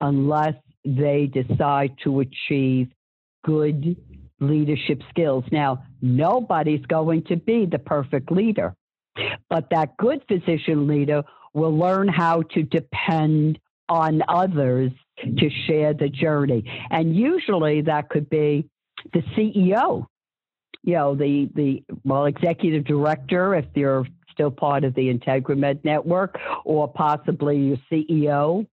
unless 0.02 0.54
they 0.86 1.28
decide 1.28 1.92
to 2.04 2.22
achieve 2.22 2.88
good 3.44 3.98
leadership 4.40 5.02
skills. 5.10 5.44
Now, 5.52 5.84
nobody's 6.02 6.86
going 6.86 7.24
to 7.24 7.36
be 7.36 7.66
the 7.66 7.80
perfect 7.80 8.32
leader, 8.32 8.76
but 9.50 9.68
that 9.72 9.98
good 9.98 10.24
physician 10.28 10.88
leader 10.88 11.24
will 11.54 11.76
learn 11.76 12.08
how 12.08 12.44
to 12.54 12.64
depend 12.64 13.60
on 13.90 14.22
others 14.28 14.92
to 15.24 15.50
share 15.66 15.94
the 15.94 16.10
journey. 16.10 16.64
And 16.90 17.16
usually 17.16 17.82
that 17.82 18.10
could 18.10 18.30
be 18.30 18.70
the 19.14 19.22
CEO, 19.36 20.06
you 20.84 20.94
know, 20.94 21.16
the, 21.16 21.50
the 21.56 21.84
well, 22.04 22.26
executive 22.26 22.86
director, 22.86 23.56
if 23.56 23.66
you're 23.76 24.06
still 24.32 24.52
part 24.52 24.84
of 24.84 24.94
the 24.94 25.10
Integramed 25.10 25.84
network, 25.84 26.40
or 26.64 26.88
possibly 26.88 27.58
your 27.58 27.78
CEO, 27.92 28.68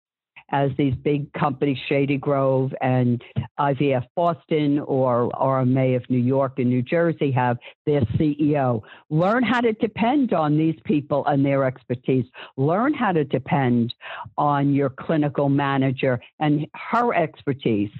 as 0.54 0.70
these 0.78 0.94
big 0.94 1.32
companies, 1.32 1.76
Shady 1.88 2.16
Grove 2.16 2.72
and 2.80 3.20
IVF 3.58 4.06
Boston 4.14 4.78
or 4.78 5.28
RMA 5.30 5.96
of 5.96 6.08
New 6.08 6.16
York 6.20 6.60
and 6.60 6.68
New 6.70 6.80
Jersey, 6.80 7.32
have 7.32 7.58
their 7.86 8.02
CEO. 8.16 8.80
Learn 9.10 9.42
how 9.42 9.60
to 9.60 9.72
depend 9.72 10.32
on 10.32 10.56
these 10.56 10.76
people 10.84 11.26
and 11.26 11.44
their 11.44 11.64
expertise. 11.64 12.24
Learn 12.56 12.94
how 12.94 13.10
to 13.10 13.24
depend 13.24 13.94
on 14.38 14.72
your 14.72 14.90
clinical 14.90 15.48
manager 15.48 16.20
and 16.38 16.68
her 16.72 17.12
expertise, 17.12 17.90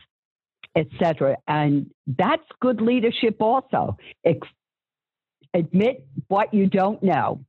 etc. 0.76 1.36
And 1.48 1.90
that's 2.06 2.46
good 2.60 2.80
leadership 2.80 3.42
also. 3.42 3.96
Admit 5.54 6.06
what 6.28 6.54
you 6.54 6.68
don't 6.68 7.02
know 7.02 7.44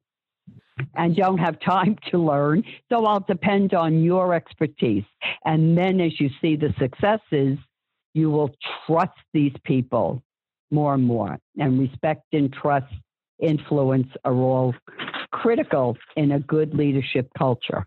and 0.95 1.15
don't 1.15 1.37
have 1.37 1.59
time 1.59 1.97
to 2.11 2.17
learn. 2.17 2.63
So 2.89 3.05
I'll 3.05 3.21
depend 3.21 3.73
on 3.73 4.03
your 4.03 4.33
expertise. 4.33 5.05
And 5.45 5.77
then 5.77 5.99
as 6.01 6.19
you 6.19 6.29
see 6.41 6.55
the 6.55 6.73
successes, 6.79 7.57
you 8.13 8.29
will 8.29 8.51
trust 8.85 9.17
these 9.33 9.53
people 9.63 10.23
more 10.71 10.93
and 10.93 11.03
more. 11.03 11.37
And 11.57 11.79
respect 11.79 12.23
and 12.33 12.51
trust, 12.51 12.93
influence 13.39 14.07
are 14.23 14.33
all 14.33 14.73
critical 15.31 15.97
in 16.15 16.31
a 16.31 16.39
good 16.39 16.73
leadership 16.73 17.29
culture. 17.37 17.85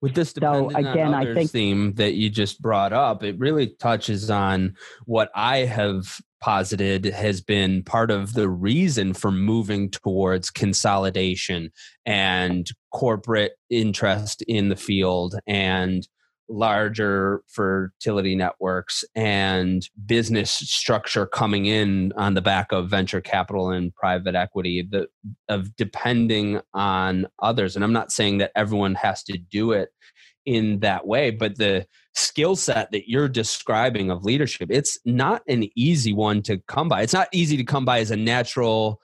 With 0.00 0.14
this 0.14 0.30
so 0.30 0.70
again, 0.70 1.12
I 1.12 1.34
think 1.34 1.50
theme 1.50 1.92
that 1.94 2.14
you 2.14 2.30
just 2.30 2.62
brought 2.62 2.92
up, 2.92 3.22
it 3.22 3.38
really 3.38 3.74
touches 3.78 4.30
on 4.30 4.74
what 5.04 5.30
I 5.34 5.58
have 5.58 6.20
posited 6.40 7.04
has 7.04 7.42
been 7.42 7.82
part 7.84 8.10
of 8.10 8.32
the 8.32 8.48
reason 8.48 9.12
for 9.12 9.30
moving 9.30 9.90
towards 9.90 10.50
consolidation 10.50 11.70
and 12.06 12.66
corporate 12.92 13.52
interest 13.68 14.42
in 14.48 14.70
the 14.70 14.76
field 14.76 15.38
and 15.46 16.08
larger 16.50 17.42
fertility 17.46 18.34
networks 18.34 19.04
and 19.14 19.88
business 20.06 20.50
structure 20.50 21.24
coming 21.26 21.66
in 21.66 22.12
on 22.16 22.34
the 22.34 22.42
back 22.42 22.72
of 22.72 22.90
venture 22.90 23.20
capital 23.20 23.70
and 23.70 23.94
private 23.94 24.34
equity 24.34 24.86
the, 24.90 25.06
of 25.48 25.74
depending 25.76 26.60
on 26.74 27.26
others. 27.40 27.76
And 27.76 27.84
i'm 27.84 27.92
not 27.92 28.12
saying 28.12 28.38
that 28.38 28.52
everyone 28.56 28.94
has 28.96 29.22
to 29.24 29.38
do 29.38 29.72
it 29.72 29.90
in 30.46 30.80
that 30.80 31.06
way 31.06 31.30
but 31.30 31.56
the 31.58 31.86
skill 32.14 32.56
set 32.56 32.90
that 32.90 33.08
you're 33.08 33.28
describing 33.28 34.10
of 34.10 34.24
leadership 34.24 34.70
it's 34.70 34.98
not 35.04 35.42
an 35.48 35.68
easy 35.76 36.12
one 36.12 36.42
to 36.42 36.58
come 36.66 36.88
by. 36.88 37.02
It's 37.02 37.12
not 37.12 37.28
easy 37.32 37.56
to 37.56 37.64
come 37.64 37.84
by 37.84 38.00
as 38.00 38.10
a 38.10 38.16
natural 38.16 39.00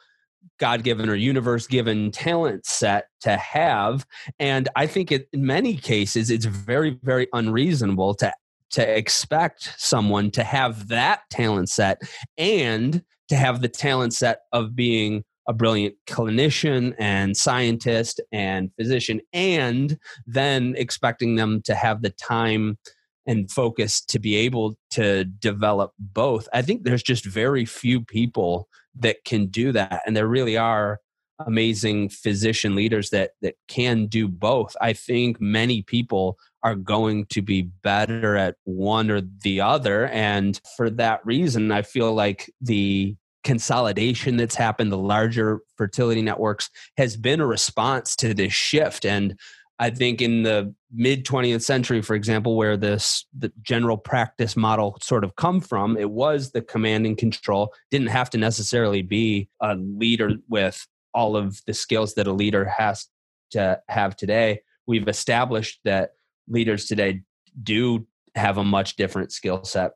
god 0.58 0.82
given 0.82 1.08
or 1.08 1.14
universe 1.14 1.66
given 1.66 2.10
talent 2.10 2.64
set 2.66 3.06
to 3.20 3.36
have 3.36 4.06
and 4.38 4.68
i 4.76 4.86
think 4.86 5.12
it, 5.12 5.28
in 5.32 5.44
many 5.44 5.76
cases 5.76 6.30
it's 6.30 6.46
very 6.46 6.98
very 7.02 7.26
unreasonable 7.32 8.14
to 8.14 8.32
to 8.70 8.96
expect 8.96 9.72
someone 9.78 10.30
to 10.30 10.42
have 10.42 10.88
that 10.88 11.20
talent 11.30 11.68
set 11.68 12.00
and 12.36 13.02
to 13.28 13.36
have 13.36 13.60
the 13.60 13.68
talent 13.68 14.12
set 14.12 14.40
of 14.52 14.74
being 14.74 15.24
a 15.48 15.52
brilliant 15.52 15.94
clinician 16.06 16.94
and 16.98 17.36
scientist 17.36 18.20
and 18.32 18.70
physician, 18.76 19.20
and 19.32 19.98
then 20.26 20.74
expecting 20.76 21.36
them 21.36 21.62
to 21.62 21.74
have 21.74 22.02
the 22.02 22.10
time 22.10 22.78
and 23.26 23.50
focus 23.50 24.00
to 24.00 24.18
be 24.18 24.36
able 24.36 24.76
to 24.90 25.24
develop 25.24 25.92
both. 25.98 26.48
I 26.52 26.62
think 26.62 26.82
there's 26.82 27.02
just 27.02 27.24
very 27.24 27.64
few 27.64 28.04
people 28.04 28.68
that 29.00 29.24
can 29.24 29.46
do 29.46 29.72
that. 29.72 30.02
And 30.06 30.16
there 30.16 30.26
really 30.26 30.56
are 30.56 31.00
amazing 31.44 32.08
physician 32.08 32.74
leaders 32.74 33.10
that 33.10 33.32
that 33.42 33.56
can 33.68 34.06
do 34.06 34.26
both. 34.26 34.74
I 34.80 34.94
think 34.94 35.40
many 35.40 35.82
people 35.82 36.38
are 36.62 36.74
going 36.74 37.26
to 37.26 37.42
be 37.42 37.62
better 37.82 38.36
at 38.36 38.56
one 38.64 39.10
or 39.10 39.20
the 39.20 39.60
other 39.60 40.06
and 40.08 40.58
for 40.76 40.88
that 40.90 41.24
reason 41.26 41.70
I 41.70 41.82
feel 41.82 42.14
like 42.14 42.50
the 42.60 43.16
consolidation 43.46 44.36
that's 44.36 44.56
happened, 44.56 44.90
the 44.90 44.98
larger 44.98 45.60
fertility 45.76 46.20
networks, 46.20 46.68
has 46.96 47.16
been 47.16 47.40
a 47.40 47.46
response 47.46 48.16
to 48.16 48.34
this 48.34 48.52
shift. 48.52 49.06
And 49.06 49.38
I 49.78 49.90
think 49.90 50.22
in 50.22 50.42
the 50.42 50.74
mid 50.92 51.26
20th 51.26 51.62
century, 51.62 52.00
for 52.00 52.14
example, 52.14 52.56
where 52.56 52.76
this 52.76 53.26
the 53.36 53.52
general 53.62 53.98
practice 53.98 54.56
model 54.56 54.96
sort 55.02 55.24
of 55.24 55.36
come 55.36 55.60
from, 55.60 55.96
it 55.96 56.10
was 56.10 56.52
the 56.52 56.62
command 56.62 57.06
and 57.06 57.18
control. 57.18 57.74
Didn't 57.90 58.08
have 58.08 58.30
to 58.30 58.38
necessarily 58.38 59.02
be 59.02 59.48
a 59.60 59.74
leader 59.74 60.32
with 60.48 60.86
all 61.12 61.36
of 61.36 61.60
the 61.66 61.74
skills 61.74 62.14
that 62.14 62.26
a 62.26 62.32
leader 62.32 62.64
has 62.64 63.08
to 63.50 63.80
have 63.88 64.16
today. 64.16 64.60
We've 64.86 65.08
established 65.08 65.80
that 65.84 66.10
leaders 66.48 66.86
today 66.86 67.22
do 67.62 68.06
have 68.34 68.58
a 68.58 68.64
much 68.64 68.96
different 68.96 69.32
skill 69.32 69.64
set. 69.64 69.92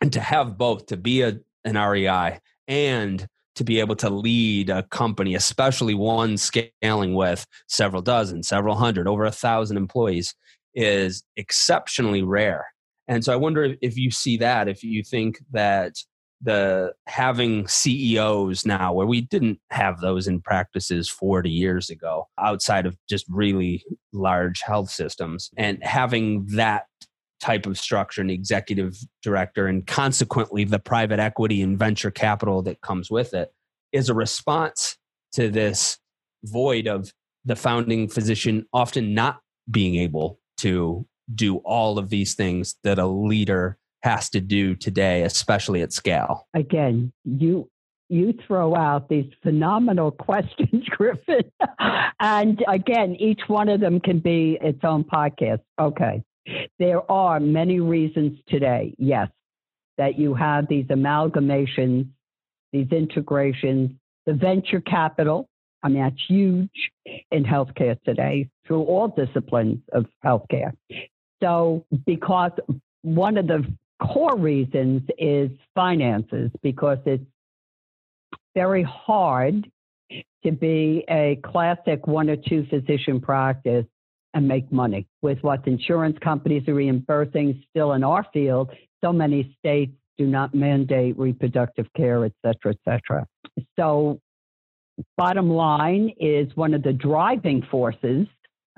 And 0.00 0.12
to 0.12 0.20
have 0.20 0.58
both, 0.58 0.86
to 0.86 0.96
be 0.96 1.22
a, 1.22 1.38
an 1.64 1.76
REI 1.76 2.40
and 2.66 3.26
to 3.56 3.64
be 3.64 3.80
able 3.80 3.96
to 3.96 4.10
lead 4.10 4.70
a 4.70 4.82
company, 4.84 5.34
especially 5.34 5.94
one 5.94 6.36
scaling 6.36 7.14
with 7.14 7.46
several 7.68 8.02
dozen, 8.02 8.42
several 8.42 8.76
hundred, 8.76 9.08
over 9.08 9.24
a 9.24 9.30
thousand 9.32 9.76
employees, 9.76 10.34
is 10.74 11.22
exceptionally 11.36 12.22
rare. 12.22 12.66
And 13.06 13.24
so 13.24 13.32
I 13.32 13.36
wonder 13.36 13.74
if 13.80 13.96
you 13.96 14.10
see 14.10 14.36
that, 14.38 14.68
if 14.68 14.82
you 14.82 15.02
think 15.02 15.38
that 15.52 15.94
the 16.40 16.92
having 17.06 17.66
CEOs 17.68 18.66
now, 18.66 18.92
where 18.92 19.06
we 19.06 19.22
didn't 19.22 19.60
have 19.70 20.00
those 20.00 20.26
in 20.26 20.40
practices 20.40 21.08
40 21.08 21.50
years 21.50 21.90
ago, 21.90 22.28
outside 22.38 22.86
of 22.86 22.96
just 23.08 23.24
really 23.28 23.84
large 24.12 24.60
health 24.60 24.90
systems, 24.90 25.50
and 25.56 25.82
having 25.82 26.46
that 26.48 26.86
type 27.40 27.66
of 27.66 27.78
structure 27.78 28.20
an 28.20 28.30
executive 28.30 28.96
director 29.22 29.66
and 29.66 29.86
consequently 29.86 30.64
the 30.64 30.78
private 30.78 31.18
equity 31.18 31.60
and 31.60 31.78
venture 31.78 32.10
capital 32.10 32.62
that 32.62 32.80
comes 32.80 33.10
with 33.10 33.34
it 33.34 33.52
is 33.92 34.08
a 34.08 34.14
response 34.14 34.96
to 35.32 35.50
this 35.50 35.98
void 36.44 36.86
of 36.86 37.12
the 37.44 37.56
founding 37.56 38.08
physician 38.08 38.64
often 38.72 39.14
not 39.14 39.40
being 39.70 39.96
able 39.96 40.38
to 40.56 41.06
do 41.34 41.56
all 41.58 41.98
of 41.98 42.08
these 42.08 42.34
things 42.34 42.76
that 42.84 42.98
a 42.98 43.06
leader 43.06 43.78
has 44.02 44.30
to 44.30 44.40
do 44.40 44.74
today 44.74 45.22
especially 45.22 45.82
at 45.82 45.92
scale 45.92 46.46
again 46.54 47.12
you 47.24 47.68
you 48.08 48.34
throw 48.46 48.74
out 48.76 49.08
these 49.08 49.30
phenomenal 49.42 50.10
questions, 50.28 50.84
Griffin. 50.90 51.50
and 52.20 52.62
again, 52.68 53.16
each 53.16 53.40
one 53.48 53.68
of 53.68 53.80
them 53.80 54.00
can 54.00 54.20
be 54.20 54.58
its 54.60 54.80
own 54.84 55.04
podcast. 55.04 55.60
Okay. 55.80 56.22
There 56.78 57.10
are 57.10 57.40
many 57.40 57.80
reasons 57.80 58.38
today, 58.48 58.94
yes, 58.98 59.28
that 59.98 60.18
you 60.18 60.34
have 60.34 60.68
these 60.68 60.86
amalgamations, 60.86 62.08
these 62.72 62.88
integrations, 62.90 63.92
the 64.26 64.34
venture 64.34 64.80
capital. 64.80 65.48
I 65.82 65.88
mean, 65.88 66.02
that's 66.02 66.22
huge 66.26 66.90
in 67.30 67.44
healthcare 67.44 68.00
today 68.04 68.48
through 68.66 68.82
all 68.82 69.08
disciplines 69.08 69.80
of 69.92 70.06
healthcare. 70.24 70.72
So, 71.42 71.84
because 72.06 72.52
one 73.02 73.36
of 73.36 73.46
the 73.46 73.64
core 74.02 74.36
reasons 74.36 75.02
is 75.18 75.50
finances, 75.74 76.50
because 76.62 76.98
it's 77.04 77.24
very 78.54 78.82
hard 78.82 79.70
to 80.44 80.52
be 80.52 81.04
a 81.08 81.38
classic 81.44 82.06
one 82.06 82.30
or 82.30 82.36
two 82.36 82.66
physician 82.70 83.20
practice 83.20 83.86
and 84.34 84.46
make 84.46 84.70
money 84.72 85.06
with 85.22 85.38
what 85.42 85.66
insurance 85.66 86.18
companies 86.22 86.68
are 86.68 86.74
reimbursing 86.74 87.62
still 87.70 87.92
in 87.92 88.04
our 88.04 88.26
field. 88.32 88.70
So 89.02 89.12
many 89.12 89.56
states 89.58 89.92
do 90.18 90.26
not 90.26 90.54
mandate 90.54 91.18
reproductive 91.18 91.86
care, 91.96 92.24
et 92.24 92.32
cetera, 92.44 92.72
et 92.72 92.78
cetera. 92.84 93.26
So 93.78 94.20
bottom 95.16 95.50
line 95.50 96.12
is 96.20 96.54
one 96.56 96.74
of 96.74 96.82
the 96.82 96.92
driving 96.92 97.62
forces, 97.70 98.26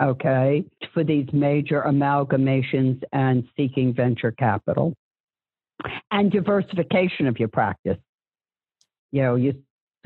okay, 0.01 0.65
for 0.93 1.05
these 1.05 1.27
major 1.33 1.83
amalgamations 1.87 3.03
and 3.13 3.45
seeking 3.57 3.95
venture 3.95 4.33
capital 4.33 4.95
and 6.11 6.31
diversification 6.31 7.27
of 7.27 7.39
your 7.39 7.49
practice. 7.49 7.99
You 9.13 9.23
know, 9.23 9.35
you, 9.37 9.55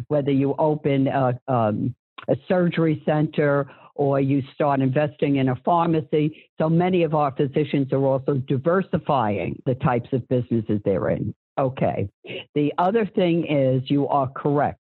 whether 0.09 0.31
you 0.31 0.55
open 0.59 1.07
a, 1.07 1.39
um, 1.49 1.95
a 2.29 2.37
surgery 2.49 3.03
center 3.07 3.71
or 4.01 4.19
you 4.19 4.43
start 4.55 4.81
investing 4.81 5.37
in 5.37 5.51
a 5.51 5.57
pharmacy. 5.57 6.43
So 6.59 6.71
many 6.71 7.03
of 7.03 7.15
our 7.15 7.33
physicians 7.37 7.93
are 7.93 8.03
also 8.03 8.37
diversifying 8.49 9.61
the 9.67 9.75
types 9.75 10.09
of 10.15 10.27
businesses 10.29 10.81
they're 10.87 11.11
in. 11.11 11.35
Okay. 11.59 12.09
The 12.55 12.73
other 12.79 13.05
thing 13.05 13.45
is 13.47 13.91
you 13.91 14.09
are 14.09 14.27
correct, 14.35 14.81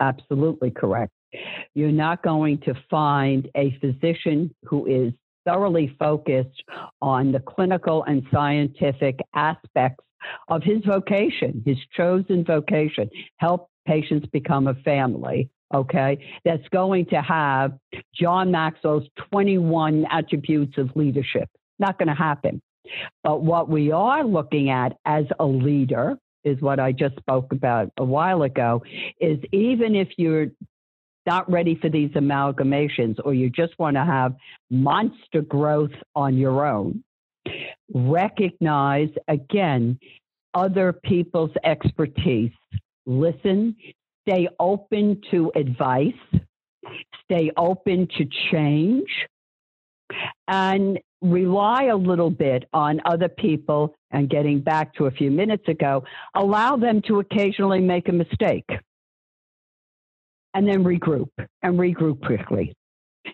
absolutely 0.00 0.70
correct. 0.70 1.12
You're 1.74 1.92
not 1.92 2.22
going 2.22 2.60
to 2.60 2.72
find 2.90 3.46
a 3.54 3.76
physician 3.78 4.54
who 4.64 4.86
is 4.86 5.12
thoroughly 5.44 5.94
focused 5.98 6.64
on 7.02 7.32
the 7.32 7.40
clinical 7.40 8.04
and 8.04 8.22
scientific 8.32 9.20
aspects 9.34 10.02
of 10.48 10.62
his 10.62 10.82
vocation, 10.86 11.62
his 11.66 11.76
chosen 11.94 12.42
vocation, 12.42 13.10
help 13.36 13.68
patients 13.86 14.26
become 14.32 14.66
a 14.66 14.74
family. 14.76 15.50
Okay, 15.72 16.18
that's 16.44 16.66
going 16.72 17.06
to 17.06 17.22
have 17.22 17.78
John 18.14 18.50
Maxwell's 18.50 19.04
21 19.32 20.04
attributes 20.10 20.76
of 20.78 20.90
leadership. 20.96 21.48
Not 21.78 21.98
going 21.98 22.08
to 22.08 22.14
happen. 22.14 22.60
But 23.22 23.42
what 23.42 23.68
we 23.68 23.92
are 23.92 24.24
looking 24.24 24.70
at 24.70 24.96
as 25.04 25.26
a 25.38 25.46
leader 25.46 26.16
is 26.44 26.60
what 26.60 26.80
I 26.80 26.92
just 26.92 27.16
spoke 27.18 27.52
about 27.52 27.92
a 27.98 28.04
while 28.04 28.42
ago 28.42 28.82
is 29.20 29.38
even 29.52 29.94
if 29.94 30.08
you're 30.16 30.48
not 31.26 31.50
ready 31.50 31.78
for 31.80 31.88
these 31.88 32.10
amalgamations 32.10 33.16
or 33.24 33.34
you 33.34 33.50
just 33.50 33.78
want 33.78 33.96
to 33.96 34.04
have 34.04 34.34
monster 34.70 35.42
growth 35.42 35.92
on 36.16 36.36
your 36.36 36.66
own, 36.66 37.04
recognize 37.92 39.10
again 39.28 39.98
other 40.54 40.92
people's 40.92 41.52
expertise. 41.62 42.52
Listen, 43.06 43.76
stay 44.30 44.48
open 44.58 45.20
to 45.30 45.50
advice, 45.54 46.12
stay 47.24 47.50
open 47.56 48.08
to 48.18 48.26
change, 48.52 49.08
and 50.48 50.98
rely 51.22 51.84
a 51.84 51.96
little 51.96 52.30
bit 52.30 52.64
on 52.72 53.00
other 53.04 53.28
people. 53.28 53.94
And 54.12 54.28
getting 54.28 54.60
back 54.60 54.94
to 54.94 55.06
a 55.06 55.10
few 55.10 55.30
minutes 55.30 55.68
ago, 55.68 56.04
allow 56.34 56.76
them 56.76 57.00
to 57.06 57.20
occasionally 57.20 57.80
make 57.80 58.08
a 58.08 58.12
mistake 58.12 58.68
and 60.54 60.66
then 60.66 60.82
regroup 60.82 61.30
and 61.62 61.78
regroup 61.78 62.24
quickly. 62.24 62.72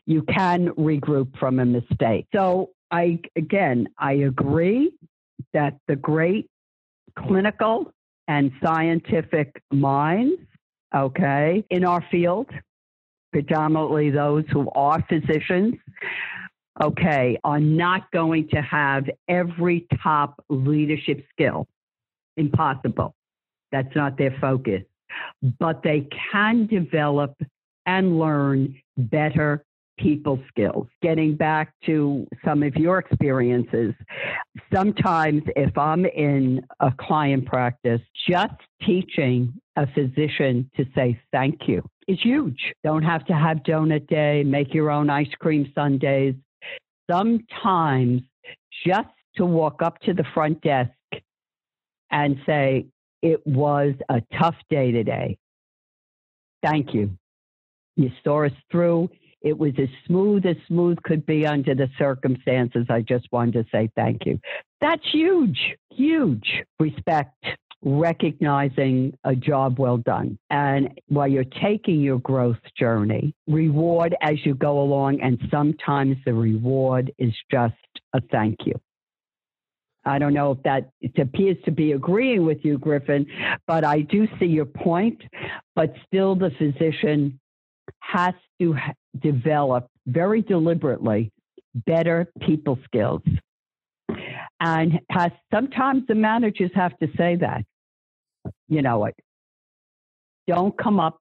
You 0.04 0.22
can 0.22 0.68
regroup 0.70 1.38
from 1.38 1.60
a 1.60 1.64
mistake. 1.64 2.26
So 2.34 2.70
I 2.90 3.20
again, 3.36 3.88
I 3.98 4.12
agree 4.12 4.92
that 5.54 5.78
the 5.88 5.96
great 5.96 6.46
clinical 7.18 7.92
and 8.28 8.52
scientific 8.62 9.62
minds, 9.72 10.40
okay, 10.94 11.64
in 11.70 11.84
our 11.84 12.04
field, 12.10 12.48
predominantly 13.32 14.10
those 14.10 14.44
who 14.50 14.70
are 14.74 15.04
physicians, 15.08 15.74
okay, 16.82 17.38
are 17.44 17.60
not 17.60 18.10
going 18.12 18.48
to 18.48 18.60
have 18.62 19.04
every 19.28 19.86
top 20.02 20.42
leadership 20.48 21.24
skill. 21.32 21.66
Impossible. 22.36 23.14
That's 23.72 23.94
not 23.96 24.16
their 24.18 24.36
focus 24.40 24.82
but 25.58 25.82
they 25.82 26.08
can 26.32 26.66
develop 26.66 27.34
and 27.84 28.18
learn 28.18 28.74
better 28.96 29.64
people 29.98 30.38
skills. 30.48 30.86
Getting 31.02 31.36
back 31.36 31.72
to 31.86 32.26
some 32.44 32.62
of 32.62 32.74
your 32.76 32.98
experiences, 32.98 33.94
sometimes 34.74 35.42
if 35.54 35.76
I'm 35.76 36.04
in 36.06 36.66
a 36.80 36.92
client 36.98 37.46
practice, 37.46 38.00
just 38.28 38.54
teaching 38.84 39.52
a 39.76 39.86
physician 39.86 40.70
to 40.76 40.84
say 40.94 41.20
thank 41.32 41.68
you 41.68 41.82
is 42.08 42.18
huge. 42.22 42.72
Don't 42.84 43.02
have 43.02 43.24
to 43.26 43.34
have 43.34 43.58
donut 43.58 44.06
day, 44.06 44.44
make 44.44 44.72
your 44.72 44.90
own 44.90 45.10
ice 45.10 45.32
cream 45.40 45.70
sundaes. 45.74 46.34
Sometimes 47.10 48.22
just 48.86 49.08
to 49.36 49.44
walk 49.44 49.82
up 49.82 49.98
to 50.00 50.12
the 50.14 50.24
front 50.34 50.60
desk 50.62 50.90
and 52.10 52.36
say, 52.46 52.86
it 53.22 53.44
was 53.46 53.94
a 54.08 54.22
tough 54.38 54.56
day 54.70 54.92
today. 54.92 55.36
Thank 56.62 56.94
you. 56.94 57.16
You 57.96 58.10
saw 58.22 58.44
us 58.44 58.52
through. 58.70 59.10
It 59.46 59.56
was 59.56 59.74
as 59.78 59.88
smooth 60.08 60.44
as 60.44 60.56
smooth 60.66 61.00
could 61.04 61.24
be 61.24 61.46
under 61.46 61.72
the 61.72 61.88
circumstances. 61.96 62.86
I 62.90 63.02
just 63.02 63.28
wanted 63.30 63.52
to 63.52 63.64
say 63.70 63.88
thank 63.94 64.26
you. 64.26 64.40
That's 64.80 65.08
huge, 65.12 65.76
huge 65.92 66.64
respect, 66.80 67.46
recognizing 67.80 69.16
a 69.22 69.36
job 69.36 69.78
well 69.78 69.98
done. 69.98 70.36
And 70.50 71.00
while 71.06 71.28
you're 71.28 71.44
taking 71.44 72.00
your 72.00 72.18
growth 72.18 72.58
journey, 72.76 73.36
reward 73.46 74.16
as 74.20 74.44
you 74.44 74.56
go 74.56 74.80
along. 74.80 75.20
And 75.20 75.38
sometimes 75.48 76.16
the 76.24 76.34
reward 76.34 77.12
is 77.16 77.32
just 77.48 77.74
a 78.14 78.20
thank 78.32 78.66
you. 78.66 78.74
I 80.04 80.18
don't 80.18 80.34
know 80.34 80.50
if 80.52 80.62
that 80.64 80.90
it 81.00 81.16
appears 81.20 81.56
to 81.66 81.70
be 81.70 81.92
agreeing 81.92 82.44
with 82.44 82.64
you, 82.64 82.78
Griffin, 82.78 83.26
but 83.68 83.84
I 83.84 84.00
do 84.00 84.26
see 84.40 84.46
your 84.46 84.64
point. 84.64 85.22
But 85.76 85.94
still, 86.08 86.34
the 86.34 86.50
physician 86.58 87.38
has 88.00 88.34
to 88.60 88.76
develop 89.20 89.88
very 90.06 90.42
deliberately 90.42 91.32
better 91.86 92.30
people 92.40 92.78
skills. 92.84 93.22
And 94.60 95.00
has 95.10 95.32
sometimes 95.52 96.04
the 96.08 96.14
managers 96.14 96.70
have 96.74 96.96
to 96.98 97.08
say 97.16 97.36
that. 97.36 97.64
You 98.68 98.82
know 98.82 98.98
what? 98.98 99.14
Don't 100.46 100.76
come 100.78 100.98
up 100.98 101.20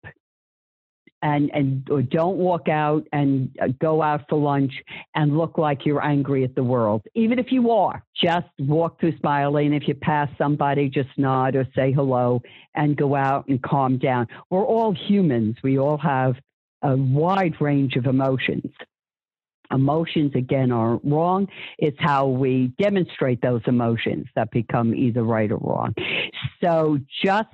and 1.25 1.49
and 1.53 1.89
or 1.89 2.01
don't 2.01 2.37
walk 2.37 2.69
out 2.69 3.03
and 3.11 3.49
uh, 3.61 3.67
go 3.81 4.01
out 4.01 4.21
for 4.29 4.37
lunch 4.37 4.71
and 5.15 5.37
look 5.37 5.57
like 5.57 5.85
you're 5.85 6.03
angry 6.03 6.43
at 6.43 6.53
the 6.55 6.63
world 6.63 7.01
even 7.15 7.39
if 7.39 7.51
you 7.51 7.71
are 7.71 8.03
just 8.21 8.47
walk 8.59 8.99
through 8.99 9.17
smiling 9.19 9.73
if 9.73 9.87
you 9.87 9.95
pass 9.95 10.29
somebody 10.37 10.87
just 10.89 11.09
nod 11.17 11.55
or 11.55 11.65
say 11.75 11.91
hello 11.91 12.41
and 12.75 12.95
go 12.97 13.15
out 13.15 13.47
and 13.47 13.61
calm 13.63 13.97
down 13.97 14.27
we're 14.49 14.65
all 14.65 14.93
humans 15.07 15.55
we 15.63 15.79
all 15.79 15.97
have 15.97 16.35
a 16.81 16.95
wide 16.95 17.59
range 17.59 17.95
of 17.95 18.05
emotions. 18.05 18.71
Emotions 19.71 20.31
again 20.35 20.71
aren't 20.71 21.03
wrong. 21.03 21.47
It's 21.79 21.97
how 21.99 22.27
we 22.27 22.71
demonstrate 22.79 23.41
those 23.41 23.61
emotions 23.65 24.27
that 24.35 24.51
become 24.51 24.93
either 24.93 25.23
right 25.23 25.51
or 25.51 25.57
wrong. 25.57 25.95
So 26.63 26.99
just 27.23 27.49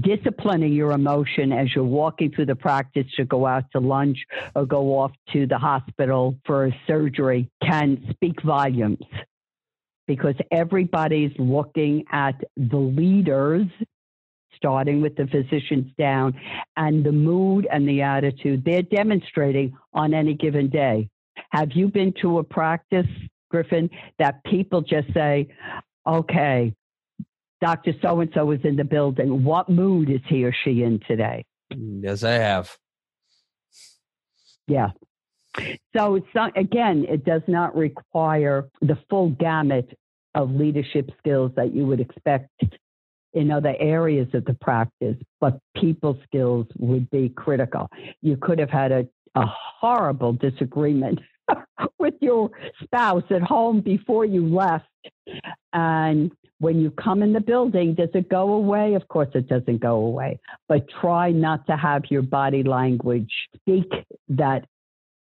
disciplining 0.00 0.72
your 0.72 0.90
emotion 0.90 1.52
as 1.52 1.74
you're 1.74 1.84
walking 1.84 2.30
through 2.32 2.46
the 2.46 2.56
practice 2.56 3.06
to 3.16 3.24
go 3.24 3.46
out 3.46 3.64
to 3.72 3.80
lunch 3.80 4.18
or 4.54 4.66
go 4.66 4.98
off 4.98 5.12
to 5.32 5.46
the 5.46 5.58
hospital 5.58 6.36
for 6.44 6.74
surgery 6.86 7.48
can 7.62 8.04
speak 8.10 8.42
volumes 8.42 8.98
because 10.06 10.34
everybody's 10.50 11.32
looking 11.38 12.04
at 12.12 12.34
the 12.56 12.76
leaders 12.76 13.66
starting 14.64 15.02
with 15.02 15.14
the 15.16 15.26
physicians 15.26 15.86
down 15.98 16.34
and 16.76 17.04
the 17.04 17.12
mood 17.12 17.66
and 17.70 17.86
the 17.86 18.00
attitude 18.00 18.64
they're 18.64 18.82
demonstrating 18.82 19.76
on 19.92 20.14
any 20.14 20.34
given 20.34 20.70
day 20.70 21.08
have 21.50 21.72
you 21.72 21.88
been 21.88 22.14
to 22.22 22.38
a 22.38 22.44
practice 22.44 23.06
griffin 23.50 23.90
that 24.18 24.42
people 24.44 24.80
just 24.80 25.12
say 25.12 25.46
okay 26.06 26.74
Dr. 27.60 27.92
So 28.02 28.20
and 28.20 28.30
so 28.34 28.50
is 28.50 28.60
in 28.62 28.76
the 28.76 28.84
building. 28.84 29.42
What 29.42 29.70
mood 29.70 30.10
is 30.10 30.20
he 30.28 30.44
or 30.44 30.52
she 30.64 30.82
in 30.82 31.00
today? 31.08 31.46
Mm, 31.72 32.02
yes, 32.02 32.22
I 32.22 32.32
have. 32.32 32.76
Yeah. 34.66 34.90
So 35.96 36.16
it's 36.16 36.26
not, 36.34 36.56
again, 36.58 37.06
it 37.08 37.24
does 37.24 37.42
not 37.46 37.74
require 37.74 38.68
the 38.82 38.98
full 39.08 39.30
gamut 39.30 39.96
of 40.34 40.50
leadership 40.50 41.10
skills 41.18 41.52
that 41.56 41.74
you 41.74 41.86
would 41.86 42.00
expect 42.00 42.50
in 43.34 43.50
other 43.50 43.74
areas 43.78 44.28
of 44.32 44.44
the 44.44 44.54
practice, 44.54 45.16
but 45.40 45.58
people 45.76 46.18
skills 46.24 46.66
would 46.78 47.10
be 47.10 47.28
critical. 47.28 47.88
You 48.22 48.36
could 48.36 48.58
have 48.58 48.70
had 48.70 48.92
a, 48.92 49.08
a 49.34 49.44
horrible 49.46 50.32
disagreement 50.32 51.20
with 51.98 52.14
your 52.20 52.50
spouse 52.82 53.24
at 53.30 53.42
home 53.42 53.80
before 53.80 54.24
you 54.24 54.46
left, 54.46 54.86
and 55.72 56.30
when 56.60 56.80
you 56.80 56.90
come 56.92 57.22
in 57.22 57.32
the 57.32 57.40
building, 57.40 57.94
does 57.94 58.08
it 58.14 58.28
go 58.28 58.54
away? 58.54 58.94
Of 58.94 59.08
course, 59.08 59.28
it 59.34 59.48
doesn't 59.48 59.80
go 59.80 59.96
away. 59.96 60.40
But 60.68 60.88
try 61.00 61.30
not 61.30 61.66
to 61.66 61.76
have 61.76 62.04
your 62.10 62.22
body 62.22 62.62
language 62.62 63.32
speak 63.56 63.92
that 64.28 64.64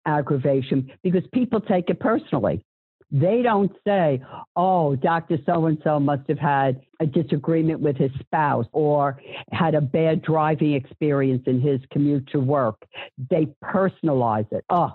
aggravation 0.05 0.91
because 1.03 1.23
people 1.31 1.61
take 1.61 1.89
it 1.89 1.99
personally. 1.99 2.65
They 3.11 3.41
don't 3.41 3.71
say, 3.85 4.21
oh, 4.55 4.95
Dr. 4.95 5.37
So 5.45 5.65
and 5.65 5.77
so 5.83 5.99
must 5.99 6.27
have 6.29 6.39
had 6.39 6.81
a 6.99 7.05
disagreement 7.05 7.81
with 7.81 7.97
his 7.97 8.11
spouse 8.19 8.65
or 8.71 9.19
had 9.51 9.75
a 9.75 9.81
bad 9.81 10.21
driving 10.21 10.73
experience 10.73 11.43
in 11.45 11.59
his 11.59 11.81
commute 11.91 12.27
to 12.31 12.39
work. 12.39 12.81
They 13.29 13.47
personalize 13.63 14.51
it. 14.53 14.63
Oh, 14.69 14.93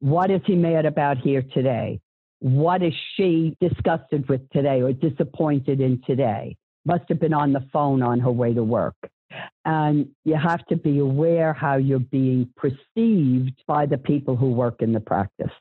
what 0.00 0.30
is 0.30 0.40
he 0.44 0.54
mad 0.54 0.86
about 0.86 1.18
here 1.18 1.42
today? 1.54 2.00
what 2.40 2.82
is 2.82 2.94
she 3.16 3.56
disgusted 3.60 4.28
with 4.28 4.48
today 4.50 4.82
or 4.82 4.92
disappointed 4.92 5.80
in 5.80 6.02
today? 6.06 6.56
Must 6.84 7.04
have 7.08 7.20
been 7.20 7.34
on 7.34 7.52
the 7.52 7.64
phone 7.72 8.02
on 8.02 8.18
her 8.20 8.32
way 8.32 8.54
to 8.54 8.64
work. 8.64 8.96
And 9.64 10.08
you 10.24 10.34
have 10.34 10.66
to 10.66 10.76
be 10.76 10.98
aware 10.98 11.52
how 11.52 11.76
you're 11.76 12.00
being 12.00 12.52
perceived 12.56 13.62
by 13.66 13.86
the 13.86 13.98
people 13.98 14.36
who 14.36 14.50
work 14.50 14.80
in 14.80 14.92
the 14.92 15.00
practice. 15.00 15.52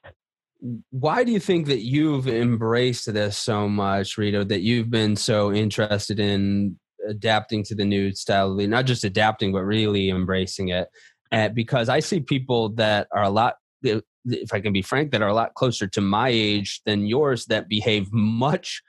Why 0.91 1.23
do 1.23 1.31
you 1.31 1.39
think 1.39 1.67
that 1.67 1.81
you've 1.81 2.27
embraced 2.27 3.11
this 3.13 3.37
so 3.37 3.69
much, 3.69 4.17
Rita, 4.17 4.43
that 4.45 4.61
you've 4.61 4.89
been 4.89 5.15
so 5.15 5.53
interested 5.53 6.19
in 6.19 6.77
adapting 7.07 7.63
to 7.63 7.75
the 7.75 7.85
new 7.85 8.13
style, 8.13 8.53
not 8.53 8.85
just 8.85 9.03
adapting, 9.03 9.53
but 9.53 9.63
really 9.63 10.09
embracing 10.09 10.69
it? 10.69 10.89
uh, 11.31 11.49
because 11.49 11.89
I 11.89 11.99
see 11.99 12.19
people 12.19 12.69
that 12.69 13.07
are 13.11 13.23
a 13.23 13.29
lot 13.29 13.55
if 13.81 14.53
I 14.53 14.59
can 14.59 14.73
be 14.73 14.81
frank, 14.81 15.11
that 15.11 15.21
are 15.21 15.29
a 15.29 15.33
lot 15.33 15.53
closer 15.53 15.87
to 15.87 16.01
my 16.01 16.29
age 16.29 16.81
than 16.85 17.05
yours 17.05 17.45
that 17.45 17.69
behave 17.69 18.11
much 18.11 18.81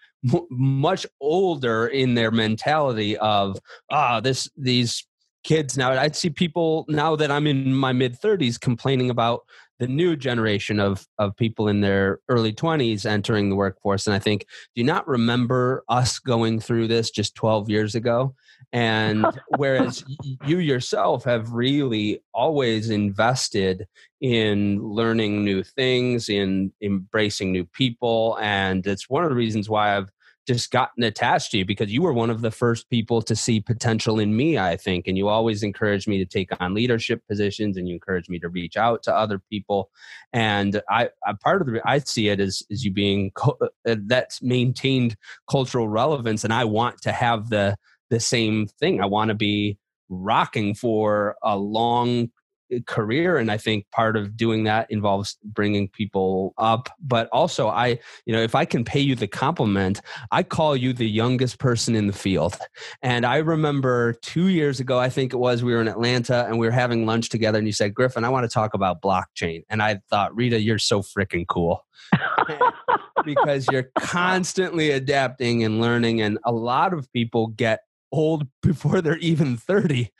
much 0.50 1.06
older 1.20 1.86
in 1.86 2.14
their 2.14 2.30
mentality 2.30 3.16
of 3.18 3.58
ah 3.90 4.20
this 4.20 4.50
these 4.54 5.06
kids 5.44 5.78
now 5.78 5.92
i'd 5.92 6.14
see 6.14 6.28
people 6.28 6.84
now 6.90 7.16
that 7.16 7.30
i'm 7.30 7.46
in 7.46 7.72
my 7.72 7.90
mid 7.90 8.20
30s 8.20 8.60
complaining 8.60 9.08
about 9.08 9.40
the 9.80 9.88
new 9.88 10.14
generation 10.14 10.78
of 10.78 11.06
of 11.18 11.34
people 11.36 11.66
in 11.66 11.80
their 11.80 12.20
early 12.28 12.52
20s 12.52 13.06
entering 13.06 13.48
the 13.48 13.56
workforce. 13.56 14.06
And 14.06 14.14
i 14.14 14.18
think 14.18 14.42
do 14.42 14.80
you 14.80 14.84
not 14.84 15.08
remember 15.08 15.82
us 15.88 16.18
going 16.18 16.60
through 16.60 16.86
this 16.86 17.10
just 17.10 17.34
12 17.34 17.68
years 17.68 17.94
ago? 17.94 18.34
And 18.72 19.26
whereas 19.56 20.04
you 20.46 20.58
yourself 20.58 21.24
have 21.24 21.52
really 21.52 22.22
always 22.34 22.90
invested 22.90 23.88
in 24.20 24.82
learning 24.82 25.44
new 25.44 25.64
things 25.64 26.28
in 26.28 26.72
embracing 26.82 27.50
new 27.50 27.64
people. 27.64 28.38
And 28.40 28.86
it's 28.86 29.08
one 29.08 29.24
of 29.24 29.30
the 29.30 29.36
reasons 29.36 29.68
why 29.68 29.96
i've 29.96 30.10
just 30.46 30.70
gotten 30.70 31.02
attached 31.04 31.50
to 31.50 31.58
you 31.58 31.64
because 31.64 31.92
you 31.92 32.02
were 32.02 32.12
one 32.12 32.30
of 32.30 32.40
the 32.40 32.50
first 32.50 32.88
people 32.90 33.22
to 33.22 33.36
see 33.36 33.60
potential 33.60 34.18
in 34.18 34.36
me, 34.36 34.58
I 34.58 34.76
think. 34.76 35.06
And 35.06 35.16
you 35.16 35.28
always 35.28 35.62
encouraged 35.62 36.08
me 36.08 36.18
to 36.18 36.24
take 36.24 36.50
on 36.60 36.74
leadership 36.74 37.22
positions 37.28 37.76
and 37.76 37.86
you 37.86 37.94
encouraged 37.94 38.28
me 38.28 38.38
to 38.40 38.48
reach 38.48 38.76
out 38.76 39.02
to 39.04 39.14
other 39.14 39.38
people. 39.38 39.90
And 40.32 40.82
I, 40.88 41.10
I 41.26 41.34
part 41.34 41.60
of 41.60 41.68
the, 41.68 41.80
I 41.84 41.98
see 41.98 42.28
it 42.28 42.40
as, 42.40 42.62
as 42.70 42.84
you 42.84 42.92
being, 42.92 43.32
uh, 43.44 43.96
that's 44.06 44.42
maintained 44.42 45.16
cultural 45.48 45.88
relevance. 45.88 46.44
And 46.44 46.52
I 46.52 46.64
want 46.64 47.02
to 47.02 47.12
have 47.12 47.50
the, 47.50 47.76
the 48.08 48.20
same 48.20 48.66
thing. 48.66 49.00
I 49.00 49.06
want 49.06 49.28
to 49.28 49.34
be 49.34 49.78
rocking 50.08 50.74
for 50.74 51.36
a 51.42 51.56
long 51.56 52.30
career 52.86 53.36
and 53.36 53.50
i 53.50 53.56
think 53.56 53.88
part 53.90 54.16
of 54.16 54.36
doing 54.36 54.64
that 54.64 54.90
involves 54.90 55.38
bringing 55.42 55.88
people 55.88 56.54
up 56.58 56.88
but 57.00 57.28
also 57.32 57.68
i 57.68 57.98
you 58.26 58.32
know 58.32 58.42
if 58.42 58.54
i 58.54 58.64
can 58.64 58.84
pay 58.84 59.00
you 59.00 59.14
the 59.14 59.26
compliment 59.26 60.00
i 60.30 60.42
call 60.42 60.76
you 60.76 60.92
the 60.92 61.08
youngest 61.08 61.58
person 61.58 61.94
in 61.94 62.06
the 62.06 62.12
field. 62.12 62.56
And 63.02 63.26
i 63.26 63.36
remember 63.36 64.14
2 64.22 64.48
years 64.48 64.80
ago 64.80 64.98
i 64.98 65.08
think 65.08 65.32
it 65.32 65.38
was 65.38 65.62
we 65.62 65.72
were 65.72 65.80
in 65.80 65.88
atlanta 65.88 66.46
and 66.46 66.58
we 66.58 66.66
were 66.66 66.72
having 66.72 67.06
lunch 67.06 67.28
together 67.28 67.58
and 67.58 67.66
you 67.66 67.72
said 67.72 67.94
griffin 67.94 68.24
i 68.24 68.28
want 68.28 68.44
to 68.44 68.52
talk 68.52 68.74
about 68.74 69.02
blockchain. 69.02 69.64
And 69.68 69.82
i 69.82 70.00
thought 70.10 70.34
rita 70.34 70.60
you're 70.60 70.78
so 70.78 71.02
freaking 71.02 71.46
cool. 71.46 71.84
Because 73.22 73.66
you're 73.70 73.90
constantly 73.98 74.92
adapting 74.92 75.62
and 75.62 75.78
learning 75.78 76.22
and 76.22 76.38
a 76.44 76.52
lot 76.52 76.94
of 76.94 77.12
people 77.12 77.48
get 77.48 77.80
old 78.12 78.46
before 78.62 79.00
they're 79.00 79.18
even 79.18 79.56
30 79.56 80.10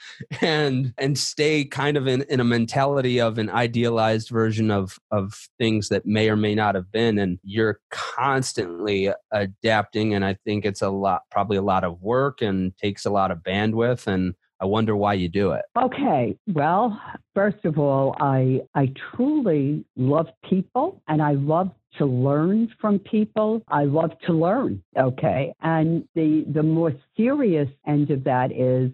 and 0.40 0.94
and 0.98 1.18
stay 1.18 1.64
kind 1.64 1.96
of 1.96 2.06
in, 2.06 2.22
in 2.22 2.40
a 2.40 2.44
mentality 2.44 3.20
of 3.20 3.38
an 3.38 3.50
idealized 3.50 4.28
version 4.28 4.70
of 4.70 4.98
of 5.10 5.48
things 5.58 5.88
that 5.88 6.06
may 6.06 6.28
or 6.28 6.36
may 6.36 6.54
not 6.54 6.74
have 6.74 6.90
been 6.92 7.18
and 7.18 7.38
you're 7.42 7.80
constantly 7.90 9.12
adapting 9.32 10.14
and 10.14 10.24
i 10.24 10.36
think 10.44 10.64
it's 10.64 10.82
a 10.82 10.90
lot 10.90 11.22
probably 11.30 11.56
a 11.56 11.62
lot 11.62 11.84
of 11.84 12.00
work 12.00 12.42
and 12.42 12.76
takes 12.76 13.04
a 13.04 13.10
lot 13.10 13.30
of 13.30 13.38
bandwidth 13.38 14.06
and 14.06 14.34
I 14.62 14.66
wonder 14.66 14.94
why 14.94 15.14
you 15.14 15.30
do 15.30 15.52
it. 15.52 15.62
Okay. 15.74 16.36
Well, 16.46 17.00
first 17.34 17.64
of 17.64 17.78
all, 17.78 18.14
I 18.20 18.60
I 18.74 18.92
truly 19.16 19.86
love 19.96 20.28
people 20.48 21.02
and 21.08 21.22
I 21.22 21.32
love 21.32 21.70
to 21.98 22.06
learn 22.06 22.68
from 22.80 22.98
people. 22.98 23.62
I 23.68 23.84
love 23.84 24.12
to 24.26 24.32
learn. 24.32 24.82
Okay. 24.96 25.52
And 25.60 26.04
the 26.14 26.44
the 26.52 26.62
more 26.62 26.92
serious 27.16 27.68
end 27.86 28.10
of 28.10 28.24
that 28.24 28.52
is 28.52 28.90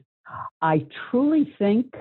I 0.60 0.86
truly 1.10 1.54
think 1.58 1.94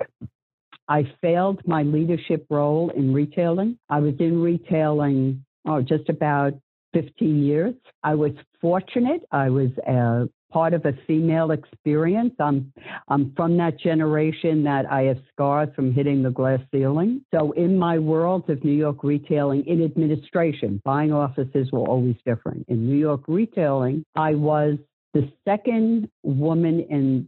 I 0.88 1.12
failed 1.22 1.62
my 1.66 1.84
leadership 1.84 2.46
role 2.50 2.92
in 2.92 3.14
retailing. 3.14 3.78
I 3.90 4.00
was 4.00 4.16
in 4.20 4.42
retailing 4.42 5.44
oh 5.68 5.82
just 5.82 6.10
about 6.10 6.54
15 6.94 7.44
years. 7.44 7.76
I 8.04 8.16
was 8.16 8.32
fortunate. 8.62 9.22
I 9.32 9.50
was 9.50 9.70
a 9.86 10.30
part 10.56 10.74
of 10.74 10.86
a 10.86 10.94
female 11.06 11.52
experience. 11.52 12.34
I'm, 12.40 12.72
I'm 13.10 13.34
from 13.36 13.58
that 13.58 13.78
generation 13.78 14.64
that 14.64 14.90
I 14.90 15.02
have 15.02 15.18
scars 15.34 15.68
from 15.76 15.92
hitting 15.92 16.24
the 16.24 16.30
glass 16.30 16.62
ceiling. 16.72 17.26
So, 17.34 17.52
in 17.52 17.78
my 17.78 18.00
world 18.00 18.50
of 18.50 18.64
New 18.64 18.72
York 18.72 19.04
retailing, 19.04 19.68
in 19.68 19.84
administration, 19.84 20.82
buying 20.86 21.12
offices 21.12 21.74
were 21.74 21.86
always 21.86 22.16
different. 22.26 22.66
In 22.70 22.88
New 22.88 22.96
York 22.96 23.24
retailing, 23.28 24.06
I 24.16 24.36
was 24.36 24.78
the 25.14 25.30
second 25.44 26.10
woman 26.24 26.80
in 26.90 27.28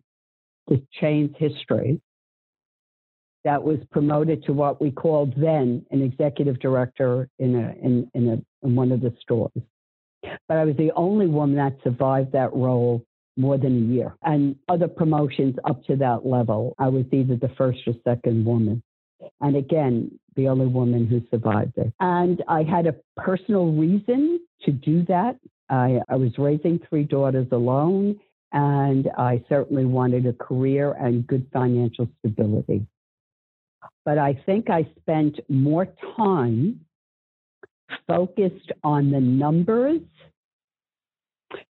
the 0.69 0.81
chain's 0.93 1.35
history 1.37 1.99
that 3.43 3.61
was 3.61 3.79
promoted 3.91 4.45
to 4.45 4.53
what 4.53 4.81
we 4.81 4.89
called 4.89 5.33
then 5.35 5.85
an 5.91 6.01
executive 6.01 6.61
director 6.61 7.27
in 7.39 7.55
a 7.55 7.85
in, 7.85 8.09
in 8.13 8.29
a 8.29 8.65
in 8.65 8.73
one 8.73 8.93
of 8.93 9.01
the 9.01 9.13
stores. 9.21 9.51
But 10.47 10.57
I 10.57 10.63
was 10.63 10.77
the 10.77 10.93
only 10.95 11.27
woman 11.27 11.57
that 11.57 11.75
survived 11.83 12.31
that 12.31 12.53
role 12.53 13.03
more 13.37 13.57
than 13.57 13.75
a 13.75 13.93
year. 13.93 14.15
And 14.23 14.55
other 14.67 14.87
promotions 14.87 15.55
up 15.65 15.83
to 15.85 15.95
that 15.97 16.25
level, 16.25 16.75
I 16.79 16.89
was 16.89 17.05
either 17.11 17.35
the 17.35 17.51
first 17.57 17.79
or 17.87 17.93
second 18.03 18.45
woman. 18.45 18.83
And 19.41 19.55
again, 19.55 20.19
the 20.35 20.47
only 20.47 20.67
woman 20.67 21.07
who 21.07 21.21
survived 21.31 21.77
it. 21.77 21.93
And 21.99 22.43
I 22.47 22.63
had 22.63 22.87
a 22.87 22.95
personal 23.15 23.71
reason 23.71 24.39
to 24.63 24.71
do 24.71 25.03
that. 25.05 25.37
I, 25.69 25.99
I 26.09 26.15
was 26.15 26.37
raising 26.37 26.79
three 26.89 27.03
daughters 27.03 27.47
alone, 27.51 28.19
and 28.51 29.09
I 29.17 29.43
certainly 29.49 29.85
wanted 29.85 30.25
a 30.25 30.33
career 30.33 30.93
and 30.93 31.25
good 31.27 31.47
financial 31.51 32.07
stability. 32.19 32.85
But 34.05 34.17
I 34.17 34.41
think 34.45 34.69
I 34.69 34.87
spent 35.01 35.39
more 35.49 35.87
time 36.15 36.79
focused 38.07 38.71
on 38.83 39.11
the 39.11 39.19
numbers 39.19 40.01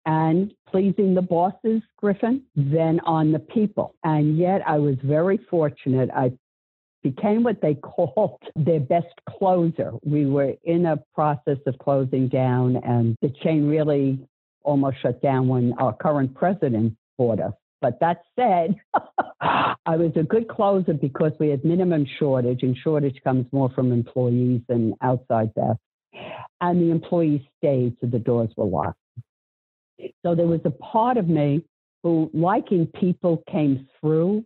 and 0.09 0.55
pleasing 0.67 1.15
the 1.15 1.21
bosses, 1.21 1.83
Griffin, 1.99 2.43
than 2.57 2.99
on 3.01 3.31
the 3.31 3.39
people. 3.39 3.95
And 4.03 4.39
yet 4.39 4.63
I 4.67 4.79
was 4.79 4.97
very 5.05 5.37
fortunate. 5.51 6.09
I 6.17 6.33
became 7.03 7.43
what 7.43 7.61
they 7.61 7.75
called 7.83 8.43
their 8.57 8.81
best 8.81 9.15
closer. 9.29 9.93
We 10.03 10.25
were 10.25 10.55
in 10.65 10.87
a 10.87 10.97
process 11.15 11.59
of 11.67 11.79
closing 11.79 12.29
down, 12.29 12.77
and 12.77 13.17
the 13.21 13.29
chain 13.45 13.69
really 13.69 14.27
almost 14.63 14.97
shut 15.03 15.21
down 15.21 15.47
when 15.47 15.75
our 15.75 15.93
current 15.93 16.35
president 16.35 16.97
bought 17.19 17.41
us. 17.41 17.53
But 17.83 18.01
that 18.01 18.23
said, 18.35 18.77
I 19.43 19.97
was 19.97 20.13
a 20.17 20.23
good 20.23 20.49
closer 20.49 20.95
because 20.95 21.33
we 21.39 21.51
had 21.51 21.67
minimum 21.67 22.07
shortage, 22.19 22.63
and 22.63 22.75
shortage 22.83 23.21
comes 23.23 23.45
more 23.53 23.69
from 23.75 23.93
employees 23.93 24.63
than 24.69 24.95
outside 25.03 25.53
desks. 25.53 25.83
And 26.63 26.81
the 26.81 26.91
employees 26.91 27.43
stayed, 27.59 27.99
so 28.01 28.07
the 28.07 28.19
doors 28.19 28.51
were 28.57 28.65
locked. 28.65 28.99
So 30.25 30.35
there 30.35 30.47
was 30.47 30.61
a 30.65 30.71
part 30.71 31.17
of 31.17 31.29
me 31.29 31.65
who, 32.03 32.31
liking 32.33 32.87
people, 32.87 33.43
came 33.51 33.89
through 34.01 34.45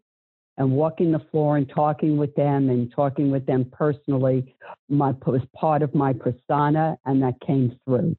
and 0.56 0.72
walking 0.72 1.12
the 1.12 1.18
floor 1.30 1.56
and 1.56 1.68
talking 1.68 2.16
with 2.16 2.34
them 2.34 2.68
and 2.70 2.92
talking 2.94 3.30
with 3.30 3.46
them 3.46 3.66
personally 3.72 4.54
my, 4.88 5.14
was 5.26 5.42
part 5.54 5.82
of 5.82 5.94
my 5.94 6.12
persona, 6.12 6.98
and 7.04 7.22
that 7.22 7.40
came 7.46 7.78
through. 7.84 8.16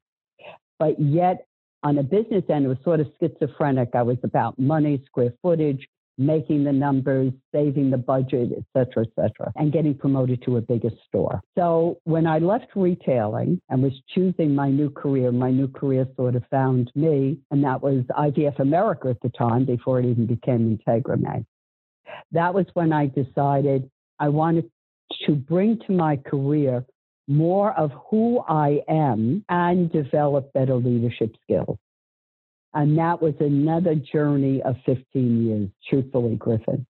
But 0.78 1.00
yet, 1.00 1.46
on 1.82 1.98
a 1.98 2.02
business 2.02 2.44
end, 2.48 2.64
it 2.64 2.68
was 2.68 2.78
sort 2.82 3.00
of 3.00 3.06
schizophrenic. 3.20 3.90
I 3.94 4.02
was 4.02 4.18
about 4.22 4.58
money, 4.58 5.02
square 5.06 5.32
footage, 5.42 5.86
making 6.18 6.64
the 6.64 6.72
numbers, 6.72 7.32
saving 7.52 7.90
the 7.90 7.98
budget, 7.98 8.50
et 8.56 8.64
cetera, 8.72 9.04
et 9.04 9.12
cetera, 9.16 9.52
and 9.56 9.72
getting 9.72 9.94
promoted 9.94 10.42
to 10.44 10.56
a 10.56 10.60
bigger 10.60 10.90
store. 11.08 11.40
So 11.56 11.98
when 12.04 12.26
I 12.26 12.38
left 12.38 12.68
retailing 12.76 13.60
and 13.68 13.82
was 13.82 13.92
choosing 14.14 14.54
my 14.54 14.70
new 14.70 14.90
career, 14.90 15.32
my 15.32 15.50
new 15.50 15.68
career 15.68 16.06
sort 16.16 16.36
of 16.36 16.44
found 16.50 16.90
me, 16.94 17.38
and 17.50 17.64
that 17.64 17.82
was 17.82 18.04
IVF 18.10 18.58
America 18.60 19.08
at 19.08 19.20
the 19.22 19.30
time 19.30 19.64
before 19.64 19.98
it 20.00 20.06
even 20.06 20.26
became 20.26 20.78
IntegraMed. 20.78 21.44
That 22.32 22.54
was 22.54 22.66
when 22.74 22.92
I 22.92 23.06
decided 23.06 23.90
I 24.18 24.28
wanted 24.28 24.70
to 25.26 25.32
bring 25.32 25.78
to 25.86 25.92
my 25.92 26.16
career 26.16 26.84
more 27.26 27.72
of 27.72 27.90
who 28.10 28.40
I 28.46 28.80
am 28.88 29.44
and 29.48 29.90
develop 29.90 30.52
better 30.52 30.74
leadership 30.74 31.34
skills. 31.42 31.78
And 32.74 32.98
that 32.98 33.22
was 33.22 33.34
another 33.40 33.94
journey 33.94 34.60
of 34.62 34.76
15 34.84 35.46
years, 35.46 35.68
truthfully, 35.88 36.36
Griffin. 36.36 36.86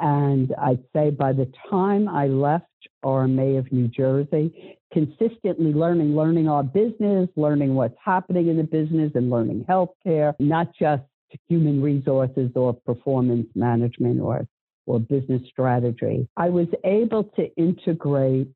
And 0.00 0.54
I'd 0.54 0.84
say 0.94 1.10
by 1.10 1.32
the 1.32 1.52
time 1.68 2.08
I 2.08 2.28
left 2.28 2.66
RMA 3.04 3.58
of 3.58 3.70
New 3.72 3.88
Jersey, 3.88 4.78
consistently 4.92 5.72
learning, 5.72 6.14
learning 6.14 6.48
our 6.48 6.62
business, 6.62 7.28
learning 7.36 7.74
what's 7.74 7.96
happening 8.02 8.48
in 8.48 8.56
the 8.56 8.62
business, 8.62 9.10
and 9.16 9.28
learning 9.28 9.66
healthcare, 9.68 10.34
not 10.38 10.68
just 10.78 11.02
human 11.48 11.82
resources 11.82 12.50
or 12.54 12.72
performance 12.72 13.48
management 13.56 14.20
or, 14.20 14.46
or 14.86 15.00
business 15.00 15.42
strategy. 15.50 16.28
I 16.36 16.48
was 16.48 16.68
able 16.84 17.24
to 17.36 17.54
integrate 17.56 18.48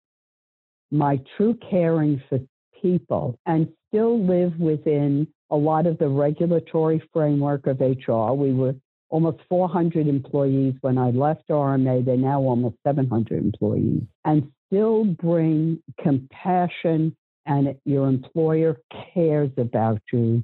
my 0.92 1.20
true 1.36 1.58
caring 1.68 2.22
for 2.28 2.38
people 2.80 3.38
and 3.46 3.68
still 3.88 4.24
live 4.24 4.58
within 4.58 5.26
a 5.52 5.56
lot 5.56 5.86
of 5.86 5.98
the 5.98 6.08
regulatory 6.08 7.02
framework 7.12 7.66
of 7.66 7.78
HR. 7.80 8.32
We 8.32 8.52
were 8.52 8.74
almost 9.10 9.40
400 9.48 10.08
employees 10.08 10.74
when 10.80 10.96
I 10.98 11.10
left 11.10 11.46
RMA. 11.48 12.04
They're 12.04 12.16
now 12.16 12.40
almost 12.40 12.76
700 12.84 13.38
employees 13.38 14.02
and 14.24 14.50
still 14.66 15.04
bring 15.04 15.82
compassion 16.02 17.14
and 17.44 17.74
your 17.84 18.08
employer 18.08 18.78
cares 19.14 19.50
about 19.58 20.00
you 20.12 20.42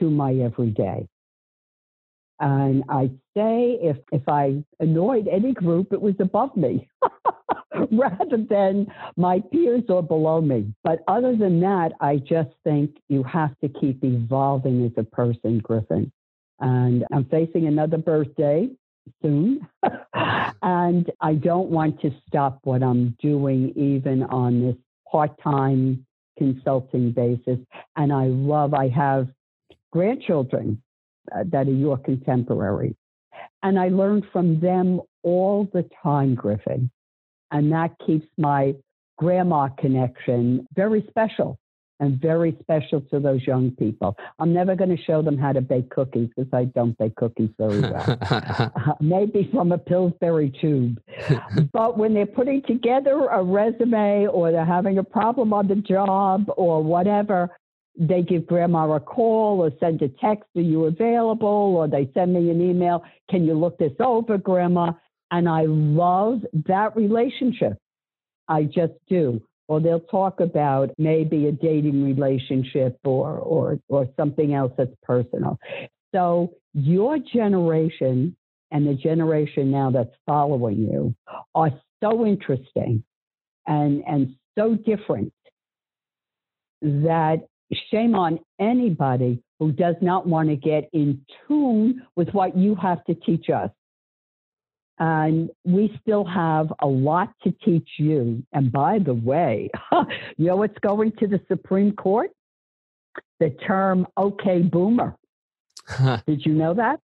to 0.00 0.10
my 0.10 0.34
everyday. 0.34 1.06
And 2.40 2.82
I'd 2.88 3.16
say 3.36 3.78
if, 3.80 3.96
if 4.12 4.28
I 4.28 4.64
annoyed 4.80 5.28
any 5.28 5.52
group, 5.52 5.92
it 5.92 6.00
was 6.00 6.14
above 6.18 6.56
me 6.56 6.88
rather 7.92 8.38
than 8.48 8.86
my 9.16 9.40
peers 9.52 9.84
or 9.88 10.02
below 10.02 10.40
me. 10.40 10.74
But 10.82 11.00
other 11.06 11.36
than 11.36 11.60
that, 11.60 11.92
I 12.00 12.16
just 12.16 12.50
think 12.64 12.96
you 13.08 13.22
have 13.22 13.58
to 13.60 13.68
keep 13.68 14.02
evolving 14.02 14.84
as 14.84 14.92
a 14.96 15.04
person, 15.04 15.58
Griffin. 15.58 16.10
And 16.60 17.04
I'm 17.12 17.24
facing 17.26 17.66
another 17.66 17.98
birthday 17.98 18.68
soon. 19.22 19.66
and 20.62 21.10
I 21.20 21.34
don't 21.34 21.70
want 21.70 22.00
to 22.02 22.10
stop 22.26 22.60
what 22.64 22.82
I'm 22.82 23.16
doing, 23.20 23.72
even 23.76 24.22
on 24.24 24.62
this 24.62 24.76
part 25.10 25.40
time 25.42 26.04
consulting 26.36 27.12
basis. 27.12 27.58
And 27.96 28.12
I 28.12 28.26
love, 28.26 28.74
I 28.74 28.88
have 28.88 29.28
grandchildren 29.92 30.82
uh, 31.32 31.44
that 31.46 31.68
are 31.68 31.72
your 31.72 31.98
contemporaries. 31.98 32.96
And 33.62 33.78
I 33.78 33.88
learn 33.88 34.26
from 34.32 34.60
them 34.60 35.00
all 35.22 35.68
the 35.72 35.88
time, 36.02 36.34
Griffin. 36.34 36.90
And 37.50 37.72
that 37.72 37.92
keeps 38.04 38.26
my 38.36 38.74
grandma 39.16 39.68
connection 39.78 40.66
very 40.74 41.06
special 41.08 41.58
and 42.00 42.20
very 42.20 42.56
special 42.60 43.00
to 43.00 43.20
those 43.20 43.46
young 43.46 43.70
people. 43.70 44.16
I'm 44.38 44.52
never 44.52 44.74
going 44.74 44.94
to 44.94 45.02
show 45.02 45.22
them 45.22 45.38
how 45.38 45.52
to 45.52 45.60
bake 45.60 45.90
cookies 45.90 46.28
because 46.36 46.52
I 46.52 46.64
don't 46.64 46.96
bake 46.98 47.14
cookies 47.14 47.50
very 47.56 47.80
well. 47.80 48.18
uh, 48.30 48.68
maybe 49.00 49.48
from 49.52 49.72
a 49.72 49.78
Pillsbury 49.78 50.52
tube. 50.60 51.00
but 51.72 51.96
when 51.96 52.14
they're 52.14 52.26
putting 52.26 52.62
together 52.62 53.26
a 53.28 53.42
resume 53.42 54.26
or 54.26 54.50
they're 54.50 54.64
having 54.64 54.98
a 54.98 55.04
problem 55.04 55.52
on 55.52 55.68
the 55.68 55.76
job 55.76 56.46
or 56.56 56.82
whatever, 56.82 57.48
they 57.96 58.22
give 58.22 58.46
grandma 58.46 58.90
a 58.92 59.00
call 59.00 59.60
or 59.60 59.70
send 59.78 60.02
a 60.02 60.08
text, 60.08 60.44
are 60.56 60.60
you 60.60 60.84
available? 60.86 61.48
Or 61.76 61.88
they 61.88 62.10
send 62.14 62.34
me 62.34 62.50
an 62.50 62.60
email, 62.60 63.04
can 63.30 63.44
you 63.44 63.54
look 63.54 63.78
this 63.78 63.92
over, 64.00 64.38
grandma? 64.38 64.92
And 65.30 65.48
I 65.48 65.64
love 65.66 66.40
that 66.66 66.96
relationship. 66.96 67.78
I 68.48 68.64
just 68.64 68.92
do 69.08 69.42
or 69.68 69.80
they'll 69.80 70.00
talk 70.00 70.40
about 70.40 70.90
maybe 70.98 71.46
a 71.46 71.52
dating 71.52 72.04
relationship 72.04 72.98
or 73.04 73.38
or 73.38 73.78
or 73.88 74.08
something 74.16 74.54
else 74.54 74.72
that's 74.76 74.94
personal. 75.02 75.58
So 76.14 76.54
your 76.74 77.18
generation 77.18 78.36
and 78.70 78.86
the 78.86 78.94
generation 78.94 79.70
now 79.70 79.90
that's 79.90 80.14
following 80.26 80.78
you 80.78 81.14
are 81.54 81.70
so 82.02 82.26
interesting 82.26 83.02
and 83.66 84.02
and 84.06 84.36
so 84.56 84.74
different 84.74 85.32
that 86.82 87.46
shame 87.90 88.14
on 88.14 88.38
anybody 88.58 89.42
who 89.58 89.72
does 89.72 89.96
not 90.00 90.26
want 90.26 90.48
to 90.48 90.56
get 90.56 90.88
in 90.92 91.24
tune 91.46 92.02
with 92.16 92.28
what 92.30 92.56
you 92.56 92.74
have 92.74 93.04
to 93.04 93.14
teach 93.14 93.50
us. 93.50 93.70
And 94.98 95.50
we 95.64 95.96
still 96.02 96.24
have 96.24 96.72
a 96.80 96.86
lot 96.86 97.32
to 97.42 97.52
teach 97.64 97.88
you. 97.98 98.44
And 98.52 98.70
by 98.70 98.98
the 98.98 99.14
way, 99.14 99.70
you 100.36 100.46
know 100.46 100.56
what's 100.56 100.78
going 100.80 101.12
to 101.18 101.26
the 101.26 101.40
Supreme 101.48 101.92
Court? 101.92 102.30
The 103.40 103.50
term 103.50 104.06
okay 104.16 104.62
boomer. 104.62 105.16
Did 106.26 106.46
you 106.46 106.52
know 106.52 106.74
that? 106.74 107.00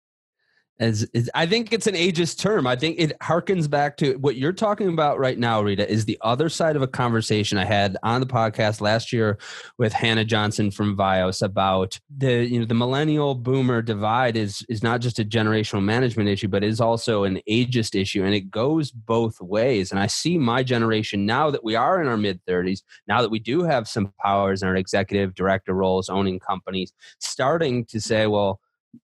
As, 0.80 1.08
as, 1.14 1.28
I 1.34 1.46
think 1.46 1.72
it's 1.72 1.86
an 1.86 1.94
ageist 1.94 2.38
term. 2.38 2.66
I 2.66 2.76
think 2.76 2.98
it 2.98 3.18
harkens 3.20 3.68
back 3.68 3.96
to 3.98 4.14
what 4.18 4.36
you're 4.36 4.52
talking 4.52 4.88
about 4.88 5.18
right 5.18 5.38
now, 5.38 5.60
Rita, 5.60 5.90
is 5.90 6.04
the 6.04 6.18
other 6.20 6.48
side 6.48 6.76
of 6.76 6.82
a 6.82 6.86
conversation 6.86 7.58
I 7.58 7.64
had 7.64 7.96
on 8.02 8.20
the 8.20 8.26
podcast 8.26 8.80
last 8.80 9.12
year 9.12 9.38
with 9.76 9.92
Hannah 9.92 10.24
Johnson 10.24 10.70
from 10.70 10.96
Vios 10.96 11.42
about 11.42 11.98
the 12.16 12.44
you 12.44 12.60
know 12.60 12.66
the 12.66 12.74
millennial 12.74 13.34
boomer 13.34 13.82
divide 13.82 14.36
is 14.36 14.64
is 14.68 14.82
not 14.82 15.00
just 15.00 15.18
a 15.18 15.24
generational 15.24 15.82
management 15.82 16.28
issue, 16.28 16.48
but 16.48 16.62
is 16.62 16.80
also 16.80 17.24
an 17.24 17.40
ageist 17.48 18.00
issue, 18.00 18.24
and 18.24 18.34
it 18.34 18.50
goes 18.50 18.92
both 18.92 19.40
ways. 19.40 19.90
And 19.90 19.98
I 19.98 20.06
see 20.06 20.38
my 20.38 20.62
generation 20.62 21.26
now 21.26 21.50
that 21.50 21.64
we 21.64 21.74
are 21.74 22.00
in 22.00 22.06
our 22.06 22.16
mid 22.16 22.44
30s, 22.46 22.82
now 23.08 23.20
that 23.22 23.30
we 23.30 23.40
do 23.40 23.62
have 23.62 23.88
some 23.88 24.12
powers 24.20 24.62
in 24.62 24.68
our 24.68 24.76
executive 24.76 25.34
director 25.34 25.74
roles, 25.74 26.08
owning 26.08 26.38
companies, 26.38 26.92
starting 27.18 27.84
to 27.86 28.00
say, 28.00 28.26
well 28.28 28.60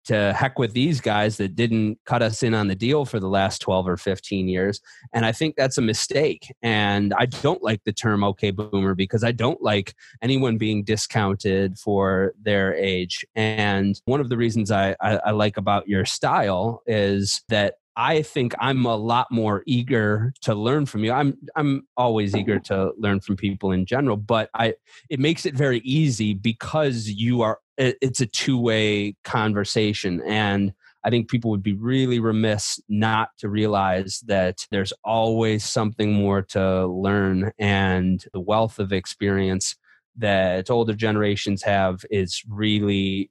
to 0.05 0.33
heck 0.33 0.59
with 0.59 0.73
these 0.73 1.01
guys 1.01 1.37
that 1.37 1.55
didn't 1.55 1.99
cut 2.05 2.21
us 2.21 2.43
in 2.43 2.53
on 2.53 2.67
the 2.67 2.75
deal 2.75 3.05
for 3.05 3.19
the 3.19 3.27
last 3.27 3.59
12 3.59 3.87
or 3.87 3.97
15 3.97 4.47
years. 4.47 4.79
And 5.13 5.25
I 5.25 5.31
think 5.31 5.55
that's 5.55 5.77
a 5.77 5.81
mistake. 5.81 6.53
And 6.61 7.13
I 7.17 7.25
don't 7.25 7.63
like 7.63 7.83
the 7.83 7.93
term 7.93 8.23
okay 8.23 8.51
boomer 8.51 8.95
because 8.95 9.23
I 9.23 9.31
don't 9.31 9.61
like 9.61 9.93
anyone 10.21 10.57
being 10.57 10.83
discounted 10.83 11.77
for 11.77 12.33
their 12.41 12.73
age. 12.75 13.25
And 13.35 13.99
one 14.05 14.21
of 14.21 14.29
the 14.29 14.37
reasons 14.37 14.71
I, 14.71 14.95
I, 15.01 15.17
I 15.17 15.31
like 15.31 15.57
about 15.57 15.87
your 15.87 16.05
style 16.05 16.81
is 16.87 17.43
that 17.49 17.75
I 18.01 18.23
think 18.23 18.55
I'm 18.59 18.83
a 18.87 18.95
lot 18.95 19.27
more 19.29 19.61
eager 19.67 20.33
to 20.41 20.55
learn 20.55 20.87
from 20.87 21.03
you. 21.03 21.11
I'm 21.11 21.37
I'm 21.55 21.87
always 21.95 22.35
eager 22.35 22.57
to 22.61 22.93
learn 22.97 23.19
from 23.19 23.35
people 23.35 23.71
in 23.71 23.85
general, 23.85 24.17
but 24.17 24.49
I 24.55 24.73
it 25.11 25.19
makes 25.19 25.45
it 25.45 25.53
very 25.53 25.81
easy 25.81 26.33
because 26.33 27.07
you 27.07 27.43
are 27.43 27.59
it's 27.77 28.19
a 28.19 28.25
two-way 28.25 29.15
conversation 29.23 30.19
and 30.25 30.73
I 31.03 31.11
think 31.11 31.29
people 31.29 31.51
would 31.51 31.61
be 31.61 31.73
really 31.73 32.19
remiss 32.19 32.79
not 32.89 33.29
to 33.37 33.49
realize 33.49 34.23
that 34.25 34.65
there's 34.71 34.93
always 35.03 35.63
something 35.63 36.11
more 36.11 36.41
to 36.41 36.87
learn 36.87 37.51
and 37.59 38.23
the 38.33 38.39
wealth 38.39 38.79
of 38.79 38.91
experience 38.91 39.75
that 40.17 40.71
older 40.71 40.93
generations 40.93 41.61
have 41.63 42.03
is 42.09 42.43
really 42.49 43.29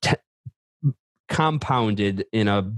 t- 0.00 0.16
compounded 1.28 2.24
in 2.32 2.48
a 2.48 2.72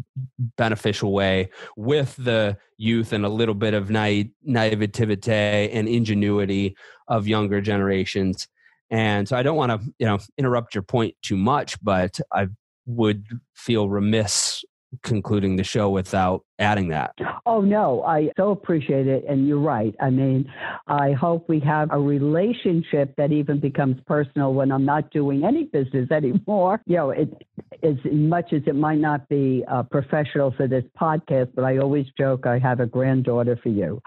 beneficial 0.57 1.13
way 1.13 1.51
with 1.77 2.17
the 2.17 2.57
youth 2.79 3.13
and 3.13 3.25
a 3.25 3.29
little 3.29 3.55
bit 3.55 3.75
of 3.75 3.91
naive, 3.91 4.31
naivete 4.43 5.71
and 5.71 5.89
ingenuity 5.89 6.77
of 7.09 7.29
younger 7.29 7.61
generations. 7.61 8.49
And 8.91 9.29
so 9.29 9.37
I 9.37 9.43
don't 9.43 9.57
want 9.57 9.81
to, 9.81 9.95
you 9.99 10.07
know, 10.07 10.19
interrupt 10.37 10.75
your 10.75 10.83
point 10.83 11.15
too 11.23 11.37
much, 11.37 11.83
but 11.83 12.19
I 12.33 12.49
would 12.87 13.25
feel 13.55 13.89
remiss 13.89 14.65
concluding 15.03 15.57
the 15.57 15.65
show 15.65 15.89
without 15.91 16.45
adding 16.61 16.89
that. 16.89 17.15
Oh, 17.47 17.61
no, 17.61 18.03
I 18.05 18.31
so 18.37 18.51
appreciate 18.51 19.07
it. 19.07 19.25
And 19.29 19.49
you're 19.49 19.59
right. 19.59 19.95
I 20.01 20.11
mean, 20.11 20.51
I 20.87 21.13
hope 21.13 21.49
we 21.49 21.59
have 21.61 21.89
a 21.91 21.99
relationship 21.99 23.17
that 23.17 23.33
even 23.33 23.59
becomes 23.59 23.97
personal 24.07 24.55
when 24.55 24.71
I'm 24.71 24.85
not 24.85 25.11
doing 25.11 25.45
any 25.45 25.65
business 25.65 26.11
anymore. 26.13 26.81
You 26.87 26.97
know, 26.97 27.11
it, 27.11 27.31
as 27.83 27.97
much 28.13 28.53
as 28.53 28.63
it 28.67 28.75
might 28.75 28.99
not 28.99 29.29
be 29.29 29.65
uh, 29.69 29.83
professional 29.85 30.53
for 30.57 30.69
this 30.69 30.85
podcast, 31.01 31.55
but 31.55 31.65
I 31.65 31.79
always 31.79 32.07
joke 32.19 32.47
I 32.47 32.59
have 32.59 32.81
a 32.81 32.87
granddaughter 32.87 33.59
for 33.63 33.71
you. 33.71 34.01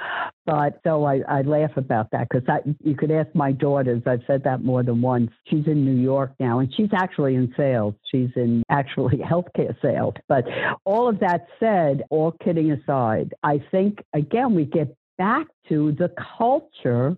But 0.46 0.82
so 0.84 1.06
I, 1.06 1.22
I 1.28 1.42
laugh 1.42 1.78
about 1.78 2.12
that 2.12 2.28
because 2.30 2.48
you 2.84 2.96
could 2.96 3.12
ask 3.12 3.34
my 3.34 3.54
daughters. 3.54 4.04
I've 4.06 4.24
said 4.28 4.44
that 4.44 4.64
more 4.64 4.84
than 4.84 5.02
once. 5.02 5.32
She's 5.46 5.66
in 5.68 5.86
New 5.86 6.02
York 6.02 6.34
now, 6.40 6.60
and 6.60 6.74
she's 6.76 6.90
actually 6.94 7.36
in 7.36 7.54
sales. 7.56 7.96
She's 8.12 8.30
in 8.36 8.64
actually 8.70 9.18
healthcare 9.32 9.76
sales. 9.82 10.16
But 10.28 10.44
all 10.84 11.08
of 11.08 11.20
that 11.22 11.48
said, 11.60 12.04
all 12.10 12.34
kidding 12.44 12.72
aside, 12.72 13.34
I 13.44 13.64
think, 13.72 14.04
again, 14.14 14.56
we 14.56 14.66
get 14.66 14.96
back 15.18 15.48
to 15.70 15.92
the 15.94 16.12
culture 16.38 17.18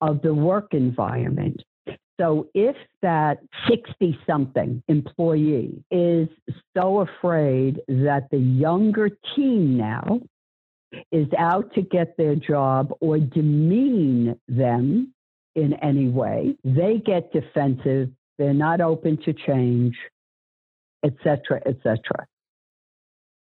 of 0.00 0.22
the 0.22 0.34
work 0.34 0.74
environment. 0.74 1.62
So 2.20 2.48
if 2.52 2.76
that 3.02 3.38
60 3.68 4.18
something 4.26 4.82
employee 4.88 5.84
is 5.90 6.28
so 6.76 7.00
afraid 7.00 7.80
that 7.86 8.28
the 8.30 8.38
younger 8.38 9.10
team 9.36 9.76
now 9.76 10.20
is 11.12 11.28
out 11.38 11.72
to 11.74 11.82
get 11.82 12.16
their 12.16 12.34
job 12.34 12.92
or 13.00 13.18
demean 13.18 14.38
them 14.48 15.14
in 15.54 15.74
any 15.74 16.08
way, 16.08 16.56
they 16.64 16.98
get 17.04 17.32
defensive, 17.32 18.10
they're 18.36 18.54
not 18.54 18.80
open 18.80 19.16
to 19.24 19.32
change, 19.32 19.96
etc., 21.04 21.60
etc 21.66 22.26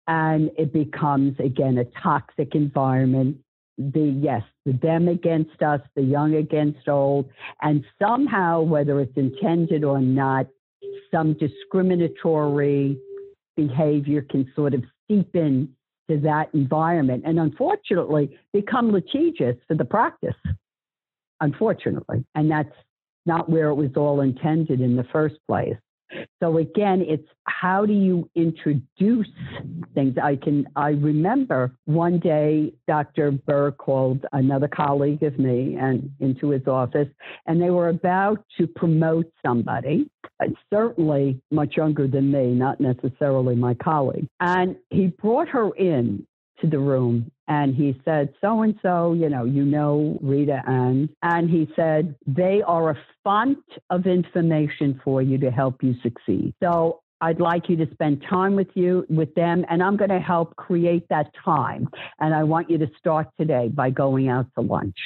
and 0.07 0.51
it 0.57 0.73
becomes 0.73 1.39
again 1.39 1.77
a 1.77 1.85
toxic 2.01 2.55
environment. 2.55 3.37
The 3.77 4.01
yes 4.01 4.43
the 4.65 4.73
them 4.73 5.07
against 5.07 5.61
us 5.63 5.81
the 5.95 6.03
young 6.03 6.35
against 6.35 6.87
old 6.87 7.29
and 7.61 7.83
somehow 7.99 8.61
whether 8.61 8.99
it's 8.99 9.17
intended 9.17 9.83
or 9.83 9.99
not 9.99 10.45
some 11.09 11.33
discriminatory 11.33 12.99
behavior 13.55 14.21
can 14.29 14.51
sort 14.55 14.73
of 14.73 14.83
seep 15.07 15.35
in 15.35 15.69
to 16.09 16.19
that 16.19 16.53
environment 16.53 17.23
and 17.25 17.39
unfortunately 17.39 18.37
become 18.53 18.91
litigious 18.91 19.55
for 19.67 19.75
the 19.75 19.85
practice 19.85 20.35
unfortunately. 21.41 22.23
And 22.35 22.49
that's 22.49 22.73
not 23.25 23.49
where 23.49 23.69
it 23.69 23.75
was 23.75 23.91
all 23.97 24.21
intended 24.21 24.79
in 24.79 24.95
the 24.95 25.03
first 25.11 25.35
place 25.47 25.75
So 26.41 26.57
again, 26.57 27.03
it's 27.07 27.27
how 27.45 27.85
do 27.85 27.93
you 27.93 28.29
introduce 28.35 29.27
things? 29.93 30.17
I 30.21 30.35
can 30.35 30.67
I 30.75 30.89
remember 30.89 31.75
one 31.85 32.19
day 32.19 32.73
Dr. 32.87 33.31
Burr 33.31 33.71
called 33.71 34.25
another 34.33 34.67
colleague 34.67 35.23
of 35.23 35.37
me 35.39 35.75
and 35.79 36.11
into 36.19 36.49
his 36.49 36.67
office, 36.67 37.07
and 37.45 37.61
they 37.61 37.69
were 37.69 37.89
about 37.89 38.43
to 38.57 38.67
promote 38.67 39.31
somebody, 39.45 40.09
uh, 40.39 40.47
certainly 40.71 41.41
much 41.51 41.77
younger 41.77 42.07
than 42.07 42.31
me, 42.31 42.53
not 42.53 42.79
necessarily 42.79 43.55
my 43.55 43.73
colleague. 43.73 44.27
And 44.39 44.75
he 44.89 45.07
brought 45.07 45.49
her 45.49 45.71
in 45.75 46.25
to 46.61 46.67
the 46.67 46.79
room 46.79 47.31
and 47.47 47.75
he 47.75 47.99
said, 48.05 48.33
so 48.39 48.61
and 48.61 48.79
so, 48.81 49.13
you 49.13 49.29
know, 49.29 49.43
you 49.43 49.65
know 49.65 50.17
Rita 50.21 50.61
and, 50.65 51.09
and 51.21 51.49
he 51.49 51.67
said, 51.75 52.15
they 52.25 52.61
are 52.65 52.91
a 52.91 52.97
font 53.23 53.59
of 53.89 54.05
information 54.07 54.99
for 55.03 55.21
you 55.21 55.37
to 55.39 55.51
help 55.51 55.83
you 55.83 55.95
succeed. 56.01 56.53
So 56.63 57.01
I'd 57.21 57.39
like 57.39 57.69
you 57.69 57.75
to 57.77 57.87
spend 57.93 58.23
time 58.27 58.55
with 58.55 58.69
you, 58.73 59.05
with 59.09 59.33
them, 59.35 59.63
and 59.69 59.83
I'm 59.83 59.95
going 59.95 60.09
to 60.09 60.19
help 60.19 60.55
create 60.55 61.07
that 61.09 61.31
time. 61.45 61.87
And 62.19 62.33
I 62.33 62.43
want 62.43 62.69
you 62.69 62.79
to 62.79 62.89
start 62.97 63.27
today 63.39 63.67
by 63.67 63.91
going 63.91 64.27
out 64.27 64.47
to 64.55 64.61
lunch. 64.61 64.97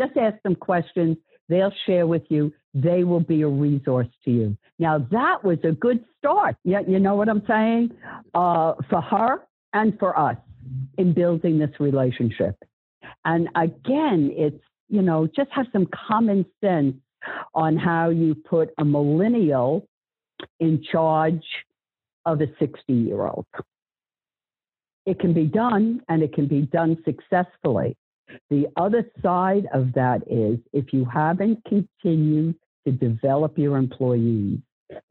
Just 0.00 0.16
ask 0.18 0.36
them 0.42 0.54
questions. 0.54 1.16
They'll 1.48 1.72
share 1.86 2.06
with 2.06 2.24
you. 2.28 2.52
They 2.74 3.04
will 3.04 3.20
be 3.20 3.40
a 3.42 3.48
resource 3.48 4.08
to 4.26 4.30
you. 4.30 4.56
Now, 4.78 4.98
that 5.10 5.42
was 5.42 5.58
a 5.64 5.72
good 5.72 6.04
start. 6.18 6.56
Yeah, 6.64 6.80
you 6.86 6.98
know 6.98 7.14
what 7.14 7.30
I'm 7.30 7.42
saying? 7.48 7.92
Uh, 8.34 8.74
for 8.90 9.00
her 9.00 9.46
and 9.76 9.98
for 9.98 10.18
us 10.18 10.38
in 10.96 11.12
building 11.12 11.58
this 11.58 11.78
relationship. 11.78 12.56
And 13.24 13.48
again, 13.54 14.32
it's, 14.34 14.62
you 14.88 15.02
know, 15.02 15.26
just 15.26 15.50
have 15.52 15.66
some 15.72 15.86
common 16.08 16.46
sense 16.62 16.96
on 17.54 17.76
how 17.76 18.08
you 18.08 18.34
put 18.34 18.70
a 18.78 18.84
millennial 18.84 19.86
in 20.60 20.82
charge 20.90 21.44
of 22.24 22.40
a 22.40 22.46
60 22.58 22.92
year 22.92 23.26
old. 23.26 23.46
It 25.04 25.20
can 25.20 25.34
be 25.34 25.44
done 25.44 26.00
and 26.08 26.22
it 26.22 26.32
can 26.32 26.46
be 26.46 26.62
done 26.62 26.96
successfully. 27.04 27.96
The 28.50 28.66
other 28.76 29.04
side 29.22 29.66
of 29.72 29.92
that 29.94 30.22
is 30.28 30.58
if 30.72 30.92
you 30.92 31.04
haven't 31.04 31.62
continued 31.68 32.56
to 32.86 32.92
develop 32.92 33.58
your 33.58 33.76
employees, 33.76 34.58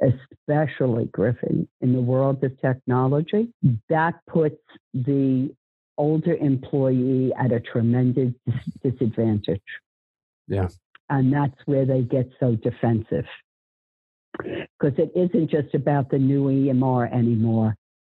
especially 0.02 1.06
Griffin, 1.06 1.68
in 1.82 1.94
the 1.94 2.02
world 2.02 2.44
of 2.44 2.60
technology, 2.62 3.54
that 3.90 4.14
puts 4.28 4.62
the 4.94 5.54
older 5.98 6.36
employee 6.36 7.34
at 7.40 7.52
a 7.52 7.60
tremendous 7.60 8.34
disadvantage. 8.84 9.62
Yeah. 10.48 10.68
And 11.10 11.32
that's 11.32 11.56
where 11.66 11.86
they 11.86 12.02
get 12.02 12.30
so 12.40 12.56
defensive. 12.56 13.26
Because 14.38 14.98
it 14.98 15.12
isn't 15.16 15.50
just 15.50 15.74
about 15.74 16.10
the 16.10 16.18
new 16.18 16.46
EMR 16.46 17.12
anymore. 17.14 17.76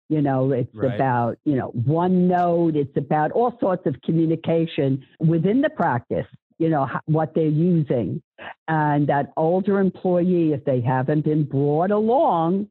You 0.10 0.22
know, 0.22 0.52
it's 0.52 0.74
right. 0.74 0.94
about, 0.94 1.38
you 1.46 1.56
know, 1.56 1.68
one 1.68 2.28
OneNote, 2.28 2.76
it's 2.76 2.98
about 2.98 3.32
all 3.32 3.56
sorts 3.60 3.86
of 3.86 3.96
communication 4.02 5.06
within 5.20 5.62
the 5.62 5.70
practice 5.70 6.26
you 6.60 6.70
know, 6.70 6.88
what 7.06 7.34
they're 7.34 7.48
using. 7.48 8.22
And 8.68 9.08
that 9.08 9.32
older 9.36 9.80
employee, 9.80 10.54
if 10.54 10.64
they 10.66 10.82
haven't 10.82 11.24
been 11.24 11.44
brought 11.46 11.90
along 11.90 12.70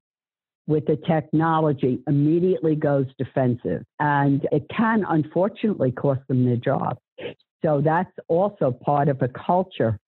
with 0.67 0.87
the 0.87 0.97
technology, 0.97 1.99
immediately 2.07 2.77
goes 2.77 3.07
defensive. 3.19 3.83
And 3.99 4.47
it 4.53 4.67
can 4.69 5.05
unfortunately 5.09 5.91
cost 5.91 6.21
them 6.29 6.45
their 6.45 6.57
job. 6.57 6.99
So 7.65 7.81
that's 7.85 8.13
also 8.29 8.71
part 8.71 9.09
of 9.09 9.21
a 9.23 9.29
culture, 9.29 9.99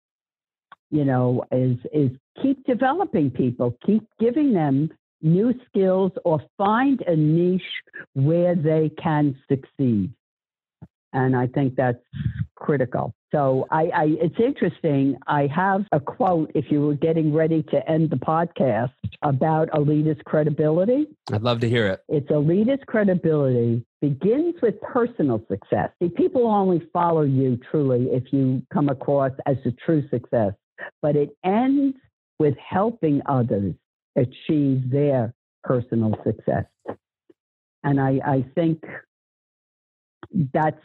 you 0.91 1.05
know, 1.05 1.45
is, 1.51 1.78
is 1.93 2.11
keep 2.41 2.64
developing 2.66 3.31
people, 3.31 3.76
keep 3.85 4.05
giving 4.20 4.53
them 4.53 4.91
new 5.22 5.55
skills 5.66 6.12
or 6.24 6.41
find 6.57 7.03
a 7.07 7.16
niche 7.16 7.62
where 8.12 8.55
they 8.55 8.91
can 9.03 9.37
succeed. 9.49 10.12
And 11.12 11.35
I 11.35 11.47
think 11.49 11.74
that's 11.74 11.99
critical. 12.55 13.14
So 13.33 13.66
I, 13.70 13.83
I, 13.95 14.05
it's 14.20 14.41
interesting. 14.41 15.16
I 15.26 15.47
have 15.55 15.85
a 15.93 16.01
quote 16.01 16.51
if 16.55 16.70
you 16.70 16.83
were 16.83 16.95
getting 16.95 17.33
ready 17.33 17.62
to 17.64 17.89
end 17.89 18.11
the 18.11 18.16
podcast 18.16 18.93
about 19.22 19.68
a 19.72 19.81
leader's 19.81 20.16
credibility. 20.26 21.07
I'd 21.33 21.43
love 21.43 21.61
to 21.61 21.68
hear 21.68 21.87
it. 21.87 22.03
It's 22.09 22.31
a 22.31 22.39
leader's 22.39 22.81
credibility 22.87 23.85
begins 24.01 24.57
with 24.62 24.81
personal 24.81 25.45
success. 25.49 25.91
See, 26.03 26.09
people 26.09 26.47
only 26.49 26.83
follow 26.93 27.22
you 27.22 27.59
truly 27.70 28.09
if 28.11 28.33
you 28.33 28.62
come 28.72 28.89
across 28.89 29.33
as 29.47 29.57
a 29.64 29.70
true 29.72 30.09
success, 30.09 30.53
but 31.03 31.14
it 31.14 31.31
ends 31.45 31.97
with 32.39 32.55
helping 32.57 33.20
others 33.26 33.74
achieve 34.16 34.91
their 34.91 35.35
personal 35.62 36.16
success. 36.24 36.64
And 37.85 38.01
I, 38.01 38.20
I 38.24 38.45
think 38.55 38.83
that's 40.53 40.85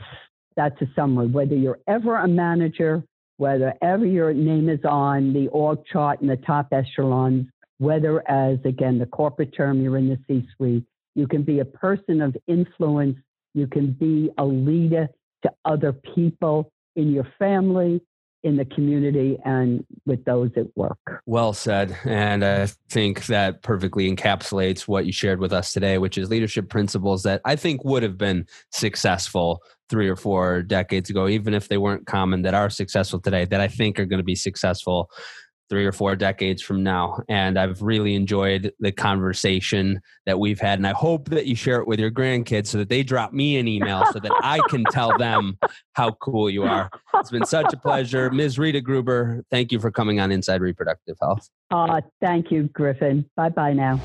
that's 0.55 0.79
a 0.81 0.87
summary. 0.95 1.27
Whether 1.27 1.55
you're 1.55 1.79
ever 1.87 2.15
a 2.15 2.27
manager, 2.27 3.03
whether 3.37 3.73
ever 3.81 4.05
your 4.05 4.33
name 4.33 4.69
is 4.69 4.79
on 4.85 5.33
the 5.33 5.47
org 5.49 5.79
chart 5.91 6.21
in 6.21 6.27
the 6.27 6.37
top 6.37 6.67
echelons, 6.71 7.47
whether 7.77 8.27
as 8.29 8.57
again 8.63 8.97
the 8.97 9.05
corporate 9.05 9.53
term 9.55 9.81
you're 9.81 9.97
in 9.97 10.07
the 10.07 10.17
C-suite, 10.27 10.85
you 11.15 11.27
can 11.27 11.43
be 11.43 11.59
a 11.59 11.65
person 11.65 12.21
of 12.21 12.35
influence. 12.47 13.17
You 13.53 13.67
can 13.67 13.91
be 13.91 14.29
a 14.37 14.45
leader 14.45 15.07
to 15.43 15.51
other 15.63 15.93
people 15.93 16.71
in 16.95 17.11
your 17.11 17.27
family, 17.37 18.01
in 18.45 18.55
the 18.57 18.65
community 18.65 19.39
and 19.43 19.83
with 20.05 20.23
those 20.23 20.51
at 20.55 20.67
work. 20.77 21.23
Well 21.25 21.51
said. 21.51 21.97
And 22.05 22.45
I 22.45 22.67
think 22.89 23.25
that 23.25 23.63
perfectly 23.63 24.09
encapsulates 24.09 24.81
what 24.81 25.07
you 25.07 25.11
shared 25.11 25.39
with 25.39 25.51
us 25.51 25.73
today, 25.73 25.97
which 25.97 26.15
is 26.17 26.29
leadership 26.29 26.69
principles 26.69 27.23
that 27.23 27.41
I 27.43 27.55
think 27.55 27.83
would 27.83 28.03
have 28.03 28.19
been 28.19 28.45
successful 28.71 29.63
three 29.89 30.07
or 30.07 30.15
four 30.15 30.61
decades 30.61 31.09
ago, 31.09 31.27
even 31.27 31.55
if 31.55 31.67
they 31.67 31.77
weren't 31.77 32.05
common, 32.05 32.43
that 32.43 32.53
are 32.53 32.69
successful 32.69 33.19
today, 33.19 33.45
that 33.45 33.61
I 33.61 33.67
think 33.67 33.99
are 33.99 34.05
going 34.05 34.19
to 34.19 34.23
be 34.23 34.35
successful 34.35 35.09
three 35.69 35.85
or 35.85 35.91
four 35.91 36.15
decades 36.15 36.61
from 36.61 36.83
now. 36.83 37.21
And 37.29 37.57
I've 37.57 37.81
really 37.81 38.15
enjoyed 38.15 38.71
the 38.79 38.91
conversation 38.91 40.01
that 40.25 40.39
we've 40.39 40.59
had. 40.59 40.79
And 40.79 40.87
I 40.87 40.93
hope 40.93 41.29
that 41.29 41.45
you 41.45 41.55
share 41.55 41.79
it 41.79 41.87
with 41.87 41.99
your 41.99 42.11
grandkids 42.11 42.67
so 42.67 42.77
that 42.77 42.89
they 42.89 43.03
drop 43.03 43.33
me 43.33 43.57
an 43.57 43.67
email 43.67 44.05
so 44.11 44.19
that 44.19 44.31
I 44.41 44.59
can 44.69 44.83
tell 44.91 45.17
them 45.17 45.57
how 45.93 46.11
cool 46.11 46.49
you 46.49 46.63
are. 46.63 46.89
It's 47.15 47.31
been 47.31 47.45
such 47.45 47.73
a 47.73 47.77
pleasure. 47.77 48.29
Ms. 48.29 48.59
Rita 48.59 48.81
Gruber, 48.81 49.43
thank 49.51 49.71
you 49.71 49.79
for 49.79 49.91
coming 49.91 50.19
on 50.19 50.31
Inside 50.31 50.61
Reproductive 50.61 51.17
Health. 51.21 51.49
Uh, 51.71 52.01
thank 52.21 52.51
you, 52.51 52.63
Griffin. 52.73 53.29
Bye 53.35 53.49
bye 53.49 53.73
now. 53.73 53.99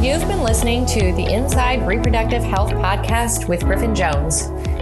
You've 0.00 0.28
been 0.28 0.42
listening 0.42 0.86
to 0.86 1.00
the 1.00 1.26
Inside 1.32 1.84
Reproductive 1.84 2.44
Health 2.44 2.70
podcast 2.70 3.48
with 3.48 3.64
Griffin 3.64 3.96
Jones. 3.96 4.44